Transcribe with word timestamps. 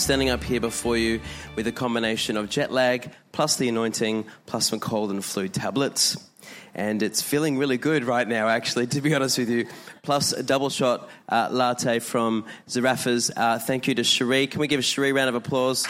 Standing 0.00 0.30
up 0.30 0.42
here 0.42 0.60
before 0.60 0.96
you 0.96 1.20
with 1.56 1.66
a 1.66 1.72
combination 1.72 2.38
of 2.38 2.48
jet 2.48 2.72
lag, 2.72 3.12
plus 3.32 3.56
the 3.56 3.68
anointing, 3.68 4.24
plus 4.46 4.70
some 4.70 4.80
cold 4.80 5.10
and 5.10 5.22
flu 5.22 5.46
tablets. 5.46 6.16
And 6.74 7.02
it's 7.02 7.20
feeling 7.20 7.58
really 7.58 7.76
good 7.76 8.04
right 8.04 8.26
now, 8.26 8.48
actually, 8.48 8.86
to 8.94 9.02
be 9.02 9.14
honest 9.14 9.36
with 9.36 9.50
you. 9.50 9.66
Plus 10.02 10.32
a 10.32 10.42
double 10.42 10.70
shot 10.70 11.10
uh, 11.28 11.48
latte 11.50 11.98
from 11.98 12.46
Zarraffa's. 12.66 13.30
Uh, 13.36 13.58
thank 13.58 13.88
you 13.88 13.94
to 13.94 14.02
Cherie. 14.02 14.46
Can 14.46 14.60
we 14.60 14.68
give 14.68 14.82
Cherie 14.82 15.10
a 15.10 15.14
round 15.14 15.28
of 15.28 15.34
applause? 15.34 15.84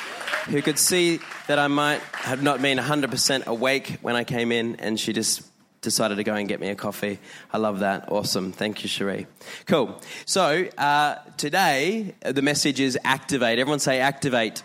Who 0.48 0.60
could 0.60 0.78
see 0.78 1.20
that 1.46 1.60
I 1.60 1.68
might 1.68 2.00
have 2.14 2.42
not 2.42 2.60
been 2.60 2.78
100% 2.78 3.46
awake 3.46 3.98
when 4.02 4.16
I 4.16 4.24
came 4.24 4.50
in, 4.50 4.74
and 4.80 4.98
she 4.98 5.12
just 5.12 5.49
decided 5.80 6.16
to 6.16 6.24
go 6.24 6.34
and 6.34 6.48
get 6.48 6.60
me 6.60 6.68
a 6.68 6.74
coffee. 6.74 7.18
I 7.52 7.58
love 7.58 7.80
that. 7.80 8.10
Awesome. 8.12 8.52
Thank 8.52 8.82
you, 8.82 8.88
Cherie. 8.88 9.26
Cool. 9.66 9.98
So 10.26 10.66
uh, 10.76 11.16
today, 11.36 12.14
the 12.20 12.42
message 12.42 12.80
is 12.80 12.98
activate. 13.04 13.58
Everyone 13.58 13.78
say 13.78 14.00
activate. 14.00 14.62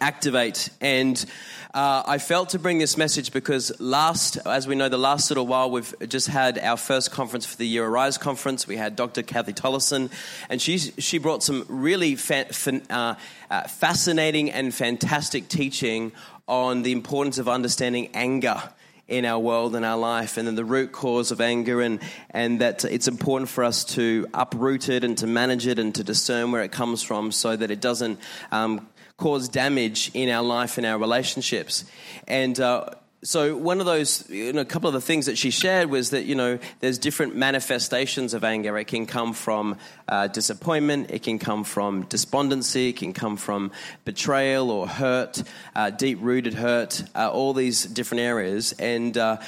Activate. 0.00 0.70
And 0.80 1.22
uh, 1.74 2.02
I 2.06 2.16
felt 2.18 2.50
to 2.50 2.58
bring 2.58 2.78
this 2.78 2.96
message 2.96 3.32
because 3.32 3.78
last, 3.80 4.38
as 4.46 4.66
we 4.66 4.74
know, 4.74 4.88
the 4.88 4.96
last 4.96 5.30
little 5.30 5.46
while 5.46 5.70
we've 5.70 5.94
just 6.08 6.28
had 6.28 6.58
our 6.58 6.78
first 6.78 7.10
conference 7.10 7.44
for 7.44 7.56
the 7.58 7.66
Year 7.66 7.84
Arise 7.84 8.16
conference. 8.16 8.66
We 8.66 8.78
had 8.78 8.96
Dr. 8.96 9.22
Kathy 9.22 9.52
Tollison, 9.52 10.10
and 10.48 10.60
she 10.60 10.78
she 10.78 11.18
brought 11.18 11.42
some 11.42 11.66
really 11.68 12.14
fa- 12.16 12.46
fa- 12.50 12.80
uh, 12.88 13.14
uh, 13.50 13.62
fascinating 13.68 14.50
and 14.50 14.74
fantastic 14.74 15.48
teaching 15.48 16.12
on 16.48 16.82
the 16.82 16.92
importance 16.92 17.36
of 17.36 17.46
understanding 17.46 18.08
anger 18.14 18.62
in 19.08 19.24
our 19.24 19.38
world 19.38 19.76
and 19.76 19.84
our 19.84 19.96
life, 19.96 20.36
and 20.36 20.48
then 20.48 20.56
the 20.56 20.64
root 20.64 20.92
cause 20.92 21.30
of 21.30 21.40
anger, 21.40 21.80
and, 21.80 22.00
and 22.30 22.60
that 22.60 22.84
it's 22.84 23.08
important 23.08 23.48
for 23.48 23.62
us 23.62 23.84
to 23.84 24.26
uproot 24.34 24.88
it 24.88 25.04
and 25.04 25.16
to 25.18 25.26
manage 25.26 25.66
it 25.66 25.78
and 25.78 25.94
to 25.94 26.04
discern 26.04 26.50
where 26.50 26.62
it 26.62 26.72
comes 26.72 27.02
from 27.02 27.30
so 27.30 27.54
that 27.54 27.70
it 27.70 27.80
doesn't 27.80 28.18
um, 28.50 28.88
cause 29.16 29.48
damage 29.48 30.10
in 30.14 30.28
our 30.28 30.42
life 30.42 30.76
and 30.76 30.86
our 30.86 30.98
relationships. 30.98 31.84
And 32.26 32.58
uh, 32.58 32.90
so 33.26 33.56
one 33.56 33.80
of 33.80 33.86
those, 33.86 34.30
you 34.30 34.52
know, 34.52 34.60
a 34.60 34.64
couple 34.64 34.86
of 34.86 34.94
the 34.94 35.00
things 35.00 35.26
that 35.26 35.36
she 35.36 35.50
shared 35.50 35.90
was 35.90 36.10
that, 36.10 36.26
you 36.26 36.36
know, 36.36 36.60
there's 36.78 36.96
different 36.96 37.34
manifestations 37.34 38.34
of 38.34 38.44
anger. 38.44 38.78
It 38.78 38.84
can 38.84 39.04
come 39.04 39.32
from 39.32 39.78
uh, 40.06 40.28
disappointment, 40.28 41.10
it 41.10 41.24
can 41.24 41.40
come 41.40 41.64
from 41.64 42.02
despondency, 42.02 42.90
it 42.90 42.96
can 42.98 43.12
come 43.12 43.36
from 43.36 43.72
betrayal 44.04 44.70
or 44.70 44.86
hurt, 44.86 45.42
uh, 45.74 45.90
deep 45.90 46.18
rooted 46.20 46.54
hurt, 46.54 47.02
uh, 47.16 47.28
all 47.28 47.52
these 47.52 47.82
different 47.84 48.20
areas. 48.20 48.70
And 48.78 49.18
uh, 49.18 49.38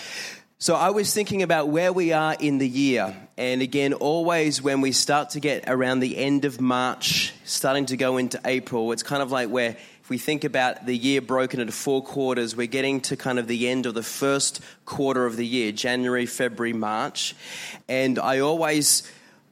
so 0.59 0.75
I 0.75 0.91
was 0.91 1.15
thinking 1.15 1.45
about 1.45 1.69
where 1.69 1.93
we 1.93 2.12
are 2.12 2.34
in 2.41 2.59
the 2.59 2.69
year. 2.69 3.15
And 3.37 3.62
again, 3.62 3.93
always 3.93 4.61
when 4.61 4.81
we 4.81 4.91
start 4.91 5.31
to 5.31 5.41
get 5.41 5.62
around 5.69 6.01
the 6.01 6.17
end 6.17 6.45
of 6.45 6.61
March, 6.61 7.33
starting 7.45 7.87
to 7.87 7.97
go 7.97 8.17
into 8.17 8.41
April, 8.45 8.91
it's 8.91 9.05
kind 9.05 9.23
of 9.23 9.31
like 9.31 9.51
where 9.51 9.77
if 10.09 10.11
we 10.11 10.17
think 10.17 10.42
about 10.42 10.87
the 10.87 10.97
year 10.97 11.20
broken 11.20 11.61
into 11.61 11.70
four 11.70 12.03
quarters, 12.03 12.56
we're 12.56 12.67
getting 12.67 12.98
to 13.03 13.14
kind 13.14 13.39
of 13.39 13.47
the 13.47 13.69
end 13.69 13.84
of 13.84 13.92
the 13.92 14.03
first 14.03 14.62
quarter 14.87 15.27
of 15.27 15.37
the 15.37 15.45
year 15.45 15.70
January, 15.70 16.25
February, 16.25 16.73
March. 16.73 17.37
And 17.91 18.19
I 18.19 18.39
always 18.39 19.03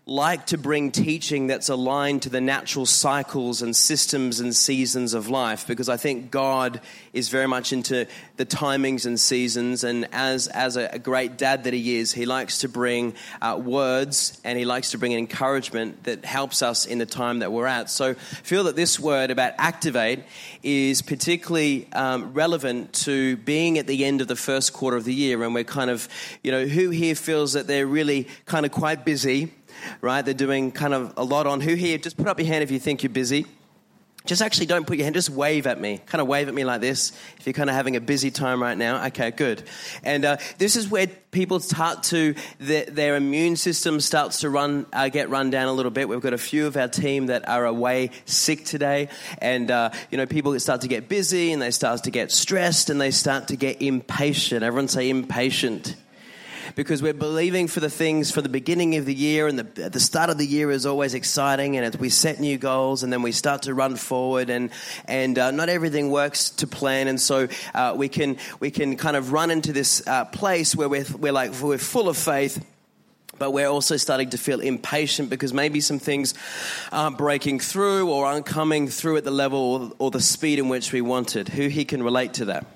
like 0.08 0.46
to 0.46 0.56
bring 0.56 0.92
teaching 0.92 1.48
that's 1.48 1.68
aligned 1.68 2.22
to 2.22 2.28
the 2.28 2.40
natural 2.40 2.86
cycles 2.86 3.60
and 3.60 3.74
systems 3.74 4.38
and 4.38 4.54
seasons 4.54 5.14
of 5.14 5.28
life 5.28 5.66
because 5.66 5.88
I 5.88 5.96
think 5.96 6.30
God 6.30 6.80
is 7.12 7.28
very 7.28 7.48
much 7.48 7.72
into 7.72 8.06
the 8.36 8.46
timings 8.46 9.04
and 9.04 9.18
seasons. 9.18 9.82
And 9.82 10.06
as, 10.12 10.46
as 10.46 10.76
a, 10.76 11.00
great 11.00 11.36
dad 11.36 11.64
that 11.64 11.72
he 11.72 11.96
is, 11.96 12.12
he 12.12 12.24
likes 12.24 12.58
to 12.58 12.68
bring 12.68 13.14
uh, 13.42 13.60
words 13.60 14.40
and 14.44 14.56
he 14.56 14.64
likes 14.64 14.92
to 14.92 14.98
bring 14.98 15.12
encouragement 15.12 16.04
that 16.04 16.24
helps 16.24 16.62
us 16.62 16.86
in 16.86 16.98
the 16.98 17.06
time 17.06 17.40
that 17.40 17.50
we're 17.50 17.66
at. 17.66 17.90
So 17.90 18.10
I 18.10 18.14
feel 18.14 18.62
that 18.64 18.76
this 18.76 19.00
word 19.00 19.32
about 19.32 19.54
activate 19.58 20.20
is 20.62 21.02
particularly 21.02 21.88
um, 21.92 22.32
relevant 22.32 22.92
to 23.04 23.38
being 23.38 23.76
at 23.76 23.88
the 23.88 24.04
end 24.04 24.20
of 24.20 24.28
the 24.28 24.36
first 24.36 24.72
quarter 24.72 24.96
of 24.96 25.02
the 25.02 25.14
year. 25.14 25.42
And 25.42 25.52
we're 25.52 25.64
kind 25.64 25.90
of, 25.90 26.08
you 26.44 26.52
know, 26.52 26.64
who 26.64 26.90
here 26.90 27.16
feels 27.16 27.54
that 27.54 27.66
they're 27.66 27.88
really 27.88 28.28
kind 28.44 28.64
of 28.64 28.70
quite 28.70 29.04
busy? 29.04 29.52
Right? 30.00 30.22
They're 30.22 30.34
doing 30.34 30.72
kind 30.72 30.94
of 30.94 31.14
a 31.16 31.24
lot 31.24 31.46
on. 31.46 31.60
Who 31.60 31.74
here? 31.74 31.98
Just 31.98 32.16
put 32.16 32.28
up 32.28 32.38
your 32.38 32.48
hand 32.48 32.62
if 32.62 32.70
you 32.70 32.78
think 32.78 33.02
you're 33.02 33.10
busy. 33.10 33.46
Just 34.26 34.42
actually 34.42 34.66
don't 34.66 34.86
put 34.86 34.96
your 34.96 35.04
hand, 35.04 35.14
just 35.14 35.30
wave 35.30 35.68
at 35.68 35.80
me. 35.80 35.98
Kind 36.04 36.20
of 36.20 36.26
wave 36.26 36.48
at 36.48 36.54
me 36.54 36.64
like 36.64 36.80
this 36.80 37.12
if 37.38 37.46
you're 37.46 37.52
kind 37.52 37.70
of 37.70 37.76
having 37.76 37.94
a 37.94 38.00
busy 38.00 38.32
time 38.32 38.60
right 38.60 38.76
now. 38.76 39.06
Okay, 39.06 39.30
good. 39.30 39.62
And 40.02 40.24
uh, 40.24 40.36
this 40.58 40.74
is 40.74 40.88
where 40.88 41.06
people 41.06 41.60
start 41.60 42.02
to, 42.04 42.34
their, 42.58 42.86
their 42.86 43.16
immune 43.16 43.54
system 43.54 44.00
starts 44.00 44.40
to 44.40 44.50
run, 44.50 44.86
uh, 44.92 45.08
get 45.08 45.30
run 45.30 45.50
down 45.50 45.68
a 45.68 45.72
little 45.72 45.92
bit. 45.92 46.08
We've 46.08 46.20
got 46.20 46.32
a 46.32 46.38
few 46.38 46.66
of 46.66 46.76
our 46.76 46.88
team 46.88 47.26
that 47.26 47.48
are 47.48 47.66
away 47.66 48.10
sick 48.24 48.64
today. 48.64 49.08
And, 49.38 49.70
uh, 49.70 49.90
you 50.10 50.18
know, 50.18 50.26
people 50.26 50.58
start 50.58 50.80
to 50.80 50.88
get 50.88 51.08
busy 51.08 51.52
and 51.52 51.62
they 51.62 51.70
start 51.70 52.02
to 52.04 52.10
get 52.10 52.32
stressed 52.32 52.90
and 52.90 53.00
they 53.00 53.12
start 53.12 53.48
to 53.48 53.56
get 53.56 53.80
impatient. 53.80 54.64
Everyone 54.64 54.88
say 54.88 55.08
impatient 55.08 55.94
because 56.74 57.02
we're 57.02 57.14
believing 57.14 57.68
for 57.68 57.80
the 57.80 57.90
things 57.90 58.30
for 58.30 58.42
the 58.42 58.48
beginning 58.48 58.96
of 58.96 59.06
the 59.06 59.14
year, 59.14 59.46
and 59.46 59.58
the, 59.58 59.88
the 59.88 60.00
start 60.00 60.30
of 60.30 60.38
the 60.38 60.46
year 60.46 60.70
is 60.70 60.86
always 60.86 61.14
exciting, 61.14 61.76
and 61.76 61.94
we 61.96 62.08
set 62.08 62.40
new 62.40 62.58
goals, 62.58 63.02
and 63.02 63.12
then 63.12 63.22
we 63.22 63.32
start 63.32 63.62
to 63.62 63.74
run 63.74 63.96
forward, 63.96 64.50
and 64.50 64.70
and 65.06 65.38
uh, 65.38 65.50
not 65.50 65.68
everything 65.68 66.10
works 66.10 66.50
to 66.50 66.66
plan, 66.66 67.08
and 67.08 67.20
so 67.20 67.48
uh, 67.74 67.94
we 67.96 68.08
can 68.08 68.36
we 68.60 68.70
can 68.70 68.96
kind 68.96 69.16
of 69.16 69.32
run 69.32 69.50
into 69.50 69.72
this 69.72 70.06
uh, 70.06 70.24
place 70.24 70.74
where 70.74 70.88
we're 70.88 71.06
we're 71.18 71.32
like 71.32 71.52
we're 71.60 71.78
full 71.78 72.08
of 72.08 72.16
faith 72.16 72.64
but 73.38 73.50
we're 73.50 73.68
also 73.68 73.96
starting 73.96 74.30
to 74.30 74.38
feel 74.38 74.60
impatient 74.60 75.30
because 75.30 75.52
maybe 75.52 75.80
some 75.80 75.98
things 75.98 76.34
aren't 76.92 77.18
breaking 77.18 77.60
through 77.60 78.10
or 78.10 78.26
aren't 78.26 78.46
coming 78.46 78.88
through 78.88 79.18
at 79.18 79.24
the 79.24 79.30
level 79.30 79.94
or 79.98 80.10
the 80.10 80.20
speed 80.20 80.58
in 80.58 80.68
which 80.68 80.92
we 80.92 81.00
wanted. 81.00 81.48
Who 81.48 81.68
he 81.68 81.84
can 81.84 82.02
relate 82.02 82.34
to 82.34 82.46
that? 82.46 82.66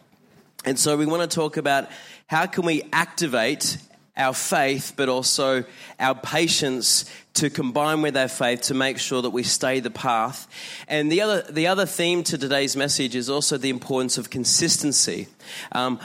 And 0.64 0.78
so 0.78 0.96
we 0.96 1.06
want 1.06 1.28
to 1.28 1.34
talk 1.34 1.56
about 1.56 1.88
how 2.30 2.46
can 2.46 2.64
we 2.64 2.84
activate 2.92 3.76
our 4.16 4.32
faith, 4.32 4.92
but 4.94 5.08
also 5.08 5.64
our 5.98 6.14
patience 6.14 7.04
to 7.34 7.50
combine 7.50 8.02
with 8.02 8.16
our 8.16 8.28
faith 8.28 8.60
to 8.60 8.74
make 8.74 8.98
sure 8.98 9.20
that 9.20 9.30
we 9.30 9.42
stay 9.42 9.80
the 9.80 9.90
path. 9.90 10.46
And 10.86 11.10
the 11.10 11.22
other, 11.22 11.42
the 11.50 11.66
other 11.66 11.86
theme 11.86 12.22
to 12.24 12.38
today's 12.38 12.76
message 12.76 13.16
is 13.16 13.28
also 13.28 13.56
the 13.56 13.70
importance 13.70 14.16
of 14.16 14.30
consistency. 14.30 15.26
Um, 15.72 15.98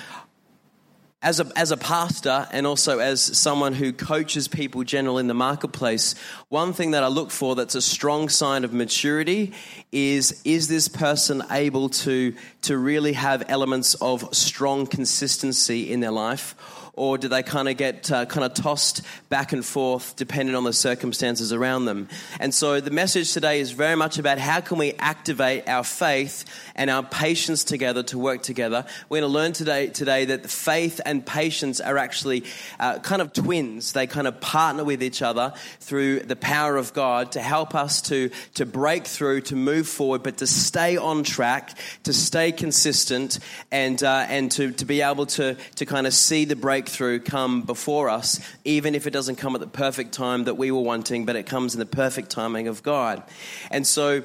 as 1.26 1.40
a, 1.40 1.52
as 1.56 1.72
a 1.72 1.78
pastor 1.78 2.48
and 2.52 2.68
also 2.68 3.00
as 3.00 3.20
someone 3.20 3.74
who 3.74 3.92
coaches 3.92 4.48
people 4.48 4.84
generally 4.84 5.22
in 5.22 5.28
the 5.28 5.34
marketplace, 5.34 6.14
one 6.50 6.72
thing 6.72 6.92
that 6.92 7.04
I 7.04 7.08
look 7.08 7.32
for 7.32 7.56
that's 7.56 7.74
a 7.74 7.82
strong 7.82 8.30
sign 8.30 8.64
of 8.64 8.72
maturity 8.72 9.52
is 9.92 10.40
is 10.46 10.68
this 10.68 10.88
person 10.88 11.42
able 11.50 11.90
to, 11.90 12.36
to 12.62 12.78
really 12.78 13.14
have 13.14 13.44
elements 13.50 13.96
of 13.96 14.36
strong 14.36 14.86
consistency 14.86 15.92
in 15.92 16.00
their 16.00 16.12
life? 16.12 16.56
Or 16.98 17.18
do 17.18 17.28
they 17.28 17.44
kind 17.44 17.68
of 17.68 17.78
get 17.78 18.12
uh, 18.12 18.26
kind 18.26 18.46
of 18.46 18.54
tossed 18.54 19.02
back 19.30 19.54
and 19.54 19.66
forth 19.66 20.16
depending 20.16 20.56
on 20.56 20.64
the 20.64 20.74
circumstances 20.74 21.52
around 21.52 21.86
them? 21.86 22.08
And 22.40 22.54
so 22.54 22.80
the 22.80 22.92
message 22.92 23.34
today 23.34 23.60
is 23.60 23.72
very 23.72 23.96
much 23.96 24.18
about 24.18 24.38
how 24.38 24.62
can 24.62 24.78
we 24.78 24.94
activate 24.94 25.68
our 25.68 25.84
faith 25.84 26.46
and 26.76 26.90
our 26.90 27.04
patience 27.04 27.64
together 27.64 28.04
to 28.04 28.18
work 28.18 28.44
together. 28.44 28.86
We're 29.10 29.22
going 29.22 29.32
to 29.32 29.34
learn 29.34 29.54
today 29.54 29.88
today 29.88 30.26
that 30.26 30.50
faith 30.50 31.02
and 31.06 31.26
patience 31.26 31.82
are 31.82 31.98
actually 31.98 32.44
uh, 32.80 33.00
kind 33.00 33.22
of 33.22 33.34
twins. 33.34 33.94
They 33.94 34.08
kind 34.08 34.28
of 34.28 34.40
partner 34.40 34.84
with 34.84 35.04
each 35.04 35.22
other 35.22 35.54
through 35.80 36.22
the 36.22 36.36
power 36.36 36.78
of 36.78 36.94
God 36.94 37.34
to 37.34 37.42
help 37.42 37.76
us 37.76 38.02
to 38.04 38.30
to 38.56 38.66
break 38.66 39.06
through, 39.06 39.42
to 39.42 39.56
move 39.56 39.88
forward, 39.88 40.24
but 40.24 40.38
to 40.38 40.48
stay 40.48 40.98
on 40.98 41.24
track, 41.24 41.78
to 42.04 42.14
stay 42.14 42.52
consistent, 42.52 43.40
and 43.72 44.02
uh, 44.04 44.26
and 44.30 44.52
to 44.54 44.72
to 44.72 44.86
be 44.86 45.02
able 45.02 45.26
to 45.26 45.56
to 45.76 45.86
kind 45.86 46.08
of 46.08 46.14
see 46.14 46.46
the 46.46 46.56
break 46.56 46.85
breakthrough 46.86 47.18
come 47.18 47.64
before 47.64 48.10
us, 48.10 48.40
even 48.64 48.94
if 48.94 49.08
it 49.08 49.10
doesn't 49.10 49.38
come 49.38 49.56
at 49.56 49.62
the 49.62 49.66
perfect 49.66 50.12
time 50.12 50.44
that 50.44 50.54
we 50.54 50.70
were 50.70 50.82
wanting, 50.82 51.26
but 51.26 51.36
it 51.36 51.48
comes 51.48 51.74
in 51.74 51.80
the 51.80 51.86
perfect 51.86 52.30
timing 52.30 52.68
of 52.68 52.84
God. 52.84 53.24
And 53.72 53.88
so, 53.88 54.22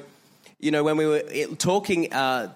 you 0.59 0.69
know, 0.69 0.83
when 0.83 0.95
we 0.95 1.07
were 1.07 1.23
talking 1.57 2.13
uh, 2.13 2.53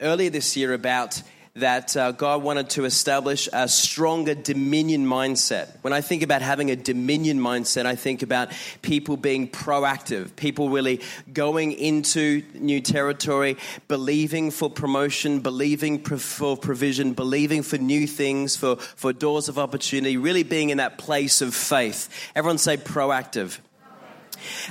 earlier 0.00 0.30
this 0.30 0.56
year 0.56 0.72
about 0.72 1.22
that 1.54 1.94
uh, 1.98 2.12
God 2.12 2.42
wanted 2.42 2.70
to 2.70 2.86
establish 2.86 3.46
a 3.52 3.68
stronger 3.68 4.34
dominion 4.34 5.06
mindset. 5.06 5.68
When 5.82 5.92
I 5.92 6.00
think 6.00 6.22
about 6.22 6.40
having 6.40 6.70
a 6.70 6.76
dominion 6.76 7.38
mindset, 7.38 7.84
I 7.84 7.94
think 7.94 8.22
about 8.22 8.52
people 8.80 9.18
being 9.18 9.48
proactive, 9.48 10.34
people 10.34 10.70
really 10.70 11.02
going 11.32 11.72
into 11.72 12.42
new 12.54 12.80
territory, 12.80 13.58
believing 13.86 14.50
for 14.50 14.70
promotion, 14.70 15.40
believing 15.40 16.02
for 16.02 16.56
provision, 16.56 17.12
believing 17.12 17.62
for 17.62 17.76
new 17.76 18.06
things, 18.06 18.56
for, 18.56 18.76
for 18.76 19.12
doors 19.12 19.50
of 19.50 19.58
opportunity, 19.58 20.16
really 20.16 20.44
being 20.44 20.70
in 20.70 20.78
that 20.78 20.96
place 20.96 21.42
of 21.42 21.54
faith. 21.54 22.08
Everyone 22.34 22.58
say 22.58 22.78
proactive. 22.78 23.58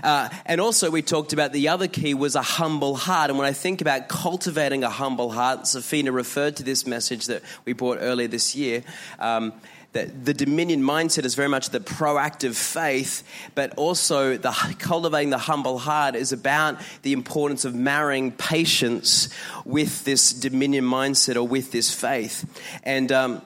Uh, 0.04 0.30
and 0.46 0.62
also, 0.62 0.90
we 0.92 1.02
talked 1.02 1.34
about 1.34 1.54
the 1.54 1.70
other 1.70 1.88
key 1.88 2.14
was 2.14 2.36
a 2.36 2.42
humble 2.42 2.96
heart. 2.96 3.30
And 3.30 3.38
when 3.38 3.48
I 3.48 3.54
think 3.54 3.82
about 3.82 4.08
cultivating 4.08 4.84
a 4.84 4.90
humble 4.90 5.32
heart, 5.32 5.62
Safina 5.62 6.14
referred 6.14 6.58
to 6.58 6.64
this 6.64 6.86
message 6.86 7.28
that 7.28 7.44
we 7.66 7.74
brought 7.74 8.00
earlier 8.02 8.28
this 8.28 8.56
year. 8.56 8.84
Um, 9.20 9.54
that 9.94 10.24
the 10.24 10.34
dominion 10.34 10.82
mindset 10.82 11.26
is 11.26 11.36
very 11.36 11.50
much 11.50 11.70
the 11.70 11.80
proactive 11.80 12.56
faith, 12.56 13.24
but 13.56 13.74
also 13.76 14.38
the 14.38 14.52
cultivating 14.80 15.32
the 15.32 15.38
humble 15.38 15.78
heart 15.78 16.16
is 16.16 16.32
about 16.32 16.80
the 17.02 17.12
importance 17.12 17.66
of 17.66 17.76
marrying 17.76 18.32
patience 18.32 19.28
with 19.66 20.06
this 20.06 20.32
dominion 20.32 20.86
mindset 20.86 21.36
or 21.36 21.44
with 21.44 21.72
this 21.72 21.94
faith. 21.94 22.46
And 22.84 23.12
um, 23.12 23.42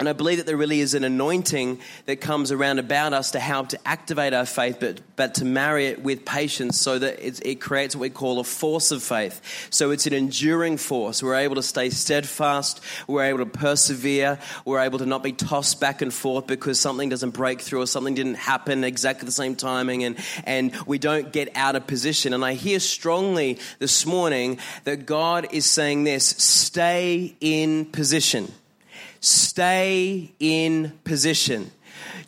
and 0.00 0.08
I 0.08 0.14
believe 0.14 0.38
that 0.38 0.46
there 0.46 0.56
really 0.56 0.80
is 0.80 0.94
an 0.94 1.04
anointing 1.04 1.78
that 2.06 2.22
comes 2.22 2.52
around 2.52 2.78
about 2.78 3.12
us 3.12 3.32
to 3.32 3.38
help 3.38 3.68
to 3.68 3.78
activate 3.86 4.32
our 4.32 4.46
faith, 4.46 4.78
but, 4.80 5.02
but 5.14 5.34
to 5.34 5.44
marry 5.44 5.88
it 5.88 6.02
with 6.02 6.24
patience 6.24 6.80
so 6.80 6.98
that 6.98 7.18
it 7.46 7.60
creates 7.60 7.94
what 7.94 8.00
we 8.00 8.08
call 8.08 8.40
a 8.40 8.44
force 8.44 8.92
of 8.92 9.02
faith. 9.02 9.68
So 9.68 9.90
it's 9.90 10.06
an 10.06 10.14
enduring 10.14 10.78
force. 10.78 11.22
We're 11.22 11.34
able 11.34 11.56
to 11.56 11.62
stay 11.62 11.90
steadfast. 11.90 12.80
We're 13.08 13.24
able 13.24 13.40
to 13.40 13.46
persevere. 13.46 14.38
We're 14.64 14.80
able 14.80 15.00
to 15.00 15.06
not 15.06 15.22
be 15.22 15.32
tossed 15.32 15.80
back 15.80 16.00
and 16.00 16.14
forth 16.14 16.46
because 16.46 16.80
something 16.80 17.10
doesn't 17.10 17.32
break 17.32 17.60
through 17.60 17.82
or 17.82 17.86
something 17.86 18.14
didn't 18.14 18.36
happen 18.36 18.84
exactly 18.84 19.26
the 19.26 19.32
same 19.32 19.54
timing. 19.54 20.04
And, 20.04 20.16
and 20.44 20.74
we 20.86 20.96
don't 20.96 21.30
get 21.30 21.54
out 21.54 21.76
of 21.76 21.86
position. 21.86 22.32
And 22.32 22.42
I 22.42 22.54
hear 22.54 22.80
strongly 22.80 23.58
this 23.80 24.06
morning 24.06 24.60
that 24.84 25.04
God 25.04 25.48
is 25.50 25.66
saying 25.66 26.04
this 26.04 26.24
stay 26.24 27.36
in 27.42 27.84
position. 27.84 28.50
Stay 29.20 30.32
in 30.38 30.98
position. 31.04 31.70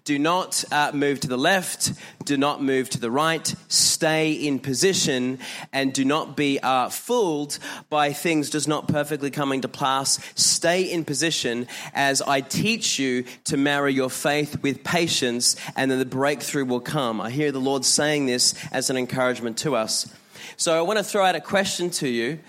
Do 0.04 0.18
not 0.18 0.64
uh, 0.72 0.90
move 0.92 1.20
to 1.20 1.28
the 1.28 1.36
left. 1.36 1.92
Do 2.24 2.36
not 2.36 2.60
move 2.60 2.90
to 2.90 2.98
the 2.98 3.10
right. 3.10 3.54
Stay 3.68 4.32
in 4.32 4.58
position 4.58 5.38
and 5.72 5.92
do 5.92 6.04
not 6.04 6.36
be 6.36 6.58
uh, 6.60 6.88
fooled 6.88 7.60
by 7.88 8.12
things 8.12 8.50
just 8.50 8.66
not 8.66 8.88
perfectly 8.88 9.30
coming 9.30 9.60
to 9.60 9.68
pass. 9.68 10.18
Stay 10.34 10.82
in 10.82 11.04
position 11.04 11.68
as 11.94 12.20
I 12.20 12.40
teach 12.40 12.98
you 12.98 13.24
to 13.44 13.56
marry 13.56 13.94
your 13.94 14.10
faith 14.10 14.60
with 14.60 14.82
patience 14.82 15.54
and 15.76 15.88
then 15.88 16.00
the 16.00 16.04
breakthrough 16.04 16.64
will 16.64 16.80
come. 16.80 17.20
I 17.20 17.30
hear 17.30 17.52
the 17.52 17.60
Lord 17.60 17.84
saying 17.84 18.26
this 18.26 18.54
as 18.72 18.90
an 18.90 18.96
encouragement 18.96 19.56
to 19.58 19.76
us. 19.76 20.12
So 20.56 20.76
I 20.76 20.82
want 20.82 20.98
to 20.98 21.04
throw 21.04 21.24
out 21.24 21.36
a 21.36 21.40
question 21.40 21.90
to 21.90 22.08
you. 22.08 22.40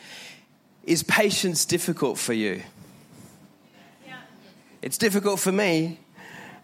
Is 0.86 1.04
patience 1.04 1.66
difficult 1.66 2.18
for 2.18 2.34
you? 2.34 2.64
It's 4.84 4.98
difficult 4.98 5.40
for 5.40 5.54
me. 5.54 5.98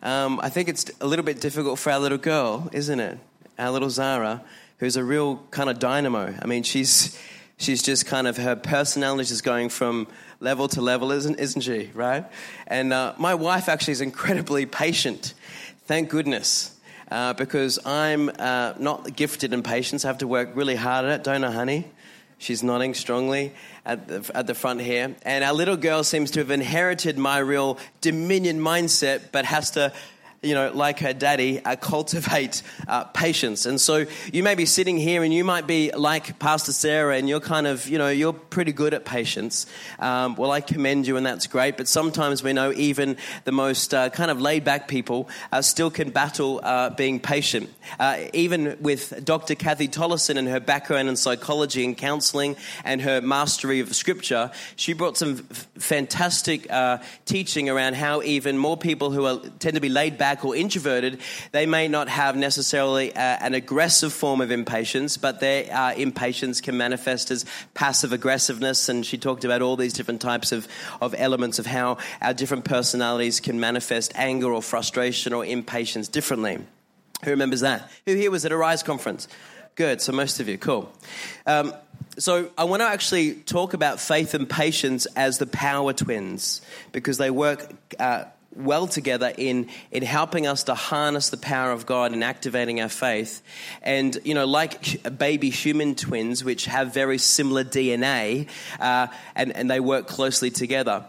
Um, 0.04 0.42
I 0.44 0.50
think 0.50 0.68
it's 0.68 0.92
a 1.00 1.08
little 1.08 1.24
bit 1.24 1.40
difficult 1.40 1.80
for 1.80 1.90
our 1.90 2.00
little 2.00 2.18
girl, 2.18 2.70
isn't 2.74 3.00
it? 3.00 3.18
Our 3.58 3.72
little 3.72 3.90
Zara, 3.90 4.44
who's 4.80 4.98
a 4.98 5.06
real 5.06 5.38
kind 5.52 5.70
of 5.70 5.80
dynamo. 5.80 6.36
I 6.42 6.46
mean, 6.46 6.64
she's 6.64 7.18
she's 7.56 7.82
just 7.82 8.08
kind 8.08 8.28
of 8.28 8.36
her 8.36 8.58
personality 8.58 9.32
is 9.32 9.42
going 9.42 9.70
from 9.70 10.06
level 10.42 10.68
to 10.68 10.82
level, 10.82 11.14
isn't 11.14 11.40
isn't 11.40 11.62
she? 11.62 11.92
Right? 11.94 12.26
And 12.68 12.92
uh, 12.92 13.14
my 13.18 13.36
wife 13.36 13.70
actually 13.70 13.94
is 13.94 14.02
incredibly 14.02 14.66
patient. 14.66 15.34
Thank 15.86 16.10
goodness. 16.10 16.76
Uh, 17.10 17.32
because 17.32 17.80
I'm 17.86 18.30
uh, 18.38 18.74
not 18.78 19.16
gifted 19.16 19.54
in 19.54 19.64
patience. 19.64 20.04
I 20.04 20.10
have 20.10 20.18
to 20.18 20.28
work 20.28 20.50
really 20.56 20.76
hard 20.76 21.06
at 21.06 21.12
it, 21.22 21.24
don't 21.24 21.46
I, 21.46 21.52
honey? 21.52 21.86
She's 22.38 22.64
nodding 22.64 22.94
strongly 22.96 23.54
at 23.90 24.08
the, 24.08 24.32
at 24.36 24.46
the 24.46 24.54
front 24.54 24.82
here. 24.82 25.16
And 25.24 25.44
our 25.44 25.54
little 25.54 25.78
girl 25.78 26.04
seems 26.04 26.32
to 26.32 26.40
have 26.40 26.52
inherited 26.52 27.18
my 27.18 27.40
real 27.40 27.80
dominion 28.02 28.60
mindset, 28.60 29.32
but 29.32 29.46
has 29.46 29.72
to 29.72 29.92
you 30.42 30.54
know, 30.54 30.72
like 30.72 31.00
her 31.00 31.14
daddy, 31.14 31.64
uh, 31.64 31.76
cultivate 31.76 32.62
uh, 32.88 33.04
patience. 33.06 33.66
And 33.66 33.80
so 33.80 34.06
you 34.32 34.42
may 34.42 34.56
be 34.56 34.66
sitting 34.66 34.98
here 34.98 35.24
and 35.24 35.34
you 35.34 35.44
might 35.44 35.68
be 35.68 35.92
like 35.92 36.40
Pastor 36.40 36.72
Sarah 36.72 37.18
and 37.18 37.28
you're 37.28 37.42
kind 37.42 37.68
of, 37.68 37.88
you 37.90 37.98
know, 37.98 38.10
you're 38.10 38.34
pretty 38.34 38.72
good 38.72 38.94
at 38.94 39.04
patience. 39.04 39.66
Um, 40.00 40.36
well, 40.36 40.52
I 40.52 40.62
commend 40.62 41.08
you 41.08 41.18
and 41.18 41.26
that's 41.26 41.48
great. 41.48 41.76
But 41.76 41.90
sometimes 41.90 42.42
we 42.42 42.54
know 42.54 42.72
even 42.72 43.18
the 43.44 43.52
most 43.52 43.94
uh, 43.94 44.10
kind 44.10 44.32
of 44.32 44.40
laid 44.40 44.64
back 44.64 44.88
people 44.88 45.28
uh, 45.52 45.62
still 45.62 45.92
can 45.92 46.10
battle 46.10 46.62
uh, 46.64 46.92
being 46.92 47.20
patient. 47.20 47.70
Uh, 48.00 48.26
even 48.32 48.78
with 48.80 49.26
Dr. 49.26 49.56
Kathy 49.56 49.90
Tollison 49.90 50.38
and 50.38 50.48
her 50.48 50.62
background 50.62 51.10
in 51.10 51.18
psychology 51.18 51.84
and 51.84 51.98
counseling 51.98 52.56
and 52.86 53.02
her 53.02 53.20
mastery 53.20 53.82
of 53.82 53.94
scripture, 53.94 54.52
she 54.78 54.94
brought 54.94 55.18
some 55.18 55.46
f- 55.52 55.68
fantastic 55.78 56.68
teaching 57.26 57.70
around 57.70 57.96
how 57.96 58.22
even 58.22 58.58
more 58.58 58.78
people 58.78 59.12
who 59.12 59.26
are, 59.26 59.40
tend 59.60 59.76
to 59.76 59.82
be 59.82 59.90
laid 59.90 60.18
back 60.18 60.29
back 60.30 60.46
or 60.46 60.56
introverted, 60.56 61.20
they 61.54 61.66
may 61.66 61.88
not 61.88 62.08
have 62.08 62.36
necessarily 62.36 63.12
uh, 63.16 63.20
an 63.20 63.56
aggressive 63.56 64.14
form 64.14 64.42
of 64.42 64.52
impatience, 64.52 65.18
but 65.18 65.40
their 65.40 65.66
uh, 65.74 65.94
impatience 65.96 66.62
can 66.62 66.78
manifest 66.78 67.32
as 67.32 67.46
passive 67.74 68.14
aggressiveness. 68.14 68.90
And 68.90 69.04
she 69.04 69.18
talked 69.18 69.44
about 69.44 69.64
all 69.64 69.76
these 69.76 69.94
different 69.94 70.22
types 70.22 70.52
of, 70.52 70.68
of 71.02 71.16
elements 71.18 71.58
of 71.58 71.66
how 71.66 71.98
our 72.22 72.36
different 72.36 72.64
personalities 72.64 73.40
can 73.40 73.60
manifest 73.60 74.12
anger 74.14 74.54
or 74.54 74.62
frustration 74.62 75.34
or 75.34 75.44
impatience 75.44 76.08
differently. 76.08 76.60
Who 77.24 77.32
remembers 77.32 77.62
that? 77.62 77.90
Who 78.06 78.14
here 78.14 78.30
was 78.30 78.46
at 78.46 78.52
a 78.52 78.58
Rise 78.58 78.84
conference? 78.84 79.28
Good, 79.74 80.00
so 80.00 80.12
most 80.12 80.40
of 80.40 80.48
you, 80.48 80.60
cool. 80.60 80.92
Um, 81.48 81.74
so 82.20 82.52
I 82.56 82.66
want 82.66 82.82
to 82.82 82.88
actually 82.88 83.34
talk 83.34 83.74
about 83.74 84.00
faith 84.00 84.36
and 84.36 84.48
patience 84.48 85.08
as 85.16 85.40
the 85.40 85.48
power 85.48 85.92
twins 85.94 86.62
because 86.92 87.18
they 87.18 87.32
work 87.32 87.66
uh, 87.98 88.26
well 88.60 88.88
together 88.88 89.34
in, 89.38 89.70
in 89.92 90.04
helping 90.04 90.46
us 90.46 90.64
to 90.66 90.76
harness 90.76 91.30
the 91.30 91.38
power 91.38 91.72
of 91.72 91.86
God 91.86 92.12
and 92.12 92.24
activating 92.24 92.82
our 92.82 92.90
faith. 92.90 93.42
And, 93.82 94.18
you 94.24 94.34
know, 94.34 94.46
like 94.46 95.18
baby 95.18 95.50
human 95.50 95.96
twins, 95.96 96.44
which 96.44 96.66
have 96.66 96.94
very 96.94 97.18
similar 97.18 97.64
DNA 97.64 98.48
uh, 98.80 99.08
and, 99.36 99.56
and 99.56 99.70
they 99.70 99.80
work 99.80 100.08
closely 100.08 100.52
together. 100.52 101.06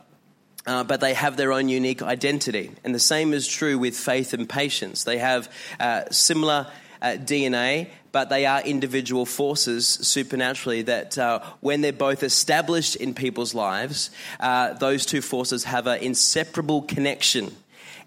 Uh, 0.66 0.84
but 0.84 1.00
they 1.00 1.14
have 1.14 1.36
their 1.36 1.52
own 1.52 1.68
unique 1.68 2.02
identity. 2.02 2.70
And 2.84 2.94
the 2.94 3.00
same 3.00 3.32
is 3.32 3.48
true 3.48 3.78
with 3.78 3.96
faith 3.96 4.34
and 4.34 4.48
patience. 4.48 5.04
They 5.04 5.16
have 5.16 5.50
uh, 5.80 6.02
similar 6.10 6.66
uh, 7.00 7.16
DNA, 7.18 7.88
but 8.12 8.28
they 8.28 8.46
are 8.46 8.60
individual 8.62 9.26
forces 9.26 9.86
supernaturally 9.86 10.82
that 10.82 11.16
uh, 11.18 11.40
when 11.60 11.80
they're 11.80 11.92
both 11.92 12.22
established 12.22 12.96
in 12.96 13.14
people's 13.14 13.54
lives, 13.54 14.10
uh, 14.40 14.72
those 14.74 15.06
two 15.06 15.22
forces 15.22 15.64
have 15.64 15.86
an 15.86 16.02
inseparable 16.02 16.82
connection 16.82 17.54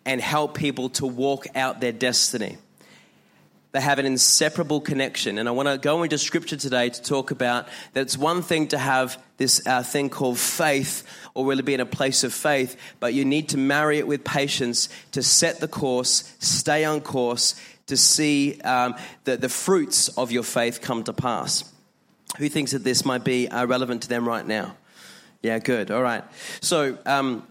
and 0.05 0.19
help 0.19 0.55
people 0.57 0.89
to 0.89 1.05
walk 1.05 1.47
out 1.55 1.79
their 1.79 1.91
destiny. 1.91 2.57
They 3.71 3.81
have 3.81 3.97
an 3.97 4.05
inseparable 4.05 4.81
connection. 4.81 5.39
And 5.39 5.49
I 5.49 5.51
want 5.51 5.67
to 5.67 5.79
go 5.79 6.03
into 6.03 6.19
scripture 6.19 6.57
today 6.57 6.89
to 6.89 7.01
talk 7.01 7.31
about 7.31 7.67
that 7.93 8.01
it's 8.01 8.15
one 8.15 8.43
thing 8.43 8.67
to 8.67 8.77
have 8.77 9.17
this 9.37 9.65
uh, 9.65 9.81
thing 9.81 10.11
called 10.11 10.37
faith 10.37 11.03
or 11.33 11.47
really 11.47 11.63
be 11.63 11.73
in 11.73 11.79
a 11.79 11.85
place 11.85 12.23
of 12.23 12.31
faith, 12.33 12.77
but 12.99 13.15
you 13.15 13.25
need 13.25 13.49
to 13.49 13.57
marry 13.57 13.97
it 13.97 14.05
with 14.05 14.23
patience 14.23 14.89
to 15.13 15.23
set 15.23 15.59
the 15.59 15.67
course, 15.67 16.35
stay 16.37 16.85
on 16.85 17.01
course, 17.01 17.55
to 17.87 17.97
see 17.97 18.59
um, 18.61 18.95
the, 19.23 19.37
the 19.37 19.49
fruits 19.49 20.09
of 20.09 20.31
your 20.31 20.43
faith 20.43 20.81
come 20.81 21.03
to 21.03 21.13
pass. 21.13 21.69
Who 22.37 22.49
thinks 22.49 22.71
that 22.71 22.83
this 22.83 23.05
might 23.05 23.23
be 23.23 23.47
uh, 23.47 23.65
relevant 23.65 24.03
to 24.03 24.09
them 24.09 24.27
right 24.27 24.45
now? 24.45 24.75
Yeah, 25.41 25.59
good. 25.59 25.91
All 25.91 26.01
right. 26.01 26.23
So, 26.61 26.97
um, 27.05 27.45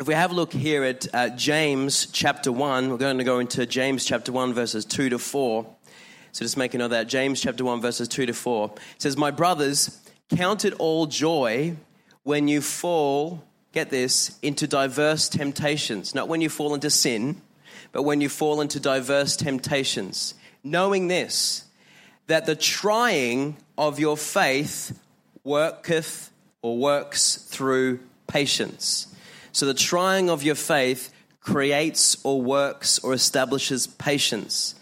if 0.00 0.08
we 0.08 0.14
have 0.14 0.32
a 0.32 0.34
look 0.34 0.52
here 0.52 0.82
at 0.82 1.06
uh, 1.14 1.28
James 1.28 2.06
chapter 2.06 2.50
1, 2.50 2.90
we're 2.90 2.96
going 2.96 3.18
to 3.18 3.24
go 3.24 3.38
into 3.38 3.64
James 3.64 4.04
chapter 4.04 4.32
1, 4.32 4.52
verses 4.52 4.84
2 4.84 5.10
to 5.10 5.18
4. 5.20 5.66
So 6.32 6.44
just 6.44 6.56
make 6.56 6.74
a 6.74 6.78
note 6.78 6.86
of 6.86 6.90
that. 6.90 7.06
James 7.06 7.40
chapter 7.40 7.64
1, 7.64 7.80
verses 7.80 8.08
2 8.08 8.26
to 8.26 8.34
4. 8.34 8.72
It 8.74 9.02
says, 9.02 9.16
My 9.16 9.30
brothers, 9.30 10.00
count 10.34 10.64
it 10.64 10.74
all 10.80 11.06
joy 11.06 11.76
when 12.24 12.48
you 12.48 12.60
fall, 12.60 13.44
get 13.70 13.90
this, 13.90 14.36
into 14.42 14.66
diverse 14.66 15.28
temptations. 15.28 16.12
Not 16.12 16.26
when 16.26 16.40
you 16.40 16.48
fall 16.48 16.74
into 16.74 16.90
sin, 16.90 17.40
but 17.94 18.02
when 18.02 18.20
you 18.20 18.28
fall 18.28 18.60
into 18.60 18.80
diverse 18.80 19.36
temptations, 19.36 20.34
knowing 20.64 21.06
this, 21.06 21.64
that 22.26 22.44
the 22.44 22.56
trying 22.56 23.56
of 23.78 24.00
your 24.00 24.16
faith 24.16 24.98
worketh 25.44 26.32
or 26.60 26.76
works 26.76 27.36
through 27.36 28.00
patience. 28.26 29.14
So 29.52 29.66
the 29.66 29.74
trying 29.74 30.28
of 30.28 30.42
your 30.42 30.56
faith 30.56 31.14
creates 31.38 32.16
or 32.24 32.42
works 32.42 32.98
or 32.98 33.12
establishes 33.12 33.86
patience. 33.86 34.74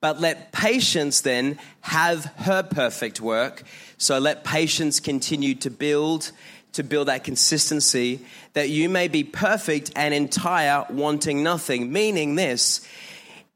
But 0.00 0.22
let 0.22 0.50
patience 0.50 1.20
then 1.20 1.58
have 1.82 2.24
her 2.38 2.62
perfect 2.62 3.20
work. 3.20 3.64
So 3.98 4.18
let 4.18 4.42
patience 4.42 5.00
continue 5.00 5.54
to 5.56 5.70
build 5.70 6.32
to 6.74 6.82
build 6.84 7.08
that 7.08 7.24
consistency, 7.24 8.20
that 8.52 8.68
you 8.68 8.88
may 8.88 9.08
be 9.08 9.24
perfect 9.24 9.90
and 9.96 10.14
entire, 10.14 10.84
wanting 10.90 11.42
nothing. 11.42 11.92
Meaning 11.92 12.34
this, 12.34 12.86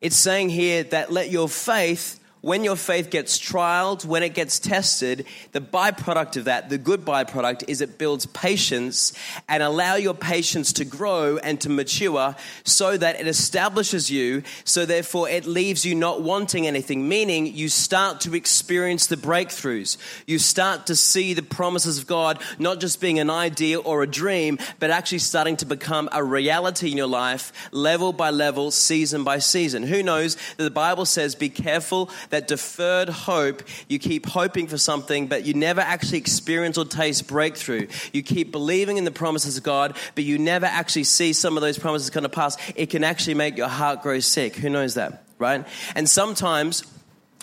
it's 0.00 0.16
saying 0.16 0.48
here 0.48 0.84
that 0.84 1.12
let 1.12 1.30
your 1.30 1.48
faith 1.48 2.17
when 2.40 2.64
your 2.64 2.76
faith 2.76 3.10
gets 3.10 3.38
trialed, 3.38 4.04
when 4.04 4.22
it 4.22 4.34
gets 4.34 4.58
tested, 4.58 5.26
the 5.52 5.60
byproduct 5.60 6.36
of 6.36 6.44
that, 6.44 6.68
the 6.68 6.78
good 6.78 7.00
byproduct, 7.00 7.64
is 7.68 7.80
it 7.80 7.98
builds 7.98 8.26
patience 8.26 9.12
and 9.48 9.62
allow 9.62 9.96
your 9.96 10.14
patience 10.14 10.72
to 10.74 10.84
grow 10.84 11.36
and 11.38 11.60
to 11.60 11.68
mature 11.68 12.36
so 12.64 12.96
that 12.96 13.20
it 13.20 13.26
establishes 13.26 14.10
you, 14.10 14.42
so 14.64 14.86
therefore 14.86 15.28
it 15.28 15.46
leaves 15.46 15.84
you 15.84 15.94
not 15.94 16.22
wanting 16.22 16.66
anything, 16.66 17.08
meaning 17.08 17.46
you 17.46 17.68
start 17.68 18.20
to 18.20 18.34
experience 18.34 19.06
the 19.06 19.16
breakthroughs. 19.16 19.96
You 20.26 20.38
start 20.38 20.86
to 20.86 20.96
see 20.96 21.34
the 21.34 21.42
promises 21.42 21.98
of 21.98 22.06
God 22.06 22.40
not 22.58 22.80
just 22.80 23.00
being 23.00 23.18
an 23.18 23.30
idea 23.30 23.80
or 23.80 24.02
a 24.02 24.06
dream, 24.06 24.58
but 24.78 24.90
actually 24.90 25.18
starting 25.18 25.56
to 25.56 25.66
become 25.66 26.08
a 26.12 26.22
reality 26.22 26.90
in 26.90 26.96
your 26.96 27.06
life, 27.06 27.52
level 27.72 28.12
by 28.12 28.30
level, 28.30 28.70
season 28.70 29.24
by 29.24 29.38
season. 29.38 29.82
Who 29.82 30.02
knows 30.02 30.36
that 30.56 30.64
the 30.64 30.70
Bible 30.70 31.04
says, 31.04 31.34
be 31.34 31.48
careful 31.48 32.10
that 32.30 32.48
deferred 32.48 33.08
hope, 33.08 33.62
you 33.88 33.98
keep 33.98 34.26
hoping 34.26 34.66
for 34.66 34.78
something, 34.78 35.26
but 35.26 35.44
you 35.44 35.54
never 35.54 35.80
actually 35.80 36.18
experience 36.18 36.78
or 36.78 36.84
taste 36.84 37.28
breakthrough. 37.28 37.86
You 38.12 38.22
keep 38.22 38.52
believing 38.52 38.96
in 38.96 39.04
the 39.04 39.10
promises 39.10 39.56
of 39.56 39.62
God, 39.62 39.96
but 40.14 40.24
you 40.24 40.38
never 40.38 40.66
actually 40.66 41.04
see 41.04 41.32
some 41.32 41.56
of 41.56 41.60
those 41.60 41.78
promises 41.78 42.10
come 42.10 42.22
to 42.22 42.28
pass. 42.28 42.56
It 42.74 42.90
can 42.90 43.04
actually 43.04 43.34
make 43.34 43.56
your 43.56 43.68
heart 43.68 44.02
grow 44.02 44.20
sick. 44.20 44.56
Who 44.56 44.70
knows 44.70 44.94
that, 44.94 45.24
right? 45.38 45.66
And 45.94 46.08
sometimes 46.08 46.82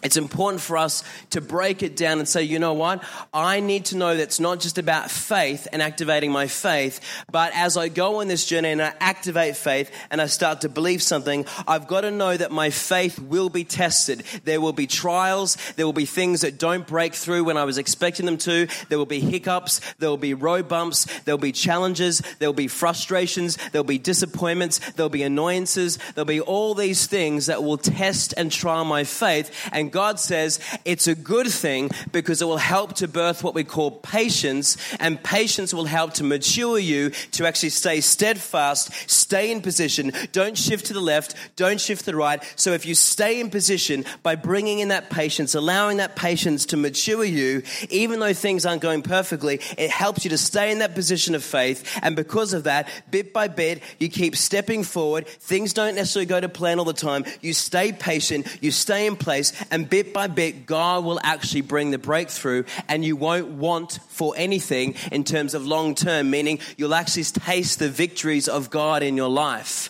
it's 0.05 0.17
important 0.17 0.62
for 0.62 0.77
us 0.77 1.03
to 1.31 1.41
break 1.41 1.81
it 1.81 1.95
down 1.95 2.19
and 2.19 2.29
say, 2.29 2.43
you 2.43 2.59
know 2.59 2.74
what? 2.74 3.03
I 3.33 3.59
need 3.59 3.85
to 3.85 3.97
know 3.97 4.15
that 4.15 4.21
it's 4.21 4.39
not 4.39 4.59
just 4.59 4.77
about 4.77 5.09
faith 5.09 5.67
and 5.74 5.81
activating 5.81 6.31
my 6.31 6.45
faith, 6.45 7.00
but 7.31 7.51
as 7.55 7.75
I 7.75 7.89
go 7.89 8.21
on 8.21 8.27
this 8.27 8.45
journey 8.45 8.69
and 8.69 8.81
I 8.83 8.93
activate 9.00 9.57
faith 9.57 9.91
and 10.12 10.21
I 10.21 10.27
start 10.27 10.62
to 10.62 10.69
believe 10.69 11.01
something, 11.01 11.47
I've 11.67 11.88
got 11.88 12.01
to 12.01 12.12
know 12.12 12.38
that 12.38 12.51
my 12.51 12.69
faith 12.69 13.17
will 13.17 13.50
be 13.50 13.63
tested. 13.63 14.24
There 14.43 14.62
will 14.62 14.74
be 14.74 14.85
trials. 14.85 15.57
There 15.75 15.88
will 15.88 15.93
be 15.93 16.05
things 16.05 16.41
that 16.41 16.59
don't 16.59 16.85
break 16.85 17.15
through 17.15 17.43
when 17.45 17.57
I 17.57 17.63
was 17.63 17.79
expecting 17.79 18.27
them 18.27 18.38
to. 18.38 18.67
There 18.89 19.00
will 19.00 19.07
be 19.07 19.19
hiccups. 19.19 19.81
There 19.97 20.09
will 20.09 20.17
be 20.17 20.35
road 20.35 20.67
bumps. 20.67 21.05
There 21.21 21.33
will 21.33 21.41
be 21.41 21.51
challenges. 21.51 22.21
There 22.38 22.47
will 22.47 22.53
be 22.53 22.67
frustrations. 22.67 23.57
There 23.71 23.81
will 23.81 23.88
be 23.88 23.97
disappointments. 23.97 24.77
There 24.91 25.03
will 25.03 25.09
be 25.09 25.24
annoyances. 25.24 25.97
There'll 26.13 26.25
be 26.25 26.41
all 26.41 26.75
these 26.75 27.07
things 27.07 27.47
that 27.47 27.63
will 27.63 27.79
test 27.79 28.35
and 28.38 28.51
trial 28.51 28.85
my 28.85 29.03
faith. 29.03 29.51
And 29.71 29.91
God 29.95 30.19
says 30.19 30.59
it's 30.83 31.07
a 31.07 31.15
good 31.15 31.47
thing 31.47 31.89
because 32.11 32.41
it 32.41 32.45
will 32.45 32.57
help 32.57 32.95
to 32.95 33.07
birth 33.07 33.45
what 33.45 33.55
we 33.55 33.63
call 33.63 33.91
patience, 33.91 34.75
and 34.99 35.23
patience 35.23 35.73
will 35.73 35.85
help 35.85 36.15
to 36.15 36.23
mature 36.25 36.77
you 36.77 37.11
to 37.31 37.47
actually 37.47 37.69
stay 37.69 38.01
steadfast, 38.01 38.91
stay 39.09 39.51
in 39.51 39.61
position, 39.61 40.11
don't 40.33 40.57
shift 40.57 40.87
to 40.87 40.93
the 40.93 40.99
left, 40.99 41.33
don't 41.55 41.79
shift 41.79 42.03
to 42.03 42.11
the 42.11 42.17
right. 42.17 42.43
So 42.57 42.73
if 42.73 42.85
you 42.85 42.93
stay 42.93 43.39
in 43.39 43.49
position 43.49 44.03
by 44.21 44.35
bringing 44.35 44.79
in 44.79 44.89
that 44.89 45.09
patience, 45.09 45.55
allowing 45.55 45.95
that 45.97 46.17
patience 46.17 46.65
to 46.67 46.77
mature 46.77 47.23
you, 47.23 47.63
even 47.89 48.19
though 48.19 48.33
things 48.33 48.65
aren't 48.65 48.81
going 48.81 49.01
perfectly, 49.01 49.61
it 49.77 49.91
helps 49.91 50.25
you 50.25 50.29
to 50.31 50.37
stay 50.37 50.73
in 50.73 50.79
that 50.79 50.93
position 50.93 51.35
of 51.35 51.43
faith. 51.43 51.97
And 52.01 52.17
because 52.17 52.53
of 52.53 52.65
that, 52.65 52.89
bit 53.09 53.31
by 53.31 53.47
bit, 53.47 53.81
you 53.97 54.09
keep 54.09 54.35
stepping 54.35 54.83
forward. 54.83 55.25
Things 55.25 55.71
don't 55.71 55.95
necessarily 55.95 56.25
go 56.25 56.41
to 56.41 56.49
plan 56.49 56.79
all 56.79 56.85
the 56.85 56.91
time. 56.91 57.23
You 57.39 57.53
stay 57.53 57.93
patient, 57.93 58.45
you 58.59 58.71
stay 58.71 59.07
in 59.07 59.15
place, 59.15 59.53
and 59.75 59.89
bit 59.89 60.13
by 60.13 60.27
bit, 60.27 60.65
God 60.65 61.03
will 61.03 61.20
actually 61.22 61.60
bring 61.60 61.91
the 61.91 61.98
breakthrough, 61.98 62.63
and 62.88 63.03
you 63.03 63.17
won't 63.17 63.50
want 63.50 64.00
for 64.08 64.34
anything 64.38 64.96
in 65.12 65.25
terms 65.25 65.53
of 65.53 65.67
long 65.67 65.96
term, 65.96 66.29
meaning 66.29 66.60
you'll 66.77 66.96
actually 66.96 67.25
taste 67.25 67.79
the 67.79 67.89
victories 67.89 68.48
of 68.48 68.70
God 68.70 69.03
in 69.03 69.17
your 69.17 69.27
life. 69.27 69.89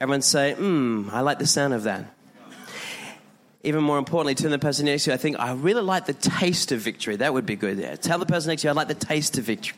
Everyone 0.00 0.20
say, 0.20 0.54
hmm, 0.54 1.08
I 1.12 1.20
like 1.20 1.38
the 1.38 1.46
sound 1.46 1.74
of 1.74 1.84
that. 1.84 2.12
Even 3.62 3.84
more 3.84 3.98
importantly, 3.98 4.34
turn 4.34 4.50
the 4.50 4.58
person 4.58 4.86
next 4.86 5.04
to 5.04 5.10
you, 5.10 5.14
I 5.14 5.16
think, 5.16 5.38
I 5.38 5.52
really 5.52 5.82
like 5.82 6.06
the 6.06 6.12
taste 6.12 6.72
of 6.72 6.80
victory. 6.80 7.14
That 7.14 7.32
would 7.32 7.46
be 7.46 7.54
good. 7.54 7.78
Yeah. 7.78 7.94
Tell 7.94 8.18
the 8.18 8.26
person 8.26 8.48
next 8.48 8.62
to 8.62 8.66
you, 8.66 8.70
I 8.70 8.74
like 8.74 8.88
the 8.88 8.96
taste 8.96 9.38
of 9.38 9.44
victory. 9.44 9.76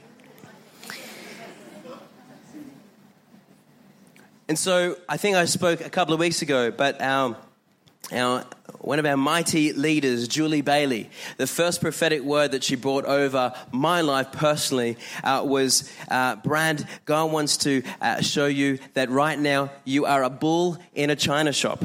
And 4.49 4.59
so 4.59 4.97
I 5.11 5.19
think 5.19 5.37
I 5.37 5.45
spoke 5.45 5.83
a 5.83 5.90
couple 5.90 6.14
of 6.14 6.21
weeks 6.21 6.40
ago, 6.40 6.71
but 6.71 7.02
our, 7.02 7.37
our 8.12 8.44
one 8.80 8.98
of 9.00 9.06
our 9.06 9.16
mighty 9.16 9.72
leaders, 9.72 10.28
Julie 10.28 10.60
Bailey, 10.60 11.10
the 11.38 11.46
first 11.46 11.80
prophetic 11.80 12.22
word 12.22 12.52
that 12.52 12.62
she 12.62 12.76
brought 12.76 13.04
over 13.04 13.52
my 13.72 14.00
life 14.00 14.30
personally 14.30 14.96
uh, 15.25 15.42
was 15.44 15.90
uh, 16.08 16.36
Brad, 16.36 16.86
God 17.04 17.32
wants 17.32 17.56
to 17.58 17.82
uh, 18.00 18.20
show 18.20 18.46
you 18.46 18.78
that 18.94 19.10
right 19.10 19.38
now 19.38 19.70
you 19.84 20.04
are 20.04 20.22
a 20.22 20.30
bull 20.30 20.78
in 20.94 21.10
a 21.10 21.16
china 21.16 21.52
shop. 21.52 21.82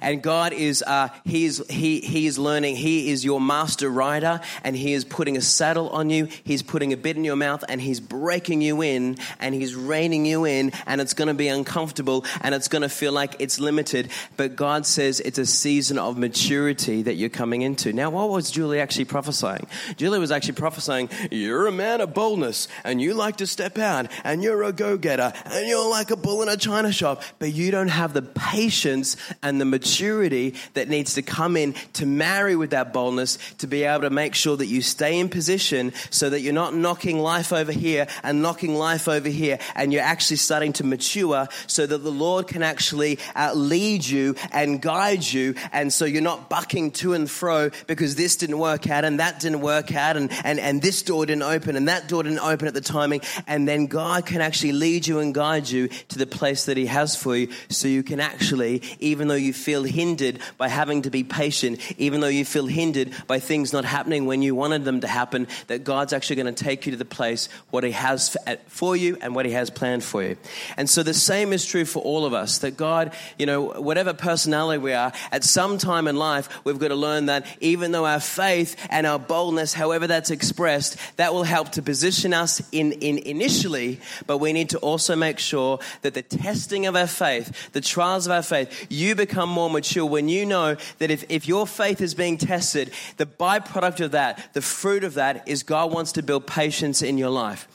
And 0.00 0.22
God 0.22 0.52
is, 0.52 0.82
uh, 0.86 1.08
he, 1.24 1.44
is 1.44 1.64
he, 1.68 2.00
he 2.00 2.26
is 2.26 2.38
learning, 2.38 2.76
He 2.76 3.10
is 3.10 3.24
your 3.24 3.40
master 3.40 3.88
rider, 3.88 4.40
and 4.64 4.76
He 4.76 4.92
is 4.92 5.04
putting 5.04 5.36
a 5.36 5.40
saddle 5.40 5.88
on 5.90 6.10
you, 6.10 6.28
He's 6.44 6.62
putting 6.62 6.92
a 6.92 6.96
bit 6.96 7.16
in 7.16 7.24
your 7.24 7.36
mouth, 7.36 7.64
and 7.68 7.80
He's 7.80 8.00
breaking 8.00 8.62
you 8.62 8.82
in, 8.82 9.16
and 9.38 9.54
He's 9.54 9.74
reining 9.74 10.26
you 10.26 10.44
in, 10.44 10.72
and 10.86 11.00
it's 11.00 11.14
going 11.14 11.28
to 11.28 11.34
be 11.34 11.48
uncomfortable, 11.48 12.24
and 12.40 12.54
it's 12.54 12.68
going 12.68 12.82
to 12.82 12.88
feel 12.88 13.12
like 13.12 13.36
it's 13.38 13.60
limited. 13.60 14.10
But 14.36 14.56
God 14.56 14.86
says 14.86 15.20
it's 15.20 15.38
a 15.38 15.46
season 15.46 15.98
of 15.98 16.18
maturity 16.18 17.02
that 17.02 17.14
you're 17.14 17.28
coming 17.28 17.62
into. 17.62 17.92
Now, 17.92 18.10
what 18.10 18.30
was 18.30 18.50
Julie 18.50 18.80
actually 18.80 19.06
prophesying? 19.06 19.66
Julie 19.96 20.18
was 20.18 20.30
actually 20.30 20.54
prophesying, 20.54 21.08
You're 21.30 21.66
a 21.66 21.72
man 21.72 22.00
of 22.00 22.14
boldness, 22.14 22.68
and 22.84 23.00
you 23.00 23.14
like 23.14 23.36
to 23.36 23.46
step 23.46 23.78
out, 23.78 24.10
and 24.24 24.42
you're 24.42 24.62
a 24.62 24.72
go 24.72 24.96
getter, 24.96 25.32
and 25.44 25.68
you're 25.68 25.88
like 25.88 26.10
a 26.10 26.16
bull 26.16 26.42
in 26.42 26.48
a 26.48 26.56
china 26.56 26.92
shop, 26.92 27.22
but 27.38 27.52
you 27.52 27.70
don't 27.70 27.88
have 27.88 28.12
the 28.12 28.22
patience 28.22 29.16
and 29.42 29.60
the 29.60 29.64
maturity 29.70 30.54
that 30.74 30.88
needs 30.88 31.14
to 31.14 31.22
come 31.22 31.56
in 31.56 31.74
to 31.94 32.06
marry 32.06 32.56
with 32.56 32.70
that 32.70 32.92
boldness 32.92 33.38
to 33.58 33.66
be 33.66 33.84
able 33.84 34.02
to 34.02 34.10
make 34.10 34.34
sure 34.34 34.56
that 34.56 34.66
you 34.66 34.82
stay 34.82 35.18
in 35.18 35.28
position 35.28 35.92
so 36.10 36.30
that 36.30 36.40
you're 36.40 36.52
not 36.52 36.74
knocking 36.74 37.18
life 37.18 37.52
over 37.52 37.72
here 37.72 38.06
and 38.22 38.42
knocking 38.42 38.74
life 38.74 39.08
over 39.08 39.28
here 39.28 39.58
and 39.74 39.92
you're 39.92 40.02
actually 40.02 40.36
starting 40.36 40.72
to 40.72 40.84
mature 40.84 41.46
so 41.66 41.86
that 41.86 41.98
the 41.98 42.10
Lord 42.10 42.48
can 42.48 42.62
actually 42.62 43.18
uh, 43.34 43.52
lead 43.54 44.04
you 44.04 44.34
and 44.52 44.80
guide 44.80 45.24
you 45.24 45.54
and 45.72 45.92
so 45.92 46.04
you're 46.04 46.22
not 46.22 46.48
bucking 46.48 46.92
to 46.92 47.14
and 47.14 47.30
fro 47.30 47.70
because 47.86 48.16
this 48.16 48.36
didn't 48.36 48.58
work 48.58 48.88
out 48.88 49.04
and 49.04 49.20
that 49.20 49.40
didn't 49.40 49.60
work 49.60 49.94
out 49.94 50.16
and, 50.16 50.30
and, 50.44 50.58
and 50.58 50.82
this 50.82 51.02
door 51.02 51.26
didn't 51.26 51.42
open 51.42 51.76
and 51.76 51.88
that 51.88 52.08
door 52.08 52.22
didn't 52.22 52.38
open 52.40 52.66
at 52.66 52.74
the 52.74 52.80
timing 52.80 53.20
and 53.46 53.68
then 53.68 53.86
God 53.86 54.26
can 54.26 54.40
actually 54.40 54.72
lead 54.72 55.06
you 55.06 55.18
and 55.18 55.34
guide 55.34 55.68
you 55.68 55.88
to 55.88 56.18
the 56.18 56.26
place 56.26 56.66
that 56.66 56.76
he 56.76 56.86
has 56.86 57.16
for 57.16 57.36
you 57.36 57.48
so 57.68 57.88
you 57.88 58.02
can 58.02 58.20
actually 58.20 58.82
even 59.00 59.28
though 59.28 59.34
you 59.34 59.52
feel 59.58 59.82
hindered 59.82 60.38
by 60.56 60.68
having 60.68 61.02
to 61.02 61.10
be 61.10 61.24
patient, 61.24 61.80
even 61.98 62.20
though 62.20 62.28
you 62.28 62.44
feel 62.44 62.66
hindered 62.66 63.12
by 63.26 63.38
things 63.38 63.72
not 63.72 63.84
happening 63.84 64.24
when 64.24 64.40
you 64.40 64.54
wanted 64.54 64.84
them 64.84 65.00
to 65.00 65.06
happen, 65.06 65.46
that 65.66 65.84
God's 65.84 66.12
actually 66.12 66.36
going 66.36 66.54
to 66.54 66.64
take 66.64 66.86
you 66.86 66.92
to 66.92 66.98
the 66.98 67.04
place 67.04 67.48
what 67.70 67.84
He 67.84 67.90
has 67.90 68.36
for 68.68 68.96
you 68.96 69.18
and 69.20 69.34
what 69.34 69.44
He 69.44 69.52
has 69.52 69.70
planned 69.70 70.04
for 70.04 70.22
you. 70.22 70.36
And 70.76 70.88
so 70.88 71.02
the 71.02 71.14
same 71.14 71.52
is 71.52 71.66
true 71.66 71.84
for 71.84 72.02
all 72.02 72.24
of 72.24 72.32
us 72.32 72.58
that 72.58 72.76
God, 72.76 73.12
you 73.38 73.46
know, 73.46 73.80
whatever 73.80 74.14
personality 74.14 74.78
we 74.78 74.92
are, 74.92 75.12
at 75.32 75.44
some 75.44 75.78
time 75.78 76.08
in 76.08 76.16
life, 76.16 76.64
we've 76.64 76.78
got 76.78 76.88
to 76.88 76.96
learn 76.96 77.26
that 77.26 77.46
even 77.60 77.92
though 77.92 78.06
our 78.06 78.20
faith 78.20 78.76
and 78.90 79.06
our 79.06 79.18
boldness, 79.18 79.74
however 79.74 80.06
that's 80.06 80.30
expressed, 80.30 80.96
that 81.16 81.34
will 81.34 81.42
help 81.44 81.70
to 81.72 81.82
position 81.82 82.32
us 82.32 82.62
in, 82.72 82.92
in 82.92 83.18
initially, 83.18 84.00
but 84.26 84.38
we 84.38 84.52
need 84.52 84.70
to 84.70 84.78
also 84.78 85.16
make 85.16 85.38
sure 85.38 85.78
that 86.02 86.14
the 86.14 86.22
testing 86.22 86.86
of 86.86 86.96
our 86.96 87.06
faith, 87.06 87.72
the 87.72 87.80
trials 87.80 88.26
of 88.26 88.32
our 88.32 88.42
faith, 88.42 88.86
you 88.88 89.14
become 89.14 89.37
become 89.38 89.50
more 89.50 89.70
mature 89.70 90.04
when 90.04 90.28
you 90.28 90.44
know 90.44 90.76
that 90.98 91.12
if, 91.12 91.24
if 91.28 91.46
your 91.46 91.64
faith 91.64 92.00
is 92.00 92.12
being 92.12 92.36
tested, 92.36 92.90
the 93.18 93.26
byproduct 93.26 94.00
of 94.00 94.10
that, 94.10 94.52
the 94.52 94.60
fruit 94.60 95.04
of 95.04 95.14
that, 95.14 95.46
is 95.46 95.62
God 95.62 95.92
wants 95.92 96.10
to 96.12 96.24
build 96.24 96.44
patience 96.44 97.02
in 97.02 97.16
your 97.16 97.30
life. 97.30 97.68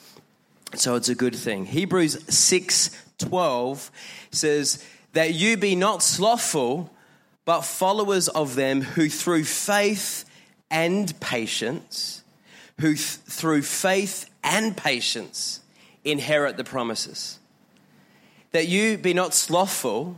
So 0.76 0.96
it's 0.96 1.08
a 1.08 1.16
good 1.16 1.34
thing. 1.34 1.66
Hebrews 1.66 2.26
6 2.28 3.02
12 3.18 3.92
says, 4.32 4.86
That 5.14 5.36
you 5.36 5.56
be 5.56 5.78
not 5.78 6.04
slothful, 6.04 6.94
but 7.46 7.62
followers 7.62 8.28
of 8.28 8.56
them 8.56 8.82
who 8.82 9.08
through 9.08 9.46
faith 9.46 10.26
and 10.70 11.18
patience, 11.22 12.26
who 12.82 12.96
th- 12.96 13.00
through 13.00 13.62
faith 13.62 14.30
and 14.44 14.76
patience 14.76 15.62
inherit 16.04 16.58
the 16.58 16.66
promises. 16.66 17.40
That 18.52 18.68
you 18.68 18.98
be 18.98 19.14
not 19.14 19.34
slothful, 19.34 20.18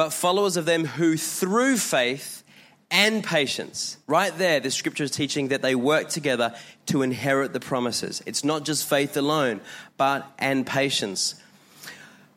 but 0.00 0.14
followers 0.14 0.56
of 0.56 0.64
them 0.64 0.86
who 0.86 1.18
through 1.18 1.76
faith 1.76 2.42
and 2.90 3.22
patience, 3.22 3.98
right 4.06 4.32
there, 4.38 4.58
the 4.58 4.70
scripture 4.70 5.04
is 5.04 5.10
teaching 5.10 5.48
that 5.48 5.60
they 5.60 5.74
work 5.74 6.08
together 6.08 6.54
to 6.86 7.02
inherit 7.02 7.52
the 7.52 7.60
promises. 7.60 8.22
It's 8.24 8.42
not 8.42 8.64
just 8.64 8.88
faith 8.88 9.14
alone, 9.18 9.60
but 9.98 10.26
and 10.38 10.66
patience. 10.66 11.34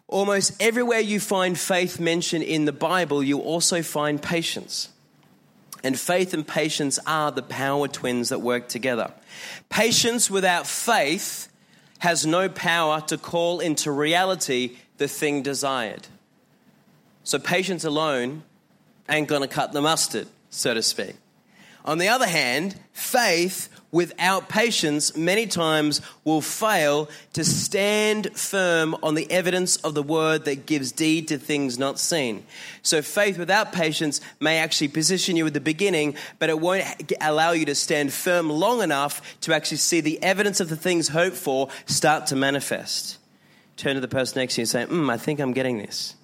Almost 0.10 0.62
everywhere 0.62 1.00
you 1.00 1.22
find 1.22 1.58
faith 1.58 2.01
mentioned 2.01 2.43
in 2.43 2.65
the 2.65 2.74
Bible, 2.74 3.24
you 3.24 3.39
also 3.39 3.82
find 3.82 4.22
patience. 4.22 4.89
And 5.86 5.98
faith 5.98 6.34
and 6.34 6.46
patience 6.46 7.00
are 7.08 7.32
the 7.32 7.43
power 7.43 7.88
twins 7.88 8.27
that 8.27 8.41
work 8.41 8.67
together. 8.67 9.13
Patience 9.70 10.29
without 10.29 10.67
faith 10.67 11.48
has 12.00 12.25
no 12.25 12.50
power 12.50 13.00
to 13.08 13.17
call 13.17 13.62
into 13.62 13.89
reality 13.89 14.75
the 14.98 15.08
thing 15.08 15.43
desired. 15.43 16.10
So 17.24 17.39
patience 17.39 17.84
alone 17.84 18.44
ain't 19.10 19.27
going 19.27 19.42
to 19.42 19.48
cut 19.48 19.72
the 19.72 19.82
mustard, 19.82 20.27
so 20.50 20.74
to 20.74 20.82
speak. 20.82 21.15
On 21.86 21.98
the 21.98 22.08
other 22.08 22.27
hand, 22.27 22.80
faith 22.94 23.70
without 23.92 24.50
patience 24.50 25.15
many 25.15 25.46
times 25.46 26.01
will 26.24 26.42
fail 26.42 27.10
to 27.34 27.44
stand 27.44 28.36
firm 28.36 28.96
on 29.03 29.13
the 29.13 29.30
evidence 29.30 29.75
of 29.77 29.94
the 29.94 30.01
word 30.01 30.46
that 30.46 30.65
gives 30.65 30.92
deed 30.92 31.27
to 31.27 31.38
things 31.38 31.77
not 31.77 32.00
seen. 32.00 32.44
So 32.82 33.01
faith 33.01 33.38
without 33.38 33.72
patience 33.72 34.20
may 34.39 34.58
actually 34.58 34.88
position 34.88 35.36
you 35.36 35.46
at 35.46 35.53
the 35.53 35.62
beginning, 35.62 36.15
but 36.39 36.50
it 36.50 36.60
won't 36.60 36.86
allow 37.22 37.51
you 37.51 37.65
to 37.65 37.75
stand 37.75 38.12
firm 38.12 38.50
long 38.50 38.82
enough 38.82 39.39
to 39.42 39.53
actually 39.53 39.77
see 39.77 40.01
the 40.01 40.22
evidence 40.24 40.60
of 40.60 40.70
the 40.70 40.77
things 40.77 41.10
hoped 41.10 41.38
for 41.38 41.70
start 41.86 42.27
to 42.27 42.36
manifest. 42.36 43.20
Turn 43.77 43.96
to 43.96 44.01
the 44.01 44.08
person 44.08 44.39
next 44.39 44.56
to 44.56 44.62
you 44.62 44.63
and 44.63 44.70
say, 44.70 44.86
hmm, 44.86 45.10
I 45.10 45.18
think 45.18 45.39
I'm 45.39 45.53
getting 45.53 45.77
this. 45.77 46.15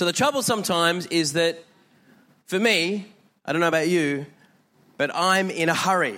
So 0.00 0.06
the 0.06 0.14
trouble 0.14 0.40
sometimes 0.40 1.04
is 1.08 1.34
that 1.34 1.62
for 2.46 2.58
me, 2.58 3.04
I 3.44 3.52
don't 3.52 3.60
know 3.60 3.68
about 3.68 3.90
you, 3.90 4.24
but 4.96 5.10
I'm 5.14 5.50
in 5.50 5.68
a 5.68 5.74
hurry. 5.74 6.16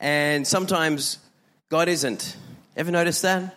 And 0.00 0.46
sometimes 0.46 1.18
God 1.68 1.88
isn't. 1.90 2.34
Ever 2.74 2.90
notice 2.90 3.20
that? 3.20 3.54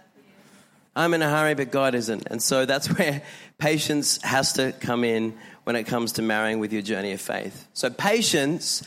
I'm 0.94 1.13
in 1.13 1.22
a 1.22 1.29
hurry, 1.29 1.53
but 1.53 1.72
God 1.72 1.96
isn't. 1.96 2.27
And 2.29 2.44
so 2.44 2.65
that's 2.65 2.88
where 2.98 3.22
patience 3.60 4.22
has 4.24 4.51
to 4.55 4.74
come 4.74 5.05
in 5.05 5.38
when 5.63 5.77
it 5.77 5.86
comes 5.86 6.12
to 6.12 6.22
marrying 6.22 6.60
with 6.60 6.74
your 6.74 6.82
journey 6.82 7.13
of 7.13 7.22
faith. 7.22 7.70
So 7.72 7.89
patience 7.89 8.84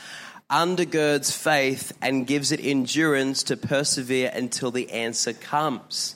undergirds 0.51 1.35
faith 1.35 1.97
and 1.99 2.27
gives 2.27 2.51
it 2.51 2.63
endurance 2.63 3.41
to 3.41 3.57
persevere 3.57 4.29
until 4.35 4.69
the 4.69 4.91
answer 4.91 5.33
comes. 5.33 6.15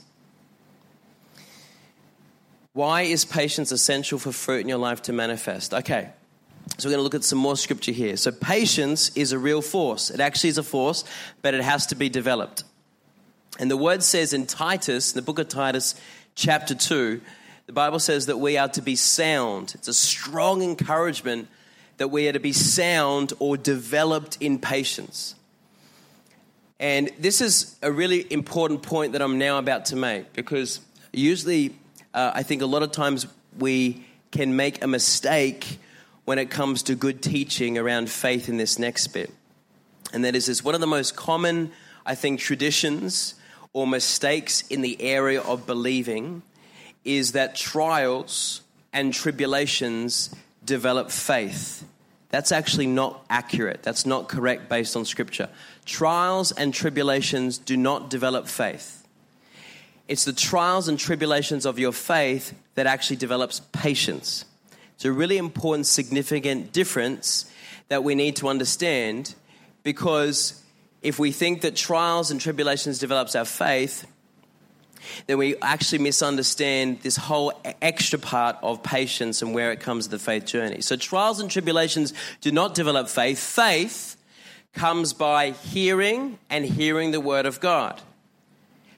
Why 2.74 3.04
is 3.04 3.24
patience 3.24 3.72
essential 3.72 4.18
for 4.18 4.32
fruit 4.32 4.62
in 4.62 4.70
your 4.70 4.80
life 4.80 5.04
to 5.04 5.14
manifest? 5.14 5.76
Okay, 5.76 6.10
so 6.78 6.90
we're 6.90 6.96
going 6.96 7.00
to 7.00 7.04
look 7.04 7.14
at 7.14 7.24
some 7.24 7.38
more 7.38 7.56
scripture 7.56 7.92
here. 7.92 8.18
So 8.18 8.32
patience 8.32 9.16
is 9.16 9.32
a 9.32 9.38
real 9.38 9.62
force. 9.62 10.10
It 10.10 10.20
actually 10.20 10.50
is 10.50 10.58
a 10.58 10.64
force, 10.64 11.04
but 11.44 11.54
it 11.54 11.64
has 11.64 11.86
to 11.88 11.96
be 11.96 12.10
developed. 12.10 12.64
And 13.60 13.70
the 13.70 13.78
word 13.78 14.02
says 14.02 14.34
in 14.34 14.48
Titus, 14.48 15.14
in 15.14 15.18
the 15.18 15.22
book 15.22 15.38
of 15.38 15.50
Titus, 15.50 15.94
chapter 16.34 16.74
2, 16.74 17.22
the 17.68 17.74
Bible 17.74 18.00
says 18.00 18.26
that 18.26 18.38
we 18.38 18.58
are 18.58 18.70
to 18.70 18.82
be 18.82 18.96
sound. 18.96 19.74
It's 19.76 19.88
a 19.88 19.94
strong 19.94 20.64
encouragement 20.64 21.50
that 21.98 22.08
we 22.08 22.28
are 22.28 22.34
to 22.34 22.40
be 22.40 22.54
sound 22.54 23.34
or 23.38 23.56
developed 23.56 24.40
in 24.42 24.58
patience. 24.58 25.36
And 26.80 27.12
this 27.20 27.40
is 27.40 27.78
a 27.84 27.92
really 27.92 28.26
important 28.34 28.82
point 28.82 29.12
that 29.12 29.22
I'm 29.22 29.38
now 29.38 29.60
about 29.60 29.86
to 29.86 29.96
make 29.96 30.34
because 30.34 30.82
usually 31.14 31.76
uh, 32.14 32.32
I 32.34 32.44
think 32.44 32.62
a 32.62 32.66
lot 32.66 32.84
of 32.84 32.92
times 32.92 33.28
we 33.58 34.06
can 34.32 34.56
make 34.56 34.84
a 34.84 34.88
mistake 34.88 35.80
when 36.26 36.40
it 36.40 36.50
comes 36.50 36.84
to 36.84 36.96
good 36.96 37.22
teaching 37.22 37.78
around 37.78 38.10
faith 38.10 38.50
in 38.50 38.58
this 38.58 38.80
next 38.80 39.08
bit. 39.08 39.32
And 40.14 40.24
that 40.26 40.36
is 40.36 40.46
this 40.46 40.64
one 40.64 40.76
of 40.76 40.82
the 40.82 40.88
most 40.88 41.16
common, 41.16 41.72
I 42.06 42.16
think, 42.16 42.40
traditions 42.40 43.36
or 43.74 43.88
mistakes 43.88 44.62
in 44.70 44.82
the 44.82 45.02
area 45.02 45.42
of 45.42 45.66
believing 45.66 46.44
is 47.04 47.34
that 47.34 47.56
trials 47.56 48.62
and 48.94 49.14
tribulations 49.14 50.34
develop 50.64 51.12
faith. 51.12 51.84
That's 52.30 52.52
actually 52.52 52.88
not 52.88 53.26
accurate. 53.30 53.84
That's 53.84 54.06
not 54.06 54.30
correct 54.30 54.70
based 54.70 54.96
on 54.96 55.06
scripture. 55.06 55.50
Trials 55.86 56.52
and 56.52 56.74
tribulations 56.74 57.58
do 57.58 57.76
not 57.76 58.10
develop 58.10 58.48
faith. 58.48 59.03
It's 60.08 60.26
the 60.26 60.34
trials 60.34 60.88
and 60.88 61.00
tribulations 61.00 61.66
of 61.66 61.80
your 61.80 61.94
faith 61.94 62.54
that 62.76 62.88
actually 62.88 63.16
develops 63.16 63.62
patience. 63.72 64.46
It's 64.96 65.06
a 65.06 65.12
really 65.12 65.38
important, 65.38 65.88
significant 65.88 66.74
difference 66.74 67.50
that 67.88 68.04
we 68.04 68.16
need 68.16 68.36
to 68.38 68.48
understand 68.50 69.34
because 69.84 70.62
if 71.02 71.20
we 71.20 71.32
think 71.32 71.62
that 71.62 71.76
trials 71.76 72.32
and 72.32 72.40
tribulations 72.40 73.00
develops 73.00 73.36
our 73.36 73.46
faith, 73.46 74.06
then 75.28 75.38
we 75.38 75.56
actually 75.62 76.00
misunderstand 76.00 77.02
this 77.02 77.18
whole 77.18 77.54
extra 77.82 78.20
part 78.20 78.58
of 78.64 78.84
patience 78.84 79.42
and 79.42 79.54
where 79.54 79.72
it 79.72 79.80
comes 79.80 80.06
to 80.06 80.12
the 80.12 80.20
faith 80.20 80.46
journey. 80.46 80.82
So 80.82 80.96
trials 80.96 81.40
and 81.40 81.52
tribulations 81.52 82.14
do 82.42 82.52
not 82.52 82.74
develop 82.74 83.10
faith. 83.10 83.40
Faith 83.40 84.16
comes 84.74 85.14
by 85.14 85.52
hearing 85.52 86.40
and 86.50 86.66
hearing 86.66 87.12
the 87.12 87.20
word 87.20 87.46
of 87.46 87.60
God 87.60 88.02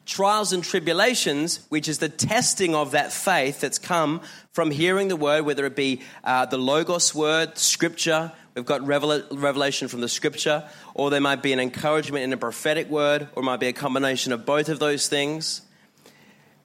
trials 0.06 0.54
and 0.54 0.64
tribulations, 0.64 1.66
which 1.70 1.88
is 1.88 1.98
the 1.98 2.10
testing 2.10 2.76
of 2.76 2.92
that 2.92 3.12
faith 3.12 3.60
that's 3.60 3.80
come 3.80 4.22
from 4.54 4.72
hearing 4.72 5.08
the 5.08 5.16
word, 5.16 5.46
whether 5.46 5.66
it 5.66 5.76
be 5.76 6.02
uh, 6.24 6.46
the 6.46 6.58
Logos 6.58 7.14
word, 7.14 7.58
scripture, 7.58 8.32
we've 8.56 8.66
got 8.66 8.86
revelation 8.86 9.88
from 9.88 10.02
the 10.02 10.08
scripture, 10.08 10.64
or 10.94 11.10
there 11.10 11.22
might 11.22 11.42
be 11.42 11.54
an 11.54 11.60
encouragement 11.60 12.24
in 12.24 12.32
a 12.34 12.38
prophetic 12.38 12.90
word, 12.90 13.28
or 13.36 13.42
it 13.42 13.46
might 13.46 13.60
be 13.60 13.68
a 13.68 13.74
combination 13.74 14.32
of 14.32 14.46
both 14.46 14.70
of 14.70 14.80
those 14.80 15.08
things. 15.08 15.62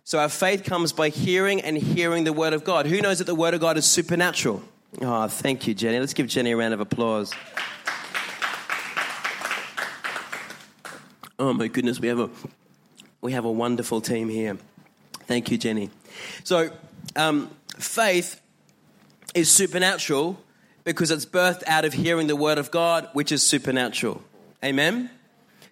So 0.04 0.18
our 0.18 0.28
faith 0.28 0.64
comes 0.64 0.92
by 0.92 1.08
hearing 1.08 1.60
and 1.60 1.76
hearing 1.76 2.24
the 2.24 2.32
word 2.32 2.52
of 2.52 2.64
God. 2.64 2.86
Who 2.86 3.00
knows 3.00 3.18
that 3.18 3.24
the 3.24 3.34
word 3.34 3.54
of 3.54 3.60
God 3.60 3.76
is 3.76 3.86
supernatural? 3.86 4.62
Oh, 5.00 5.28
thank 5.28 5.66
you, 5.66 5.74
Jenny. 5.74 6.00
Let's 6.00 6.14
give 6.14 6.26
Jenny 6.26 6.50
a 6.50 6.56
round 6.56 6.74
of 6.74 6.80
applause. 6.80 7.32
Oh 11.38 11.52
my 11.52 11.68
goodness, 11.68 12.00
we 12.00 12.08
have 12.08 12.18
a 12.18 12.30
we 13.20 13.32
have 13.32 13.44
a 13.44 13.52
wonderful 13.52 14.00
team 14.00 14.28
here. 14.28 14.56
Thank 15.26 15.50
you, 15.50 15.58
Jenny. 15.58 15.90
So, 16.44 16.70
um, 17.16 17.50
faith 17.78 18.40
is 19.34 19.50
supernatural 19.50 20.38
because 20.84 21.10
it's 21.10 21.26
birthed 21.26 21.62
out 21.66 21.84
of 21.84 21.92
hearing 21.92 22.26
the 22.26 22.36
word 22.36 22.58
of 22.58 22.70
God, 22.70 23.08
which 23.12 23.30
is 23.30 23.42
supernatural. 23.42 24.22
Amen? 24.64 25.10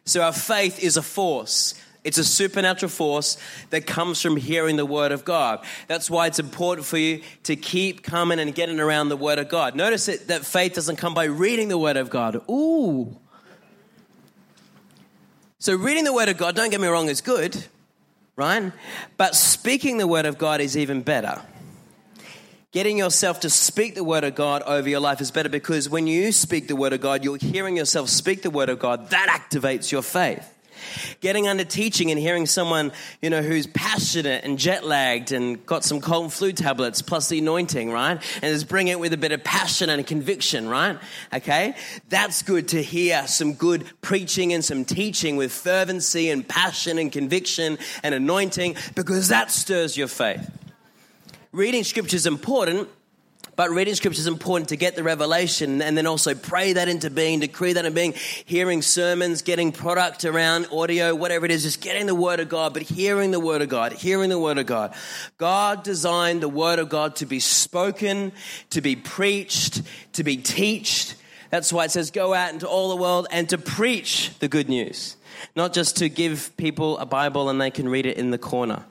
So, 0.05 0.23
our 0.23 0.33
faith 0.33 0.83
is 0.83 0.97
a 0.97 1.03
force. 1.03 1.75
It's 2.05 2.19
a 2.19 2.25
supernatural 2.25 2.91
force 2.91 3.37
that 3.71 3.87
comes 3.87 4.23
from 4.23 4.37
hearing 4.37 4.77
the 4.77 4.87
word 4.87 5.13
of 5.13 5.25
God. 5.25 5.65
That's 5.89 6.09
why 6.09 6.27
it's 6.27 6.39
important 6.39 6.87
for 6.87 6.97
you 6.97 7.23
to 7.43 7.57
keep 7.57 8.03
coming 8.03 8.39
and 8.39 8.55
getting 8.55 8.79
around 8.81 9.09
the 9.09 9.17
word 9.17 9.39
of 9.39 9.49
God. 9.49 9.75
Notice 9.75 10.07
that, 10.07 10.29
that 10.29 10.47
faith 10.47 10.75
doesn't 10.75 10.97
come 10.97 11.13
by 11.13 11.25
reading 11.25 11.69
the 11.69 11.79
word 11.79 11.97
of 11.97 12.09
God. 12.09 12.37
Ooh. 12.49 13.19
So, 15.61 15.75
reading 15.75 16.05
the 16.05 16.13
Word 16.13 16.29
of 16.29 16.37
God, 16.37 16.55
don't 16.55 16.71
get 16.71 16.81
me 16.81 16.87
wrong, 16.87 17.09
is 17.09 17.21
good, 17.21 17.65
right? 18.37 18.73
But 19.17 19.35
speaking 19.35 19.99
the 19.99 20.07
Word 20.07 20.25
of 20.25 20.39
God 20.39 20.61
is 20.61 20.77
even 20.77 21.03
better. 21.03 21.43
Getting 22.71 22.97
yourself 22.97 23.41
to 23.41 23.51
speak 23.51 23.97
the 23.97 24.05
Word 24.05 24.23
of 24.23 24.37
God 24.37 24.63
over 24.63 24.89
your 24.89 25.01
life 25.01 25.21
is 25.21 25.33
better 25.33 25.49
because 25.49 25.89
when 25.89 26.07
you 26.07 26.31
speak 26.31 26.69
the 26.69 26.77
Word 26.77 26.93
of 26.93 27.01
God, 27.01 27.25
you're 27.25 27.39
hearing 27.39 27.77
yourself 27.77 28.09
speak 28.09 28.43
the 28.43 28.51
Word 28.51 28.69
of 28.69 28.79
God. 28.79 29.11
That 29.11 29.29
activates 29.29 29.91
your 29.91 30.03
faith. 30.03 30.49
Getting 31.21 31.49
under 31.49 31.65
teaching 31.65 32.11
and 32.11 32.19
hearing 32.19 32.47
someone, 32.47 32.93
you 33.21 33.31
know, 33.31 33.43
who's 33.43 33.67
passionate 33.67 34.45
and 34.45 34.59
jet 34.59 34.85
lagged 34.85 35.33
and 35.33 35.65
got 35.67 35.85
some 35.85 36.01
cold 36.01 36.33
flu 36.33 36.53
tablets 36.53 37.03
plus 37.03 37.29
the 37.29 37.39
anointing, 37.39 37.91
right? 37.91 38.23
And 38.43 38.45
is 38.45 38.65
bringing 38.65 38.93
it 38.93 39.01
with 39.01 39.13
a 39.13 39.17
bit 39.17 39.33
of 39.33 39.45
passion 39.45 39.91
and 39.91 40.07
conviction, 40.07 40.69
right? 40.69 40.99
Okay? 41.33 41.75
That's 42.09 42.43
good 42.43 42.69
to 42.69 42.83
hear 42.83 43.27
some 43.27 43.55
good 43.55 43.85
preaching 44.01 44.53
and 44.53 44.65
some 44.65 44.85
teaching 44.85 45.37
with 45.37 45.53
fervency 45.53 46.31
and 46.31 46.47
passion 46.47 46.99
and 46.99 47.11
conviction 47.11 47.79
and 48.03 48.15
anointing 48.15 48.77
because 48.95 49.29
that 49.29 49.51
stirs 49.51 49.97
your 49.97 50.09
faith. 50.09 50.51
Reading 51.53 51.83
scripture 51.83 52.17
is 52.17 52.27
important 52.27 52.89
but 53.59 53.71
reading 53.71 53.97
scripture 53.97 54.21
is 54.21 54.29
important 54.29 54.69
to 54.69 54.77
get 54.77 54.95
the 54.95 55.03
revelation 55.03 55.83
and 55.83 55.99
then 55.99 56.07
also 56.07 56.33
pray 56.33 56.75
that 56.75 56.89
into 56.89 57.11
being, 57.11 57.41
decree 57.41 57.73
that 57.73 57.85
into 57.85 57.93
being, 57.93 58.15
hearing 58.45 58.83
sermons, 58.83 59.43
getting 59.43 59.73
product 59.73 60.25
around 60.25 60.69
audio, 60.71 61.13
whatever 61.13 61.45
it 61.45 61.51
is, 61.51 61.65
just 61.65 61.81
getting 61.81 62.07
the 62.07 62.15
word 62.15 62.39
of 62.39 62.49
God, 62.49 62.73
but 62.73 62.83
hearing 62.83 63.33
the 63.33 63.41
word 63.41 63.61
of 63.61 63.69
God, 63.69 63.93
hearing 63.93 64.31
the 64.31 64.39
word 64.39 64.59
of 64.59 64.67
God. 64.67 64.95
God 65.39 65.83
designed 65.83 66.41
the 66.41 66.49
word 66.49 66.79
of 66.79 66.89
God 66.89 67.17
to 67.17 67.27
be 67.27 67.41
spoken, 67.41 68.31
to 68.71 68.81
be 68.81 68.95
preached, 68.95 69.83
to 70.13 70.23
be 70.23 70.37
teached. 70.37 71.17
That's 71.51 71.73
why 71.73 71.87
it 71.87 71.91
says 71.91 72.13
go 72.13 72.35
out 72.35 72.53
into 72.53 72.69
all 72.69 72.91
the 72.91 73.03
world 73.03 73.27
and 73.33 73.49
to 73.49 73.59
preach 73.59 74.31
the 74.39 74.47
good 74.47 74.69
news. 74.69 75.17
Not 75.57 75.73
just 75.73 75.97
to 75.97 76.09
give 76.09 76.57
people 76.59 76.97
a 76.99 77.07
Bible 77.07 77.49
and 77.49 77.61
they 77.61 77.73
can 77.73 77.89
read 77.89 78.07
it 78.07 78.19
in 78.19 78.31
the 78.31 78.39
corner. 78.39 78.85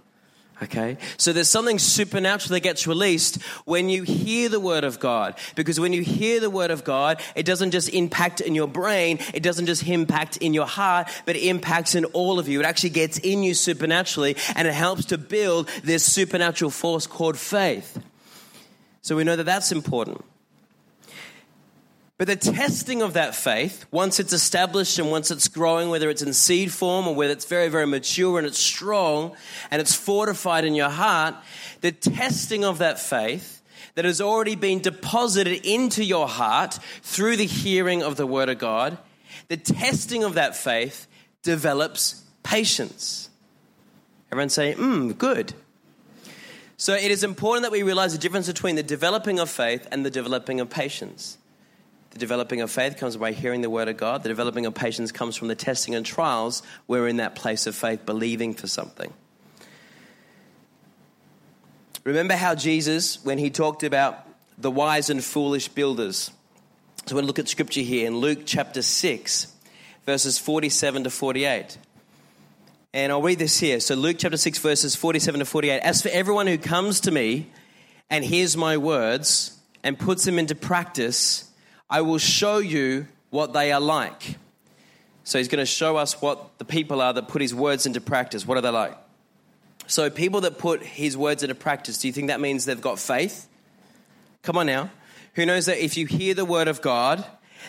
Okay? 0.62 0.98
So 1.17 1.34
there's 1.34 1.50
something 1.50 1.78
supernatural 1.78 2.54
that 2.54 2.62
gets 2.62 2.88
released 2.88 3.41
when 3.65 3.89
you 3.89 4.04
hear 4.04 4.50
the 4.50 4.60
Word 4.60 4.84
of 4.84 5.00
God. 5.00 5.36
Because 5.56 5.80
when 5.80 5.93
you 5.93 6.02
hear 6.02 6.39
the 6.39 6.50
Word 6.50 6.72
of 6.72 6.84
God, 6.84 7.22
it 7.36 7.46
doesn't 7.46 7.72
just 7.72 7.89
impact 7.89 8.41
in 8.41 8.56
your 8.56 8.67
brain, 8.67 9.20
it 9.34 9.43
doesn't 9.43 9.67
just 9.67 9.88
impact 9.88 10.38
in 10.38 10.54
your 10.54 10.65
heart, 10.65 11.10
but 11.26 11.36
it 11.36 11.43
impacts 11.43 11.93
in 11.93 12.06
all 12.06 12.39
of 12.39 12.48
you. 12.48 12.60
It 12.60 12.65
actually 12.65 12.89
gets 12.89 13.20
in 13.20 13.43
you 13.43 13.54
supernaturally 13.54 14.36
and 14.56 14.67
it 14.67 14.74
helps 14.74 15.06
to 15.06 15.17
build 15.17 15.67
this 15.84 16.04
supernatural 16.04 16.72
force 16.72 17.06
called 17.06 17.38
faith. 17.38 18.02
So 19.02 19.15
we 19.15 19.24
know 19.24 19.36
that 19.36 19.46
that's 19.46 19.72
important. 19.72 20.26
But 22.17 22.27
the 22.27 22.36
testing 22.36 23.03
of 23.03 23.13
that 23.13 23.36
faith, 23.36 23.86
once 23.91 24.19
it's 24.19 24.34
established 24.34 24.97
and 24.97 25.12
once 25.12 25.30
it's 25.30 25.47
growing, 25.47 25.89
whether 25.89 26.10
it's 26.10 26.23
in 26.23 26.34
seed 26.34 26.71
form 26.71 27.08
or 27.08 27.13
whether 27.13 27.32
it's 27.32 27.45
very, 27.45 27.69
very 27.69 27.86
mature 27.86 28.39
and 28.39 28.47
it's 28.47 28.58
strong 28.58 29.36
and 29.69 29.80
it's 29.80 29.93
fortified 29.93 30.65
in 30.65 30.73
your 30.73 30.89
heart, 30.89 31.36
the 31.82 31.91
testing 31.91 32.65
of 32.65 32.80
that 32.80 32.99
faith 32.99 33.62
that 33.93 34.06
has 34.06 34.19
already 34.19 34.56
been 34.56 34.80
deposited 34.80 35.63
into 35.63 36.03
your 36.03 36.27
heart 36.27 36.80
through 37.03 37.38
the 37.38 37.45
hearing 37.45 38.01
of 38.01 38.15
the 38.15 38.25
Word 38.25 38.49
of 38.49 38.58
God, 38.58 38.97
the 39.47 39.58
testing 39.58 40.23
of 40.23 40.34
that 40.34 40.56
faith 40.56 41.08
develops 41.43 42.23
patience. 42.41 43.30
Everyone 44.32 44.49
say, 44.49 44.73
hmm, 44.73 45.12
good. 45.12 45.53
So 46.77 46.93
it 46.93 47.12
is 47.12 47.23
important 47.23 47.63
that 47.63 47.71
we 47.71 47.84
realize 47.84 48.13
the 48.13 48.19
difference 48.19 48.47
between 48.47 48.75
the 48.75 48.84
developing 48.84 49.39
of 49.39 49.49
faith 49.49 49.88
and 49.91 50.06
the 50.06 50.12
developing 50.12 50.60
of 50.60 50.69
patience. 50.69 51.38
The 52.17 52.21
developing 52.21 52.62
of 52.62 52.71
faith 52.71 52.97
comes 52.97 53.15
by 53.15 53.32
hearing 53.32 53.62
the 53.62 53.69
word 53.69 53.89
of 53.89 53.97
God. 53.97 54.23
The 54.23 54.30
developing 54.30 54.65
of 54.65 54.73
patience 54.73 55.12
comes 55.12 55.36
from 55.36 55.49
the 55.49 55.56
testing 55.56 55.93
and 55.93 56.03
trials 56.03 56.63
we're 56.88 57.08
in 57.08 57.17
that 57.17 57.36
place 57.36 57.67
of 57.67 57.75
faith, 57.75 58.08
believing 58.08 58.56
for 58.56 58.65
something. 58.65 59.13
Remember 62.03 62.34
how 62.34 62.56
Jesus, 62.56 63.23
when 63.23 63.38
he 63.38 63.51
talked 63.51 63.84
about 63.84 64.27
the 64.58 64.71
wise 64.71 65.12
and 65.12 65.23
foolish 65.23 65.67
builders, 65.67 66.32
so 67.06 67.21
to 67.21 67.21
look 67.21 67.38
at 67.38 67.47
scripture 67.47 67.82
here 67.82 68.08
in 68.08 68.17
Luke 68.17 68.39
chapter 68.47 68.82
6, 68.82 69.53
verses 70.08 70.39
47 70.39 71.03
to 71.03 71.12
48. 71.12 71.77
And 72.95 73.12
I'll 73.12 73.21
read 73.21 73.38
this 73.38 73.60
here. 73.60 73.80
So, 73.80 73.93
Luke 73.93 74.15
chapter 74.17 74.38
6, 74.38 74.58
verses 74.58 74.95
47 74.95 75.38
to 75.41 75.45
48. 75.45 75.82
As 75.82 76.01
for 76.01 76.10
everyone 76.10 76.47
who 76.47 76.58
comes 76.58 77.01
to 77.01 77.12
me 77.12 77.51
and 78.10 78.25
hears 78.25 78.58
my 78.58 78.77
words 78.77 79.56
and 79.84 79.99
puts 79.99 80.25
them 80.25 80.39
into 80.39 80.56
practice, 80.56 81.47
I 81.89 82.02
will 82.02 82.17
show 82.17 82.58
you 82.58 83.08
what 83.30 83.54
they 83.54 83.71
are 83.71 83.80
like. 83.80 84.38
So, 85.23 85.38
he's 85.38 85.47
going 85.47 85.60
to 85.60 85.65
show 85.65 85.97
us 85.97 86.21
what 86.21 86.58
the 86.58 86.65
people 86.65 87.02
are 87.02 87.12
that 87.13 87.28
put 87.28 87.41
his 87.41 87.54
words 87.54 87.86
into 87.86 88.00
practice. 88.00 88.47
What 88.47 88.58
are 88.58 88.62
they 88.62 88.69
like? 88.69 88.97
So, 89.88 90.10
people 90.10 90.41
that 90.41 90.58
put 90.58 90.84
his 90.84 91.17
words 91.17 91.43
into 91.43 91.56
practice, 91.56 91.97
do 91.97 92.08
you 92.08 92.13
think 92.13 92.28
that 92.28 92.39
means 92.39 92.65
they've 92.65 92.80
got 92.80 93.00
faith? 93.00 93.47
Come 94.41 94.58
on 94.58 94.67
now. 94.67 94.89
Who 95.34 95.45
knows 95.45 95.65
that 95.65 95.84
if 95.84 95.97
you 95.97 96.06
hear 96.06 96.34
the 96.34 96.45
word 96.45 96.67
of 96.67 96.82
God, 96.82 97.26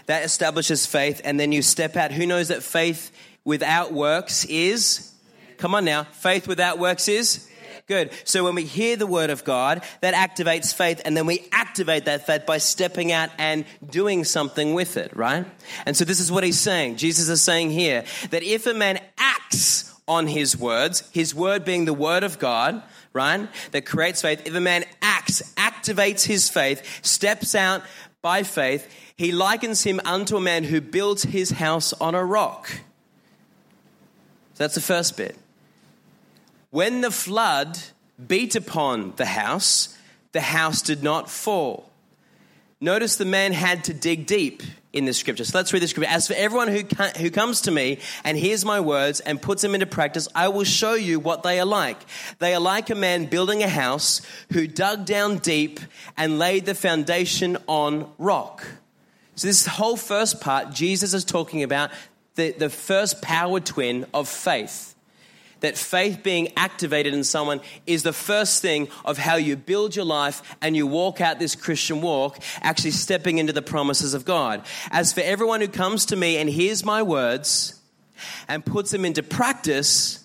that 0.06 0.24
establishes 0.24 0.86
faith, 0.86 1.20
and 1.24 1.38
then 1.38 1.52
you 1.52 1.62
step 1.62 1.96
out? 1.96 2.12
Who 2.12 2.26
knows 2.26 2.48
that 2.48 2.62
faith 2.62 3.10
without 3.44 3.92
works 3.92 4.44
is? 4.44 5.12
Come 5.58 5.74
on 5.74 5.84
now. 5.84 6.04
Faith 6.04 6.46
without 6.46 6.78
works 6.78 7.08
is? 7.08 7.48
Good. 7.88 8.10
So 8.24 8.44
when 8.44 8.54
we 8.54 8.64
hear 8.64 8.96
the 8.96 9.06
word 9.06 9.30
of 9.30 9.44
God, 9.44 9.82
that 10.02 10.12
activates 10.12 10.74
faith, 10.74 11.00
and 11.06 11.16
then 11.16 11.24
we 11.24 11.48
activate 11.52 12.04
that 12.04 12.26
faith 12.26 12.44
by 12.44 12.58
stepping 12.58 13.12
out 13.12 13.30
and 13.38 13.64
doing 13.88 14.24
something 14.24 14.74
with 14.74 14.98
it, 14.98 15.16
right? 15.16 15.46
And 15.86 15.96
so 15.96 16.04
this 16.04 16.20
is 16.20 16.30
what 16.30 16.44
he's 16.44 16.60
saying. 16.60 16.96
Jesus 16.96 17.30
is 17.30 17.40
saying 17.40 17.70
here 17.70 18.04
that 18.28 18.42
if 18.42 18.66
a 18.66 18.74
man 18.74 19.00
acts 19.16 19.98
on 20.06 20.26
his 20.26 20.54
words, 20.54 21.08
his 21.12 21.34
word 21.34 21.64
being 21.64 21.86
the 21.86 21.94
word 21.94 22.24
of 22.24 22.38
God, 22.38 22.82
right, 23.14 23.48
that 23.70 23.86
creates 23.86 24.20
faith, 24.20 24.46
if 24.46 24.54
a 24.54 24.60
man 24.60 24.84
acts, 25.00 25.54
activates 25.54 26.26
his 26.26 26.50
faith, 26.50 27.00
steps 27.02 27.54
out 27.54 27.82
by 28.20 28.42
faith, 28.42 28.86
he 29.16 29.32
likens 29.32 29.82
him 29.82 29.98
unto 30.04 30.36
a 30.36 30.40
man 30.42 30.62
who 30.62 30.82
builds 30.82 31.22
his 31.22 31.52
house 31.52 31.94
on 31.94 32.14
a 32.14 32.22
rock. 32.22 32.68
So 34.54 34.64
that's 34.64 34.74
the 34.74 34.82
first 34.82 35.16
bit. 35.16 35.38
When 36.70 37.00
the 37.00 37.10
flood 37.10 37.78
beat 38.24 38.54
upon 38.54 39.14
the 39.16 39.26
house, 39.26 39.96
the 40.32 40.40
house 40.40 40.82
did 40.82 41.02
not 41.02 41.30
fall. 41.30 41.90
Notice 42.80 43.16
the 43.16 43.24
man 43.24 43.52
had 43.52 43.84
to 43.84 43.94
dig 43.94 44.26
deep 44.26 44.62
in 44.92 45.04
the 45.04 45.12
scripture. 45.12 45.44
So 45.44 45.58
let's 45.58 45.72
read 45.72 45.82
the 45.82 45.88
scripture. 45.88 46.12
As 46.12 46.28
for 46.28 46.34
everyone 46.34 46.68
who, 46.68 46.82
who 47.18 47.30
comes 47.30 47.62
to 47.62 47.70
me 47.70 47.98
and 48.22 48.36
hears 48.36 48.64
my 48.64 48.80
words 48.80 49.20
and 49.20 49.40
puts 49.40 49.62
them 49.62 49.74
into 49.74 49.86
practice, 49.86 50.28
I 50.34 50.48
will 50.48 50.64
show 50.64 50.94
you 50.94 51.18
what 51.18 51.42
they 51.42 51.58
are 51.58 51.66
like. 51.66 51.98
They 52.38 52.54
are 52.54 52.60
like 52.60 52.90
a 52.90 52.94
man 52.94 53.26
building 53.26 53.62
a 53.62 53.68
house 53.68 54.22
who 54.52 54.66
dug 54.66 55.06
down 55.06 55.38
deep 55.38 55.80
and 56.16 56.38
laid 56.38 56.66
the 56.66 56.74
foundation 56.74 57.56
on 57.66 58.10
rock. 58.18 58.64
So, 59.34 59.46
this 59.46 59.66
whole 59.66 59.96
first 59.96 60.40
part, 60.40 60.72
Jesus 60.72 61.14
is 61.14 61.24
talking 61.24 61.62
about 61.62 61.90
the, 62.34 62.52
the 62.52 62.70
first 62.70 63.22
power 63.22 63.60
twin 63.60 64.06
of 64.12 64.28
faith 64.28 64.94
that 65.60 65.76
faith 65.76 66.22
being 66.22 66.52
activated 66.56 67.14
in 67.14 67.24
someone 67.24 67.60
is 67.86 68.02
the 68.02 68.12
first 68.12 68.62
thing 68.62 68.88
of 69.04 69.18
how 69.18 69.36
you 69.36 69.56
build 69.56 69.96
your 69.96 70.04
life 70.04 70.42
and 70.60 70.76
you 70.76 70.86
walk 70.86 71.20
out 71.20 71.38
this 71.38 71.54
Christian 71.54 72.00
walk, 72.00 72.38
actually 72.60 72.92
stepping 72.92 73.38
into 73.38 73.52
the 73.52 73.62
promises 73.62 74.14
of 74.14 74.24
God. 74.24 74.64
As 74.90 75.12
for 75.12 75.20
everyone 75.20 75.60
who 75.60 75.68
comes 75.68 76.06
to 76.06 76.16
me 76.16 76.36
and 76.36 76.48
hears 76.48 76.84
my 76.84 77.02
words 77.02 77.80
and 78.46 78.64
puts 78.64 78.90
them 78.90 79.04
into 79.04 79.22
practice, 79.22 80.24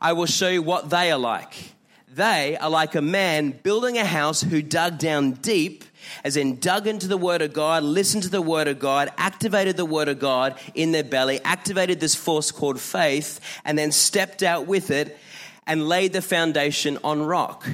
I 0.00 0.12
will 0.12 0.26
show 0.26 0.48
you 0.48 0.62
what 0.62 0.90
they 0.90 1.10
are 1.10 1.18
like. 1.18 1.75
They 2.16 2.56
are 2.56 2.70
like 2.70 2.94
a 2.94 3.02
man 3.02 3.50
building 3.50 3.98
a 3.98 4.04
house 4.06 4.40
who 4.40 4.62
dug 4.62 4.96
down 4.96 5.32
deep 5.32 5.84
as 6.24 6.38
in 6.38 6.56
dug 6.56 6.86
into 6.86 7.08
the 7.08 7.18
Word 7.18 7.42
of 7.42 7.52
God, 7.52 7.82
listened 7.82 8.22
to 8.22 8.30
the 8.30 8.40
Word 8.40 8.68
of 8.68 8.78
God, 8.78 9.10
activated 9.18 9.76
the 9.76 9.84
Word 9.84 10.08
of 10.08 10.18
God 10.18 10.58
in 10.74 10.92
their 10.92 11.04
belly, 11.04 11.40
activated 11.44 12.00
this 12.00 12.14
force 12.14 12.50
called 12.50 12.80
faith, 12.80 13.38
and 13.66 13.76
then 13.76 13.92
stepped 13.92 14.42
out 14.42 14.66
with 14.66 14.90
it 14.90 15.18
and 15.66 15.90
laid 15.90 16.14
the 16.14 16.22
foundation 16.22 16.96
on 17.04 17.20
rock. 17.20 17.68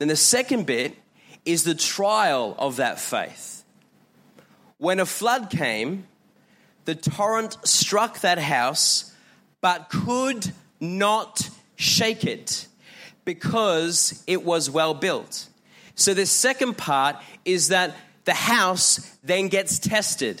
Then 0.00 0.08
the 0.08 0.16
second 0.16 0.66
bit 0.66 0.94
is 1.46 1.64
the 1.64 1.74
trial 1.74 2.54
of 2.58 2.76
that 2.76 3.00
faith. 3.00 3.64
When 4.76 5.00
a 5.00 5.06
flood 5.06 5.48
came, 5.48 6.06
the 6.84 6.94
torrent 6.94 7.56
struck 7.66 8.20
that 8.20 8.38
house, 8.38 9.14
but 9.62 9.88
could 9.88 10.52
not 10.78 11.48
shake 11.76 12.24
it 12.24 12.66
because 13.26 14.24
it 14.26 14.42
was 14.42 14.70
well 14.70 14.94
built. 14.94 15.48
So, 15.96 16.14
the 16.14 16.24
second 16.24 16.78
part 16.78 17.16
is 17.44 17.68
that 17.68 17.94
the 18.24 18.32
house 18.34 19.00
then 19.22 19.48
gets 19.48 19.78
tested. 19.78 20.40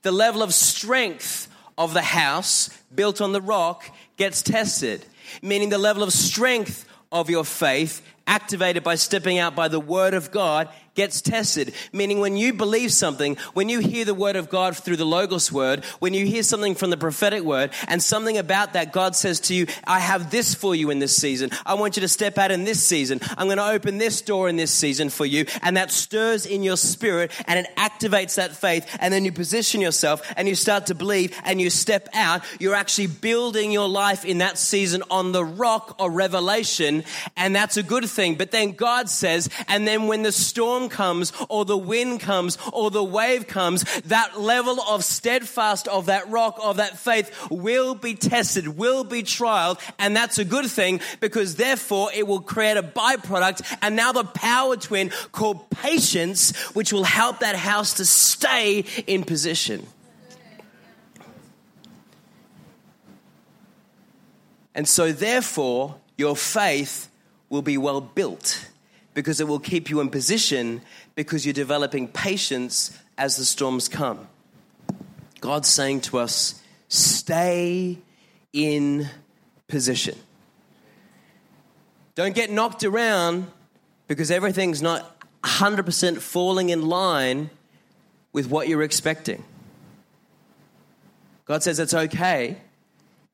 The 0.00 0.12
level 0.12 0.42
of 0.42 0.54
strength 0.54 1.48
of 1.76 1.92
the 1.92 2.02
house 2.02 2.70
built 2.94 3.20
on 3.20 3.32
the 3.32 3.40
rock 3.40 3.84
gets 4.16 4.40
tested, 4.40 5.04
meaning 5.42 5.68
the 5.68 5.78
level 5.78 6.02
of 6.02 6.12
strength 6.12 6.86
of 7.10 7.28
your 7.28 7.44
faith 7.44 8.02
activated 8.26 8.82
by 8.82 8.94
stepping 8.94 9.38
out 9.38 9.54
by 9.54 9.68
the 9.68 9.80
word 9.80 10.14
of 10.14 10.30
God 10.30 10.68
gets 10.94 11.20
tested. 11.20 11.72
Meaning, 11.92 12.20
when 12.20 12.36
you 12.36 12.52
believe 12.52 12.92
something, 12.92 13.36
when 13.54 13.68
you 13.68 13.80
hear 13.80 14.04
the 14.04 14.14
word 14.14 14.36
of 14.36 14.48
God 14.48 14.76
through 14.76 14.96
the 14.96 15.04
Logos 15.04 15.50
word, 15.50 15.84
when 15.98 16.14
you 16.14 16.26
hear 16.26 16.42
something 16.42 16.74
from 16.74 16.90
the 16.90 16.96
prophetic 16.96 17.42
word, 17.42 17.70
and 17.88 18.02
something 18.02 18.38
about 18.38 18.74
that, 18.74 18.92
God 18.92 19.16
says 19.16 19.40
to 19.40 19.54
you, 19.54 19.66
I 19.84 20.00
have 20.00 20.30
this 20.30 20.54
for 20.54 20.74
you 20.74 20.90
in 20.90 20.98
this 20.98 21.16
season. 21.16 21.50
I 21.64 21.74
want 21.74 21.96
you 21.96 22.02
to 22.02 22.08
step 22.08 22.38
out 22.38 22.50
in 22.50 22.64
this 22.64 22.84
season. 22.84 23.20
I'm 23.36 23.46
going 23.46 23.58
to 23.58 23.66
open 23.66 23.98
this 23.98 24.20
door 24.22 24.48
in 24.48 24.56
this 24.56 24.70
season 24.70 25.10
for 25.10 25.26
you. 25.26 25.46
And 25.62 25.76
that 25.76 25.90
stirs 25.90 26.46
in 26.46 26.62
your 26.62 26.76
spirit 26.76 27.30
and 27.46 27.58
it 27.58 27.66
activates 27.76 28.36
that 28.36 28.56
faith. 28.56 28.86
And 29.00 29.12
then 29.12 29.24
you 29.24 29.32
position 29.32 29.80
yourself 29.80 30.22
and 30.36 30.48
you 30.48 30.54
start 30.54 30.86
to 30.86 30.94
believe 30.94 31.38
and 31.44 31.60
you 31.60 31.70
step 31.70 32.08
out. 32.14 32.42
You're 32.58 32.74
actually 32.74 33.08
building 33.08 33.72
your 33.72 33.88
life 33.88 34.24
in 34.24 34.38
that 34.38 34.58
season 34.58 35.02
on 35.10 35.32
the 35.32 35.44
rock 35.44 35.96
of 35.98 36.12
revelation. 36.12 37.04
And 37.36 37.54
that's 37.54 37.76
a 37.76 37.82
good 37.82 38.08
thing. 38.08 38.36
But 38.36 38.50
then 38.50 38.72
God 38.72 39.08
says, 39.08 39.48
and 39.68 39.86
then 39.86 40.06
when 40.06 40.22
the 40.22 40.32
storm 40.32 40.81
storm 40.82 40.88
comes 40.88 41.32
or 41.48 41.64
the 41.64 41.76
wind 41.76 42.20
comes 42.20 42.58
or 42.72 42.90
the 42.90 43.04
wave 43.04 43.46
comes, 43.46 43.84
that 44.02 44.40
level 44.40 44.80
of 44.80 45.04
steadfast 45.04 45.88
of 45.88 46.06
that 46.06 46.28
rock 46.28 46.58
of 46.62 46.76
that 46.76 46.98
faith 46.98 47.30
will 47.50 47.94
be 47.94 48.14
tested, 48.14 48.66
will 48.68 49.04
be 49.04 49.22
trialed. 49.22 49.78
And 49.98 50.16
that's 50.16 50.38
a 50.38 50.44
good 50.44 50.66
thing 50.66 51.00
because 51.20 51.56
therefore 51.56 52.10
it 52.14 52.26
will 52.26 52.40
create 52.40 52.76
a 52.76 52.82
byproduct 52.82 53.62
and 53.82 53.96
now 53.96 54.12
the 54.12 54.24
power 54.24 54.76
twin 54.76 55.10
called 55.32 55.70
patience, 55.70 56.56
which 56.74 56.92
will 56.92 57.04
help 57.04 57.40
that 57.40 57.56
house 57.56 57.94
to 57.94 58.04
stay 58.04 58.84
in 59.06 59.24
position. 59.24 59.86
And 64.74 64.88
so, 64.88 65.12
therefore, 65.12 65.96
your 66.16 66.34
faith 66.34 67.10
will 67.50 67.60
be 67.60 67.76
well 67.76 68.00
built 68.00 68.71
because 69.14 69.40
it 69.40 69.48
will 69.48 69.58
keep 69.58 69.90
you 69.90 70.00
in 70.00 70.08
position 70.08 70.80
because 71.14 71.44
you're 71.44 71.52
developing 71.52 72.08
patience 72.08 72.98
as 73.18 73.36
the 73.36 73.44
storms 73.44 73.88
come. 73.88 74.26
God's 75.40 75.68
saying 75.68 76.02
to 76.02 76.18
us, 76.18 76.62
stay 76.88 77.98
in 78.52 79.08
position. 79.68 80.16
Don't 82.14 82.34
get 82.34 82.50
knocked 82.50 82.84
around 82.84 83.46
because 84.06 84.30
everything's 84.30 84.82
not 84.82 85.16
100% 85.42 86.18
falling 86.18 86.68
in 86.68 86.88
line 86.88 87.50
with 88.32 88.48
what 88.48 88.68
you're 88.68 88.82
expecting. 88.82 89.42
God 91.44 91.62
says 91.62 91.78
it's 91.78 91.94
okay 91.94 92.56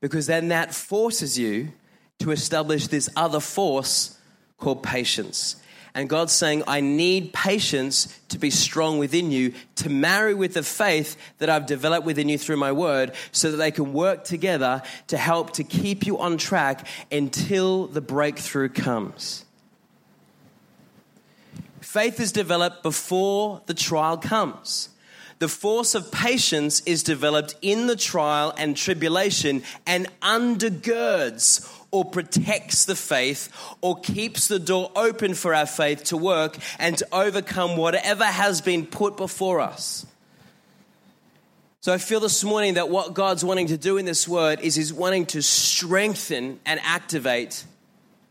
because 0.01 0.27
then 0.27 0.49
that 0.49 0.75
forces 0.75 1.39
you 1.39 1.73
to 2.21 2.31
establish 2.31 2.87
this 2.87 3.09
other 3.15 3.41
force 3.41 4.19
called 4.57 4.83
patience. 4.83 5.57
And 5.95 6.09
God's 6.09 6.33
saying, 6.33 6.63
I 6.67 6.81
need 6.81 7.33
patience 7.33 8.19
to 8.29 8.39
be 8.39 8.51
strong 8.51 8.99
within 8.99 9.31
you, 9.31 9.55
to 9.77 9.89
marry 9.89 10.35
with 10.35 10.55
the 10.55 10.63
faith 10.63 11.17
that 11.39 11.51
I've 11.51 11.67
developed 11.67 12.07
within 12.07 12.29
you 12.29 12.39
through 12.39 12.59
my 12.59 12.73
word, 12.73 13.13
so 13.33 13.51
that 13.51 13.57
they 13.57 13.71
can 13.71 13.93
work 13.93 14.25
together 14.25 14.83
to 15.09 15.17
help 15.17 15.53
to 15.55 15.65
keep 15.65 16.07
you 16.07 16.19
on 16.19 16.37
track 16.37 16.87
until 17.11 17.87
the 17.87 18.01
breakthrough 18.01 18.69
comes. 18.69 19.45
Faith 21.81 22.21
is 22.21 22.33
developed 22.33 22.83
before 22.83 23.63
the 23.67 23.75
trial 23.75 24.19
comes. 24.19 24.91
The 25.39 25.49
force 25.49 25.95
of 25.95 26.11
patience 26.11 26.81
is 26.81 27.05
developed 27.05 27.55
in 27.63 27.87
the 27.87 27.97
trial 27.97 28.53
and 28.59 28.77
tribulation 28.77 29.63
and 29.87 30.09
undergirds 30.21 31.61
or 31.91 32.05
protects 32.05 32.85
the 32.85 32.95
faith 32.95 33.51
or 33.81 33.99
keeps 34.01 34.49
the 34.49 34.59
door 34.59 34.91
open 34.95 35.35
for 35.35 35.55
our 35.55 35.67
faith 35.67 36.05
to 36.05 36.17
work 36.17 36.59
and 36.79 36.99
to 36.99 37.07
overcome 37.13 37.77
whatever 37.77 38.25
has 38.25 38.61
been 38.61 38.87
put 38.87 39.17
before 39.17 39.61
us. 39.61 40.07
So 41.81 41.93
I 41.93 41.99
feel 41.99 42.21
this 42.21 42.45
morning 42.45 42.75
that 42.75 42.91
what 42.91 43.15
God's 43.15 43.45
wanting 43.45 43.69
to 43.69 43.79
do 43.79 43.97
in 43.97 44.05
this 44.05 44.27
word 44.29 44.61
is 44.61 44.75
He's 44.75 44.93
wanting 44.93 45.27
to 45.27 45.43
strengthen 45.43 46.61
and 46.67 46.81
activate 46.83 47.65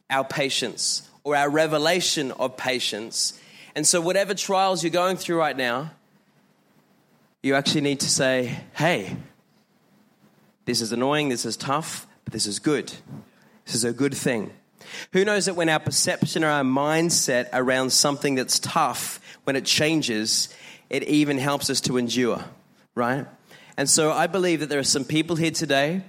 our 0.10 0.24
patience 0.24 1.10
or 1.24 1.36
our 1.36 1.50
revelation 1.50 2.32
of 2.34 2.58
patience. 2.58 3.40
And 3.74 3.88
so, 3.88 4.02
whatever 4.02 4.34
trials 4.34 4.84
you're 4.84 4.92
going 4.92 5.18
through 5.18 5.40
right 5.40 5.56
now, 5.56 5.92
you 7.42 7.56
actually 7.56 7.82
need 7.82 8.02
to 8.02 8.10
say, 8.10 8.60
hey, 8.74 9.16
this 10.66 10.82
is 10.82 10.92
annoying, 10.92 11.30
this 11.30 11.46
is 11.46 11.56
tough, 11.56 12.06
but 12.26 12.34
this 12.34 12.46
is 12.46 12.60
good. 12.60 12.94
This 13.68 13.76
is 13.76 13.84
a 13.84 13.92
good 13.92 14.14
thing. 14.14 14.52
Who 15.12 15.26
knows 15.26 15.46
that 15.46 15.58
when 15.58 15.68
our 15.68 15.80
perception 15.80 16.46
or 16.46 16.48
our 16.48 16.64
mindset 16.64 17.50
around 17.52 17.92
something 17.92 18.36
that's 18.36 18.60
tough, 18.60 19.20
when 19.44 19.58
it 19.58 19.66
changes, 19.66 20.48
it 20.90 21.04
even 21.04 21.38
helps 21.38 21.70
us 21.70 21.82
to 21.82 21.98
endure, 21.98 22.46
right? 22.96 23.26
And 23.76 23.90
so 23.90 24.14
I 24.14 24.28
believe 24.28 24.62
that 24.62 24.70
there 24.70 24.80
are 24.80 24.86
some 24.86 25.04
people 25.04 25.36
here 25.36 25.52
today, 25.52 26.02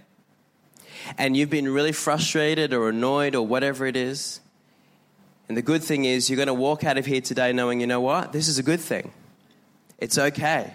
and 1.18 1.37
you've 1.37 1.51
been 1.51 1.68
really 1.68 1.90
frustrated 1.90 2.73
or 2.73 2.90
annoyed 2.90 3.35
or 3.35 3.44
whatever 3.44 3.87
it 3.87 3.97
is. 3.97 4.38
And 5.49 5.57
the 5.57 5.62
good 5.62 5.83
thing 5.83 6.05
is, 6.05 6.31
you're 6.31 6.37
going 6.37 6.47
to 6.47 6.55
walk 6.55 6.85
out 6.85 6.97
of 6.97 7.07
here 7.07 7.21
today 7.21 7.53
knowing, 7.53 7.81
you 7.81 7.88
know 7.88 8.01
what? 8.01 8.33
This 8.33 8.47
is 8.47 8.61
a 8.61 8.62
good 8.62 8.81
thing. 8.81 9.11
It's 9.99 10.16
okay. 10.16 10.75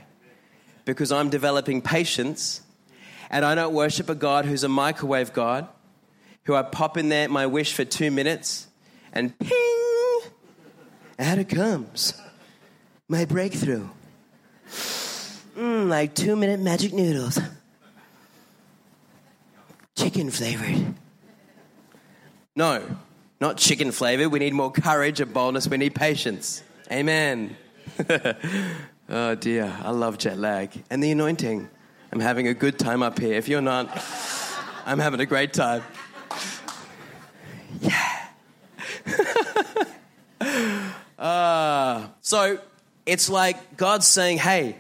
Because 0.84 1.14
I'm 1.14 1.30
developing 1.30 1.82
patience, 1.82 2.62
and 3.30 3.46
I 3.46 3.56
don't 3.56 3.74
worship 3.74 4.10
a 4.10 4.16
God 4.16 4.44
who's 4.44 4.66
a 4.66 4.70
microwave 4.70 5.32
God, 5.32 5.70
who 6.46 6.56
I 6.56 6.64
pop 6.64 6.98
in 6.98 7.10
there 7.10 7.30
my 7.30 7.46
wish 7.46 7.74
for 7.74 7.86
two 7.86 8.12
minutes, 8.12 8.68
and 9.12 9.38
ping, 9.40 10.22
out 11.20 11.38
it 11.38 11.50
comes. 11.50 12.14
My 13.08 13.26
breakthrough. 13.26 13.88
Mmm, 15.56 15.88
like 15.88 16.16
two 16.16 16.36
minute 16.36 16.60
magic 16.60 16.94
noodles. 16.94 17.40
Chicken 19.96 20.32
flavored. 20.32 20.96
No, 22.56 22.84
not 23.40 23.58
chicken 23.58 23.92
flavored. 23.92 24.32
We 24.32 24.40
need 24.40 24.54
more 24.54 24.72
courage 24.72 25.20
and 25.20 25.34
boldness. 25.34 25.68
We 25.68 25.78
need 25.78 25.96
patience. 25.96 26.64
Amen. 26.92 27.56
oh 29.10 29.36
dear, 29.36 29.76
I 29.84 29.92
love 29.92 30.18
jet 30.18 30.38
lag 30.38 30.72
and 30.90 31.04
the 31.04 31.12
anointing. 31.12 31.70
I'm 32.12 32.20
having 32.20 32.48
a 32.48 32.54
good 32.54 32.78
time 32.78 33.02
up 33.02 33.20
here. 33.20 33.34
If 33.34 33.48
you're 33.48 33.62
not, 33.62 33.90
I'm 34.86 35.00
having 35.00 35.20
a 35.20 35.26
great 35.26 35.54
time. 35.54 35.84
Uh, 41.24 42.08
so 42.22 42.60
it's 43.06 43.30
like 43.30 43.78
God's 43.78 44.08
saying, 44.08 44.38
hey, 44.38 44.76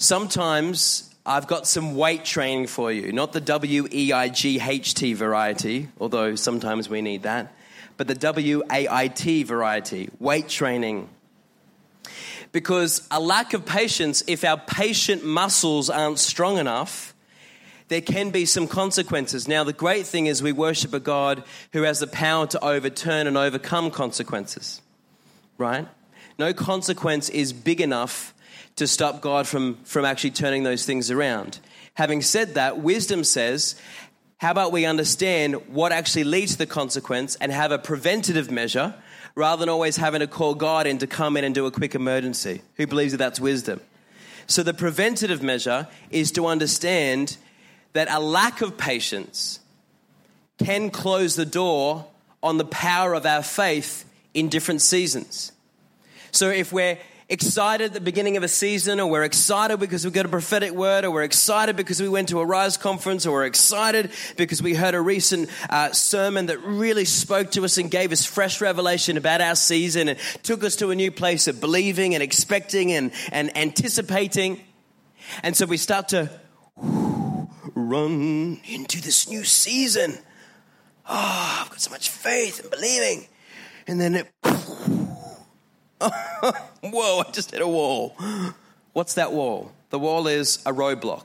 Sometimes 0.00 1.14
I've 1.26 1.46
got 1.46 1.66
some 1.66 1.94
weight 1.94 2.24
training 2.24 2.68
for 2.68 2.90
you, 2.90 3.12
not 3.12 3.34
the 3.34 3.40
W 3.42 3.86
E 3.92 4.14
I 4.14 4.30
G 4.30 4.58
H 4.58 4.94
T 4.94 5.12
variety, 5.12 5.88
although 6.00 6.36
sometimes 6.36 6.88
we 6.88 7.02
need 7.02 7.24
that, 7.24 7.52
but 7.98 8.08
the 8.08 8.14
W 8.14 8.62
A 8.72 8.88
I 8.88 9.08
T 9.08 9.42
variety, 9.42 10.08
weight 10.18 10.48
training. 10.48 11.10
Because 12.50 13.06
a 13.10 13.20
lack 13.20 13.52
of 13.52 13.66
patience, 13.66 14.24
if 14.26 14.42
our 14.42 14.56
patient 14.56 15.22
muscles 15.22 15.90
aren't 15.90 16.18
strong 16.18 16.56
enough, 16.56 17.14
there 17.88 18.00
can 18.00 18.30
be 18.30 18.46
some 18.46 18.66
consequences. 18.66 19.46
Now, 19.46 19.64
the 19.64 19.74
great 19.74 20.06
thing 20.06 20.28
is 20.28 20.42
we 20.42 20.52
worship 20.52 20.94
a 20.94 21.00
God 21.00 21.44
who 21.74 21.82
has 21.82 21.98
the 21.98 22.06
power 22.06 22.46
to 22.46 22.64
overturn 22.64 23.26
and 23.26 23.36
overcome 23.36 23.90
consequences, 23.90 24.80
right? 25.60 25.86
No 26.38 26.52
consequence 26.52 27.28
is 27.28 27.52
big 27.52 27.80
enough 27.80 28.34
to 28.76 28.86
stop 28.86 29.20
God 29.20 29.46
from, 29.46 29.76
from 29.84 30.04
actually 30.04 30.30
turning 30.30 30.62
those 30.62 30.86
things 30.86 31.10
around. 31.10 31.58
Having 31.94 32.22
said 32.22 32.54
that, 32.54 32.78
wisdom 32.78 33.24
says, 33.24 33.74
how 34.38 34.50
about 34.50 34.72
we 34.72 34.86
understand 34.86 35.54
what 35.68 35.92
actually 35.92 36.24
leads 36.24 36.52
to 36.52 36.58
the 36.58 36.66
consequence 36.66 37.36
and 37.36 37.52
have 37.52 37.72
a 37.72 37.78
preventative 37.78 38.50
measure 38.50 38.94
rather 39.34 39.60
than 39.60 39.68
always 39.68 39.96
having 39.96 40.20
to 40.20 40.26
call 40.26 40.54
God 40.54 40.86
in 40.86 40.96
to 40.98 41.06
come 41.06 41.36
in 41.36 41.44
and 41.44 41.54
do 41.54 41.66
a 41.66 41.70
quick 41.70 41.94
emergency? 41.94 42.62
Who 42.76 42.86
believes 42.86 43.12
that 43.12 43.18
that's 43.18 43.38
wisdom? 43.38 43.82
So, 44.46 44.62
the 44.62 44.72
preventative 44.72 45.42
measure 45.42 45.88
is 46.10 46.32
to 46.32 46.46
understand 46.46 47.36
that 47.92 48.10
a 48.10 48.18
lack 48.18 48.62
of 48.62 48.78
patience 48.78 49.60
can 50.58 50.90
close 50.90 51.36
the 51.36 51.44
door 51.46 52.06
on 52.42 52.56
the 52.56 52.64
power 52.64 53.12
of 53.14 53.26
our 53.26 53.42
faith 53.42 54.09
in 54.34 54.48
different 54.48 54.82
seasons. 54.82 55.52
So, 56.32 56.50
if 56.50 56.72
we're 56.72 56.98
excited 57.30 57.86
at 57.86 57.92
the 57.92 58.00
beginning 58.00 58.36
of 58.36 58.42
a 58.42 58.48
season, 58.48 58.98
or 58.98 59.08
we're 59.08 59.22
excited 59.22 59.78
because 59.78 60.04
we 60.04 60.10
got 60.10 60.26
a 60.26 60.28
prophetic 60.28 60.72
word, 60.72 61.04
or 61.04 61.12
we're 61.12 61.22
excited 61.22 61.76
because 61.76 62.02
we 62.02 62.08
went 62.08 62.28
to 62.28 62.40
a 62.40 62.44
Rise 62.44 62.76
conference, 62.76 63.24
or 63.24 63.32
we're 63.32 63.46
excited 63.46 64.10
because 64.36 64.60
we 64.60 64.74
heard 64.74 64.94
a 64.94 65.00
recent 65.00 65.48
uh, 65.70 65.92
sermon 65.92 66.46
that 66.46 66.58
really 66.62 67.04
spoke 67.04 67.52
to 67.52 67.64
us 67.64 67.78
and 67.78 67.90
gave 67.90 68.10
us 68.10 68.26
fresh 68.26 68.60
revelation 68.60 69.16
about 69.16 69.40
our 69.40 69.54
season 69.54 70.08
and 70.08 70.18
took 70.42 70.64
us 70.64 70.76
to 70.76 70.90
a 70.90 70.96
new 70.96 71.12
place 71.12 71.46
of 71.46 71.60
believing 71.60 72.14
and 72.14 72.22
expecting 72.22 72.92
and, 72.92 73.12
and 73.30 73.56
anticipating. 73.56 74.60
And 75.44 75.56
so 75.56 75.66
we 75.66 75.76
start 75.76 76.08
to 76.08 76.30
run 76.76 78.60
into 78.68 79.00
this 79.00 79.28
new 79.28 79.44
season. 79.44 80.18
Oh, 81.08 81.60
I've 81.62 81.70
got 81.70 81.80
so 81.80 81.90
much 81.90 82.10
faith 82.10 82.60
and 82.60 82.70
believing. 82.70 83.28
And 83.90 84.00
then 84.00 84.14
it 84.14 84.32
Whoa, 86.00 87.24
I 87.26 87.30
just 87.32 87.50
hit 87.50 87.60
a 87.60 87.66
wall. 87.66 88.14
What's 88.92 89.14
that 89.14 89.32
wall? 89.32 89.72
The 89.90 89.98
wall 89.98 90.28
is 90.28 90.62
a 90.64 90.72
roadblock, 90.72 91.24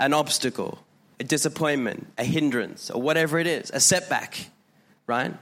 an 0.00 0.12
obstacle, 0.12 0.80
a 1.20 1.24
disappointment, 1.24 2.08
a 2.18 2.24
hindrance, 2.24 2.90
or 2.90 3.00
whatever 3.00 3.38
it 3.38 3.46
is, 3.46 3.70
a 3.70 3.78
setback, 3.78 4.50
right? 5.06 5.32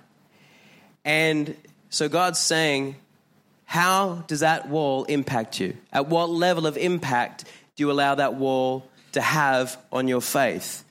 And 1.02 1.56
so 1.88 2.10
God's 2.10 2.38
saying, 2.38 2.96
how 3.64 4.22
does 4.26 4.40
that 4.40 4.68
wall 4.68 5.04
impact 5.04 5.58
you? 5.60 5.78
At 5.94 6.08
what 6.08 6.28
level 6.28 6.66
of 6.66 6.76
impact 6.76 7.44
do 7.76 7.84
you 7.84 7.90
allow 7.90 8.16
that 8.16 8.34
wall 8.34 8.86
to 9.12 9.22
have 9.22 9.78
on 9.90 10.08
your 10.08 10.20
faith? 10.20 10.84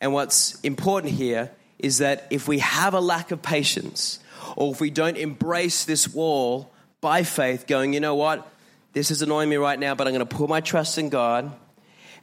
And 0.00 0.12
what's 0.12 0.60
important 0.60 1.12
here 1.14 1.50
is 1.80 1.98
that 1.98 2.28
if 2.30 2.46
we 2.46 2.60
have 2.60 2.94
a 2.94 3.00
lack 3.00 3.32
of 3.32 3.42
patience, 3.42 4.20
or 4.56 4.72
if 4.72 4.80
we 4.80 4.90
don't 4.90 5.16
embrace 5.16 5.84
this 5.84 6.08
wall 6.08 6.72
by 7.00 7.22
faith, 7.22 7.66
going, 7.66 7.92
you 7.92 8.00
know 8.00 8.14
what, 8.14 8.50
this 8.92 9.10
is 9.10 9.22
annoying 9.22 9.48
me 9.48 9.56
right 9.56 9.78
now, 9.78 9.94
but 9.94 10.06
I'm 10.06 10.14
going 10.14 10.26
to 10.26 10.36
put 10.36 10.48
my 10.48 10.60
trust 10.60 10.98
in 10.98 11.08
God 11.08 11.52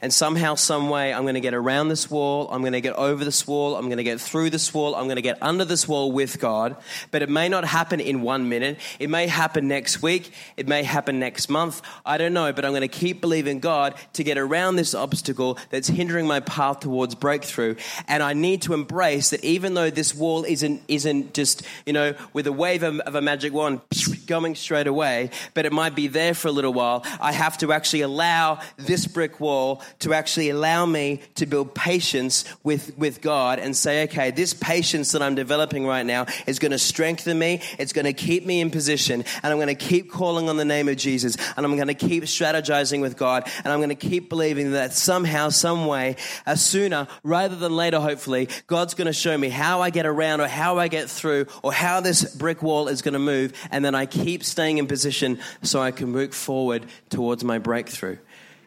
and 0.00 0.12
somehow, 0.12 0.54
some 0.54 0.90
way, 0.90 1.12
I'm 1.12 1.22
going 1.22 1.34
to 1.34 1.40
get 1.40 1.54
around 1.54 1.88
this 1.88 2.10
wall. 2.10 2.48
I'm 2.50 2.60
going 2.60 2.72
to 2.72 2.80
get 2.80 2.94
over 2.94 3.24
this 3.24 3.46
wall. 3.46 3.76
I'm 3.76 3.86
going 3.86 3.98
to 3.98 4.04
get 4.04 4.20
through 4.20 4.50
this 4.50 4.72
wall. 4.72 4.94
I'm 4.94 5.04
going 5.04 5.16
to 5.16 5.22
get 5.22 5.42
under 5.42 5.64
this 5.64 5.88
wall 5.88 6.12
with 6.12 6.38
God. 6.38 6.76
But 7.10 7.22
it 7.22 7.28
may 7.28 7.48
not 7.48 7.64
happen 7.64 8.00
in 8.00 8.22
one 8.22 8.48
minute. 8.48 8.78
It 8.98 9.10
may 9.10 9.26
happen 9.26 9.68
next 9.68 10.02
week. 10.02 10.32
It 10.56 10.68
may 10.68 10.82
happen 10.82 11.18
next 11.18 11.48
month. 11.48 11.82
I 12.06 12.18
don't 12.18 12.32
know. 12.32 12.52
But 12.52 12.64
I'm 12.64 12.72
going 12.72 12.82
to 12.82 12.88
keep 12.88 13.20
believing 13.20 13.60
God 13.60 13.94
to 14.14 14.24
get 14.24 14.38
around 14.38 14.76
this 14.76 14.94
obstacle 14.94 15.58
that's 15.70 15.88
hindering 15.88 16.26
my 16.26 16.40
path 16.40 16.80
towards 16.80 17.14
breakthrough. 17.14 17.74
And 18.06 18.22
I 18.22 18.34
need 18.34 18.62
to 18.62 18.74
embrace 18.74 19.30
that 19.30 19.44
even 19.44 19.74
though 19.74 19.90
this 19.90 20.14
wall 20.14 20.44
isn't 20.44 20.82
isn't 20.88 21.34
just 21.34 21.62
you 21.86 21.92
know 21.92 22.14
with 22.32 22.46
a 22.46 22.52
wave 22.52 22.82
of, 22.82 23.00
of 23.00 23.14
a 23.14 23.22
magic 23.22 23.52
wand 23.52 23.80
going 24.26 24.54
straight 24.54 24.86
away, 24.86 25.30
but 25.54 25.66
it 25.66 25.72
might 25.72 25.94
be 25.94 26.06
there 26.06 26.34
for 26.34 26.48
a 26.48 26.52
little 26.52 26.72
while. 26.72 27.04
I 27.20 27.32
have 27.32 27.58
to 27.58 27.72
actually 27.72 28.02
allow 28.02 28.60
this 28.76 29.06
brick 29.06 29.40
wall 29.40 29.82
to 30.00 30.14
actually 30.14 30.50
allow 30.50 30.86
me 30.86 31.20
to 31.36 31.46
build 31.46 31.74
patience 31.74 32.44
with, 32.62 32.96
with 32.98 33.20
God 33.20 33.58
and 33.58 33.76
say, 33.76 34.04
okay, 34.04 34.30
this 34.30 34.54
patience 34.54 35.12
that 35.12 35.22
I'm 35.22 35.34
developing 35.34 35.86
right 35.86 36.04
now 36.04 36.26
is 36.46 36.58
going 36.58 36.72
to 36.72 36.78
strengthen 36.78 37.38
me. 37.38 37.62
It's 37.78 37.92
going 37.92 38.04
to 38.04 38.12
keep 38.12 38.44
me 38.46 38.60
in 38.60 38.70
position. 38.70 39.24
And 39.42 39.52
I'm 39.52 39.58
going 39.58 39.68
to 39.68 39.74
keep 39.74 40.10
calling 40.10 40.48
on 40.48 40.56
the 40.56 40.64
name 40.64 40.88
of 40.88 40.96
Jesus. 40.96 41.36
And 41.56 41.64
I'm 41.64 41.76
going 41.76 41.88
to 41.88 41.94
keep 41.94 42.24
strategizing 42.24 43.00
with 43.00 43.16
God. 43.16 43.50
And 43.64 43.72
I'm 43.72 43.78
going 43.78 43.88
to 43.90 43.94
keep 43.94 44.28
believing 44.28 44.72
that 44.72 44.92
somehow, 44.92 45.48
some 45.50 45.86
way, 45.86 46.16
uh, 46.46 46.54
sooner 46.54 47.08
rather 47.22 47.56
than 47.56 47.74
later, 47.74 48.00
hopefully, 48.00 48.48
God's 48.66 48.94
going 48.94 49.06
to 49.06 49.12
show 49.12 49.36
me 49.36 49.48
how 49.48 49.80
I 49.80 49.90
get 49.90 50.06
around 50.06 50.40
or 50.40 50.48
how 50.48 50.78
I 50.78 50.88
get 50.88 51.10
through 51.10 51.46
or 51.62 51.72
how 51.72 52.00
this 52.00 52.36
brick 52.36 52.62
wall 52.62 52.88
is 52.88 53.02
going 53.02 53.14
to 53.14 53.18
move. 53.18 53.52
And 53.70 53.84
then 53.84 53.94
I 53.94 54.06
keep 54.06 54.44
staying 54.44 54.78
in 54.78 54.86
position 54.86 55.38
so 55.62 55.80
I 55.80 55.90
can 55.90 56.10
move 56.10 56.34
forward 56.34 56.86
towards 57.10 57.44
my 57.44 57.58
breakthrough 57.58 58.18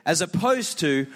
as 0.06 0.22
opposed 0.22 0.80
to 0.80 1.08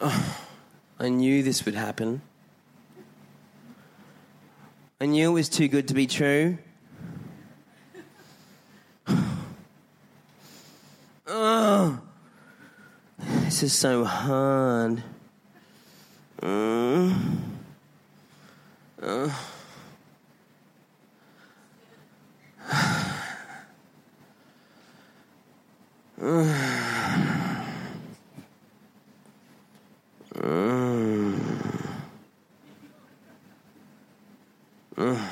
I 0.98 1.08
knew 1.08 1.42
this 1.42 1.64
would 1.64 1.74
happen. 1.74 2.22
I 5.00 5.06
knew 5.06 5.30
it 5.30 5.32
was 5.32 5.48
too 5.48 5.66
good 5.68 5.88
to 5.88 5.94
be 5.94 6.06
true. 6.06 6.58
oh, 11.26 11.98
this 13.18 13.62
is 13.62 13.72
so 13.72 14.04
hard. 14.04 15.02
Uh, 16.42 17.12
uh. 34.96 35.30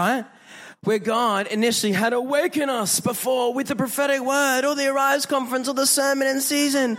Right? 0.00 0.24
Where 0.82 0.98
God 0.98 1.46
initially 1.48 1.92
had 1.92 2.12
awakened 2.12 2.70
us 2.70 3.00
before 3.00 3.52
with 3.52 3.68
the 3.68 3.76
prophetic 3.76 4.20
word 4.20 4.64
or 4.64 4.74
the 4.74 4.86
Arise 4.88 5.26
conference 5.26 5.68
or 5.68 5.74
the 5.74 5.86
sermon 5.86 6.26
in 6.26 6.40
season. 6.40 6.96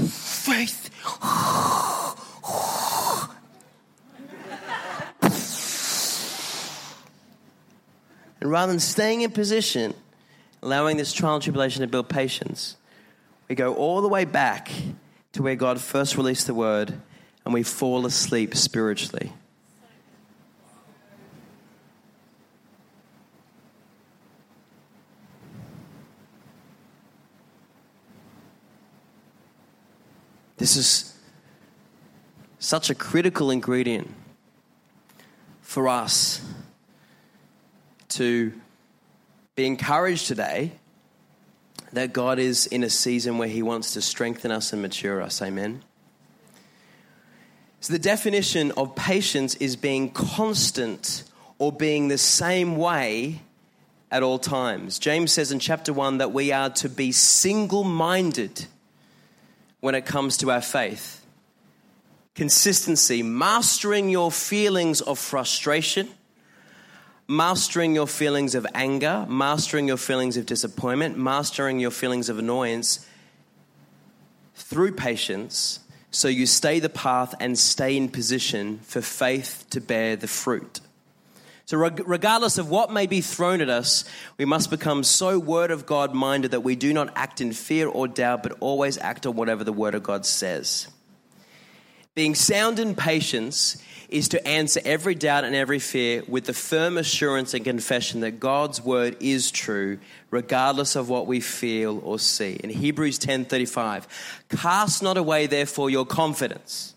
Faith. 0.00 0.90
And 8.40 8.50
rather 8.50 8.72
than 8.72 8.80
staying 8.80 9.22
in 9.22 9.30
position, 9.30 9.94
allowing 10.62 10.96
this 10.96 11.12
trial 11.12 11.34
and 11.34 11.42
tribulation 11.42 11.82
to 11.82 11.86
build 11.86 12.08
patience, 12.08 12.76
we 13.48 13.54
go 13.54 13.74
all 13.74 14.00
the 14.00 14.08
way 14.08 14.24
back 14.24 14.70
to 15.32 15.42
where 15.42 15.56
God 15.56 15.80
first 15.80 16.16
released 16.16 16.46
the 16.46 16.54
word 16.54 16.94
and 17.44 17.52
we 17.52 17.62
fall 17.62 18.06
asleep 18.06 18.54
spiritually. 18.54 19.32
This 30.64 30.76
is 30.78 31.14
such 32.58 32.88
a 32.88 32.94
critical 32.94 33.50
ingredient 33.50 34.10
for 35.60 35.88
us 35.88 36.40
to 38.08 38.50
be 39.56 39.66
encouraged 39.66 40.26
today 40.26 40.72
that 41.92 42.14
God 42.14 42.38
is 42.38 42.64
in 42.64 42.82
a 42.82 42.88
season 42.88 43.36
where 43.36 43.46
He 43.46 43.62
wants 43.62 43.92
to 43.92 44.00
strengthen 44.00 44.50
us 44.50 44.72
and 44.72 44.80
mature 44.80 45.20
us. 45.20 45.42
Amen. 45.42 45.82
So, 47.80 47.92
the 47.92 47.98
definition 47.98 48.70
of 48.70 48.96
patience 48.96 49.56
is 49.56 49.76
being 49.76 50.12
constant 50.12 51.24
or 51.58 51.72
being 51.72 52.08
the 52.08 52.16
same 52.16 52.78
way 52.78 53.42
at 54.10 54.22
all 54.22 54.38
times. 54.38 54.98
James 54.98 55.30
says 55.30 55.52
in 55.52 55.58
chapter 55.58 55.92
1 55.92 56.16
that 56.16 56.32
we 56.32 56.52
are 56.52 56.70
to 56.70 56.88
be 56.88 57.12
single 57.12 57.84
minded 57.84 58.64
when 59.84 59.94
it 59.94 60.06
comes 60.06 60.38
to 60.38 60.50
our 60.50 60.62
faith. 60.62 61.22
Consistency, 62.34 63.22
mastering 63.22 64.08
your 64.08 64.32
feelings 64.32 65.02
of 65.02 65.18
frustration, 65.18 66.08
mastering 67.28 67.94
your 67.94 68.06
feelings 68.06 68.54
of 68.54 68.66
anger, 68.74 69.26
mastering 69.28 69.86
your 69.86 69.98
feelings 69.98 70.38
of 70.38 70.46
disappointment, 70.46 71.18
mastering 71.18 71.80
your 71.80 71.90
feelings 71.90 72.30
of 72.30 72.38
annoyance 72.38 73.06
through 74.54 74.92
patience 74.92 75.80
so 76.10 76.28
you 76.28 76.46
stay 76.46 76.80
the 76.80 76.88
path 76.88 77.34
and 77.38 77.58
stay 77.58 77.94
in 77.94 78.08
position 78.08 78.78
for 78.84 79.02
faith 79.02 79.66
to 79.68 79.82
bear 79.82 80.16
the 80.16 80.26
fruit. 80.26 80.80
So, 81.66 81.78
regardless 81.78 82.58
of 82.58 82.68
what 82.68 82.92
may 82.92 83.06
be 83.06 83.22
thrown 83.22 83.62
at 83.62 83.70
us, 83.70 84.04
we 84.36 84.44
must 84.44 84.68
become 84.68 85.02
so 85.02 85.38
Word 85.38 85.70
of 85.70 85.86
God 85.86 86.14
minded 86.14 86.50
that 86.50 86.60
we 86.60 86.76
do 86.76 86.92
not 86.92 87.10
act 87.16 87.40
in 87.40 87.52
fear 87.52 87.88
or 87.88 88.06
doubt, 88.06 88.42
but 88.42 88.58
always 88.60 88.98
act 88.98 89.24
on 89.24 89.34
whatever 89.34 89.64
the 89.64 89.72
Word 89.72 89.94
of 89.94 90.02
God 90.02 90.26
says. 90.26 90.88
Being 92.14 92.34
sound 92.34 92.78
in 92.78 92.94
patience 92.94 93.82
is 94.08 94.28
to 94.28 94.46
answer 94.46 94.80
every 94.84 95.14
doubt 95.14 95.42
and 95.42 95.56
every 95.56 95.80
fear 95.80 96.22
with 96.28 96.44
the 96.44 96.52
firm 96.52 96.96
assurance 96.96 97.54
and 97.54 97.64
confession 97.64 98.20
that 98.20 98.38
God's 98.38 98.80
word 98.80 99.16
is 99.18 99.50
true 99.50 99.98
regardless 100.30 100.94
of 100.94 101.08
what 101.08 101.26
we 101.26 101.40
feel 101.40 102.00
or 102.04 102.20
see. 102.20 102.60
In 102.62 102.70
Hebrews 102.70 103.18
10:35, 103.18 104.06
cast 104.50 105.02
not 105.02 105.16
away 105.16 105.48
therefore 105.48 105.90
your 105.90 106.06
confidence, 106.06 106.94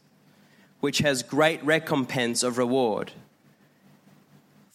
which 0.80 1.00
has 1.00 1.24
great 1.24 1.64
recompense 1.66 2.44
of 2.44 2.60
reward. 2.60 3.14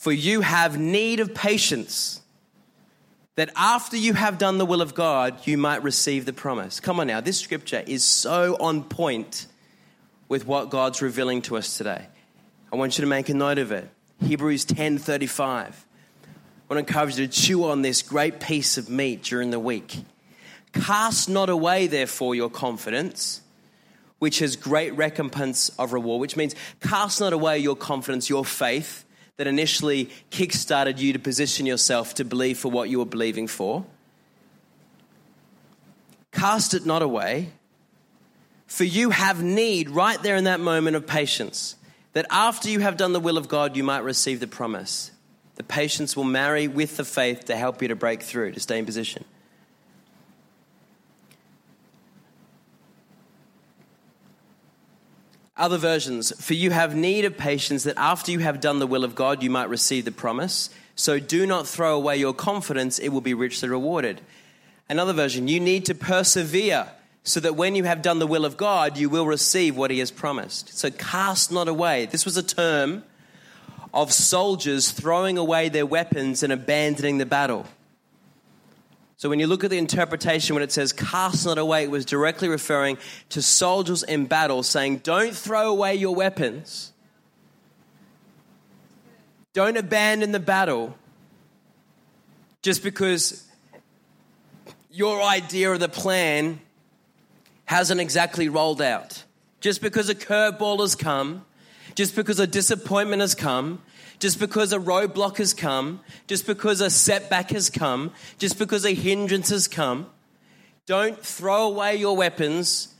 For 0.02 0.10
you 0.10 0.40
have 0.40 0.80
need 0.80 1.20
of 1.20 1.32
patience, 1.32 2.22
that 3.36 3.50
after 3.54 3.96
you 3.96 4.14
have 4.14 4.36
done 4.36 4.58
the 4.58 4.66
will 4.66 4.82
of 4.82 4.96
God, 4.96 5.46
you 5.46 5.56
might 5.56 5.84
receive 5.84 6.24
the 6.24 6.32
promise. 6.32 6.80
Come 6.80 6.98
on 6.98 7.06
now, 7.06 7.20
this 7.20 7.38
scripture 7.38 7.84
is 7.86 8.02
so 8.02 8.56
on 8.58 8.82
point 8.82 9.46
with 10.28 10.44
what 10.44 10.70
God's 10.70 11.02
revealing 11.02 11.40
to 11.42 11.56
us 11.56 11.78
today. 11.78 12.08
I 12.72 12.74
want 12.74 12.98
you 12.98 13.02
to 13.02 13.08
make 13.08 13.28
a 13.28 13.34
note 13.34 13.58
of 13.58 13.70
it. 13.70 13.88
Hebrews 14.20 14.64
10:35. 14.64 15.46
I 15.46 16.74
want 16.74 16.84
to 16.84 16.92
encourage 16.92 17.16
you 17.16 17.28
to 17.28 17.32
chew 17.32 17.66
on 17.66 17.82
this 17.82 18.02
great 18.02 18.40
piece 18.40 18.76
of 18.78 18.90
meat 18.90 19.22
during 19.22 19.52
the 19.52 19.60
week. 19.60 20.02
Cast 20.72 21.28
not 21.28 21.48
away, 21.48 21.86
therefore, 21.86 22.34
your 22.34 22.50
confidence, 22.50 23.40
which 24.18 24.40
has 24.40 24.56
great 24.56 24.96
recompense 24.96 25.68
of 25.78 25.92
reward, 25.92 26.20
which 26.20 26.36
means 26.36 26.56
cast 26.80 27.20
not 27.20 27.32
away 27.32 27.60
your 27.60 27.76
confidence, 27.76 28.28
your 28.28 28.44
faith, 28.44 29.04
that 29.36 29.46
initially 29.46 30.10
kick-started 30.30 31.00
you 31.00 31.12
to 31.12 31.18
position 31.18 31.66
yourself 31.66 32.14
to 32.14 32.24
believe 32.24 32.58
for 32.58 32.70
what 32.70 32.88
you 32.88 32.98
were 32.98 33.06
believing 33.06 33.46
for. 33.46 33.84
Cast 36.32 36.74
it 36.74 36.86
not 36.86 37.02
away, 37.02 37.50
for 38.66 38.84
you 38.84 39.10
have 39.10 39.42
need 39.42 39.90
right 39.90 40.22
there 40.22 40.36
in 40.36 40.44
that 40.44 40.60
moment 40.60 40.96
of 40.96 41.06
patience, 41.06 41.76
that 42.12 42.26
after 42.30 42.68
you 42.68 42.80
have 42.80 42.96
done 42.96 43.12
the 43.12 43.20
will 43.20 43.38
of 43.38 43.48
God, 43.48 43.76
you 43.76 43.84
might 43.84 44.04
receive 44.04 44.40
the 44.40 44.46
promise. 44.46 45.10
The 45.56 45.62
patience 45.62 46.16
will 46.16 46.24
marry 46.24 46.68
with 46.68 46.96
the 46.96 47.04
faith 47.04 47.46
to 47.46 47.56
help 47.56 47.82
you 47.82 47.88
to 47.88 47.96
break 47.96 48.22
through, 48.22 48.52
to 48.52 48.60
stay 48.60 48.78
in 48.78 48.86
position. 48.86 49.24
Other 55.56 55.76
versions, 55.76 56.32
for 56.42 56.54
you 56.54 56.70
have 56.70 56.94
need 56.94 57.24
of 57.26 57.36
patience 57.36 57.84
that 57.84 57.98
after 57.98 58.32
you 58.32 58.38
have 58.38 58.60
done 58.60 58.78
the 58.78 58.86
will 58.86 59.04
of 59.04 59.14
God, 59.14 59.42
you 59.42 59.50
might 59.50 59.68
receive 59.68 60.04
the 60.06 60.12
promise. 60.12 60.70
So 60.96 61.18
do 61.18 61.46
not 61.46 61.68
throw 61.68 61.94
away 61.94 62.16
your 62.16 62.32
confidence, 62.32 62.98
it 62.98 63.10
will 63.10 63.20
be 63.20 63.34
richly 63.34 63.68
rewarded. 63.68 64.20
Another 64.88 65.12
version, 65.12 65.48
you 65.48 65.60
need 65.60 65.84
to 65.86 65.94
persevere 65.94 66.88
so 67.24 67.38
that 67.40 67.54
when 67.54 67.74
you 67.74 67.84
have 67.84 68.02
done 68.02 68.18
the 68.18 68.26
will 68.26 68.44
of 68.44 68.56
God, 68.56 68.96
you 68.96 69.08
will 69.08 69.26
receive 69.26 69.76
what 69.76 69.90
he 69.90 70.00
has 70.00 70.10
promised. 70.10 70.76
So 70.76 70.90
cast 70.90 71.52
not 71.52 71.68
away. 71.68 72.06
This 72.06 72.24
was 72.24 72.36
a 72.36 72.42
term 72.42 73.04
of 73.94 74.12
soldiers 74.12 74.90
throwing 74.90 75.38
away 75.38 75.68
their 75.68 75.86
weapons 75.86 76.42
and 76.42 76.52
abandoning 76.52 77.18
the 77.18 77.26
battle. 77.26 77.66
So 79.22 79.28
when 79.28 79.38
you 79.38 79.46
look 79.46 79.62
at 79.62 79.70
the 79.70 79.78
interpretation, 79.78 80.56
when 80.56 80.64
it 80.64 80.72
says 80.72 80.92
cast 80.92 81.46
not 81.46 81.56
away, 81.56 81.84
it 81.84 81.92
was 81.92 82.04
directly 82.04 82.48
referring 82.48 82.98
to 83.28 83.40
soldiers 83.40 84.02
in 84.02 84.26
battle 84.26 84.64
saying, 84.64 84.96
don't 85.04 85.32
throw 85.32 85.70
away 85.70 85.94
your 85.94 86.12
weapons. 86.12 86.92
Don't 89.52 89.76
abandon 89.76 90.32
the 90.32 90.40
battle 90.40 90.98
just 92.62 92.82
because 92.82 93.46
your 94.90 95.22
idea 95.22 95.70
of 95.70 95.78
the 95.78 95.88
plan 95.88 96.58
hasn't 97.66 98.00
exactly 98.00 98.48
rolled 98.48 98.82
out. 98.82 99.22
Just 99.60 99.82
because 99.82 100.08
a 100.08 100.16
curveball 100.16 100.80
has 100.80 100.96
come, 100.96 101.44
just 101.94 102.16
because 102.16 102.40
a 102.40 102.46
disappointment 102.48 103.20
has 103.20 103.36
come, 103.36 103.82
just 104.22 104.38
because 104.38 104.72
a 104.72 104.78
roadblock 104.78 105.38
has 105.38 105.52
come, 105.52 105.98
just 106.28 106.46
because 106.46 106.80
a 106.80 106.88
setback 106.88 107.50
has 107.50 107.68
come, 107.68 108.12
just 108.38 108.56
because 108.56 108.86
a 108.86 108.94
hindrance 108.94 109.48
has 109.48 109.66
come, 109.66 110.06
don't 110.86 111.18
throw 111.18 111.66
away 111.66 111.96
your 111.96 112.16
weapons 112.16 112.94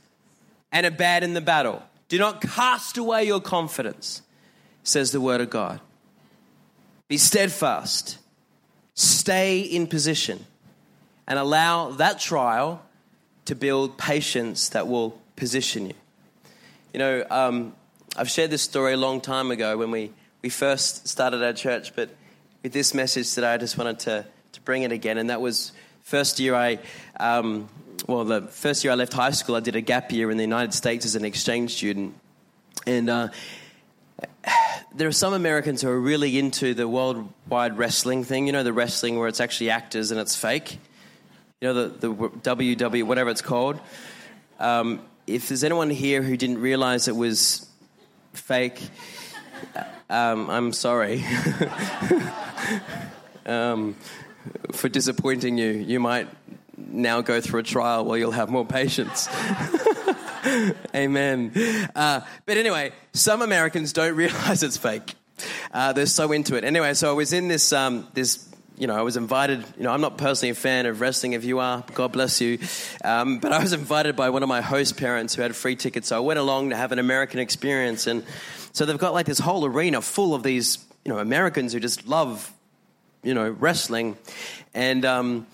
and 0.69 0.85
abandon 0.85 1.33
the 1.33 1.39
battle. 1.39 1.81
Do 2.09 2.19
not 2.19 2.41
cast 2.41 2.97
away 2.97 3.23
your 3.23 3.39
confidence, 3.39 4.21
says 4.83 5.13
the 5.13 5.21
word 5.21 5.39
of 5.39 5.49
God. 5.49 5.79
Be 7.07 7.17
steadfast, 7.17 8.17
stay 8.93 9.61
in 9.61 9.87
position, 9.87 10.45
and 11.25 11.39
allow 11.39 11.91
that 11.91 12.19
trial 12.19 12.83
to 13.45 13.55
build 13.55 13.97
patience 13.97 14.67
that 14.69 14.89
will 14.89 15.17
position 15.37 15.85
you. 15.85 15.95
You 16.91 16.99
know, 16.99 17.25
um, 17.29 17.75
I've 18.17 18.29
shared 18.29 18.51
this 18.51 18.61
story 18.61 18.91
a 18.91 18.97
long 18.97 19.21
time 19.21 19.51
ago 19.51 19.77
when 19.77 19.89
we, 19.89 20.11
we 20.43 20.49
first 20.49 21.07
started 21.07 21.41
our 21.41 21.53
church, 21.53 21.95
but 21.95 22.09
with 22.63 22.73
this 22.73 22.93
message 22.93 23.33
today, 23.33 23.53
I 23.53 23.57
just 23.57 23.77
wanted 23.77 23.99
to, 23.99 24.25
to 24.51 24.61
bring 24.61 24.83
it 24.83 24.91
again. 24.91 25.17
And 25.17 25.29
that 25.29 25.39
was 25.39 25.71
first 26.01 26.37
year 26.37 26.53
I, 26.53 26.79
um, 27.17 27.69
well, 28.07 28.25
the 28.25 28.41
first 28.41 28.83
year 28.83 28.91
I 28.91 28.95
left 28.97 29.13
high 29.13 29.31
school, 29.31 29.55
I 29.55 29.61
did 29.61 29.77
a 29.77 29.81
gap 29.81 30.11
year 30.11 30.29
in 30.29 30.35
the 30.35 30.43
United 30.43 30.73
States 30.73 31.05
as 31.05 31.15
an 31.15 31.23
exchange 31.23 31.75
student. 31.75 32.13
And 32.85 33.09
uh, 33.09 33.29
there 34.93 35.07
are 35.07 35.13
some 35.13 35.33
Americans 35.33 35.81
who 35.81 35.87
are 35.87 35.99
really 35.99 36.37
into 36.37 36.73
the 36.73 36.89
worldwide 36.89 37.77
wrestling 37.77 38.25
thing. 38.25 38.45
You 38.45 38.51
know, 38.51 38.63
the 38.63 38.73
wrestling 38.73 39.17
where 39.17 39.29
it's 39.29 39.39
actually 39.39 39.69
actors 39.69 40.11
and 40.11 40.19
it's 40.19 40.35
fake. 40.35 40.77
You 41.61 41.69
know, 41.69 41.87
the, 41.87 42.09
the 42.09 42.13
WW, 42.13 43.03
whatever 43.05 43.29
it's 43.29 43.41
called. 43.41 43.79
Um, 44.59 44.99
if 45.25 45.47
there's 45.47 45.63
anyone 45.63 45.89
here 45.89 46.21
who 46.21 46.35
didn't 46.35 46.59
realize 46.59 47.07
it 47.07 47.15
was 47.15 47.65
fake, 48.33 48.81
um, 50.13 50.49
I'm 50.49 50.73
sorry 50.73 51.25
um, 53.47 53.95
for 54.71 54.87
disappointing 54.87 55.57
you. 55.57 55.71
You 55.71 55.99
might 55.99 56.27
now 56.77 57.21
go 57.21 57.41
through 57.41 57.61
a 57.61 57.63
trial 57.63 58.05
where 58.05 58.19
you'll 58.19 58.31
have 58.31 58.49
more 58.49 58.65
patience. 58.65 59.27
Amen. 60.95 61.51
Uh, 61.95 62.21
but 62.45 62.57
anyway, 62.57 62.91
some 63.13 63.41
Americans 63.41 63.91
don't 63.91 64.15
realize 64.15 64.61
it's 64.61 64.77
fake. 64.77 65.15
Uh, 65.71 65.93
they're 65.93 66.05
so 66.05 66.31
into 66.31 66.55
it. 66.55 66.63
Anyway, 66.63 66.93
so 66.93 67.09
I 67.09 67.13
was 67.13 67.33
in 67.33 67.47
this 67.47 67.73
um, 67.73 68.07
this 68.13 68.47
you 68.77 68.87
know, 68.87 68.95
I 68.95 69.01
was 69.01 69.17
invited. 69.17 69.63
You 69.77 69.83
know, 69.83 69.91
I'm 69.91 70.01
not 70.01 70.17
personally 70.17 70.51
a 70.51 70.55
fan 70.55 70.85
of 70.85 71.01
wrestling. 71.01 71.33
If 71.33 71.43
you 71.43 71.59
are, 71.59 71.83
God 71.93 72.11
bless 72.11 72.41
you. 72.41 72.59
Um, 73.03 73.39
but 73.39 73.51
I 73.51 73.59
was 73.59 73.73
invited 73.73 74.15
by 74.15 74.29
one 74.29 74.43
of 74.43 74.49
my 74.49 74.61
host 74.61 74.97
parents 74.97 75.35
who 75.35 75.41
had 75.41 75.55
free 75.55 75.75
tickets. 75.75 76.09
So 76.09 76.17
I 76.17 76.19
went 76.19 76.39
along 76.39 76.71
to 76.71 76.75
have 76.75 76.91
an 76.91 76.99
American 76.99 77.39
experience, 77.39 78.07
and 78.07 78.23
so 78.73 78.85
they've 78.85 78.97
got 78.97 79.13
like 79.13 79.25
this 79.25 79.39
whole 79.39 79.65
arena 79.65 80.01
full 80.01 80.35
of 80.35 80.43
these, 80.43 80.79
you 81.05 81.13
know, 81.13 81.19
Americans 81.19 81.73
who 81.73 81.79
just 81.79 82.07
love, 82.07 82.51
you 83.23 83.33
know, 83.33 83.49
wrestling, 83.49 84.17
and 84.73 85.05
um, 85.05 85.47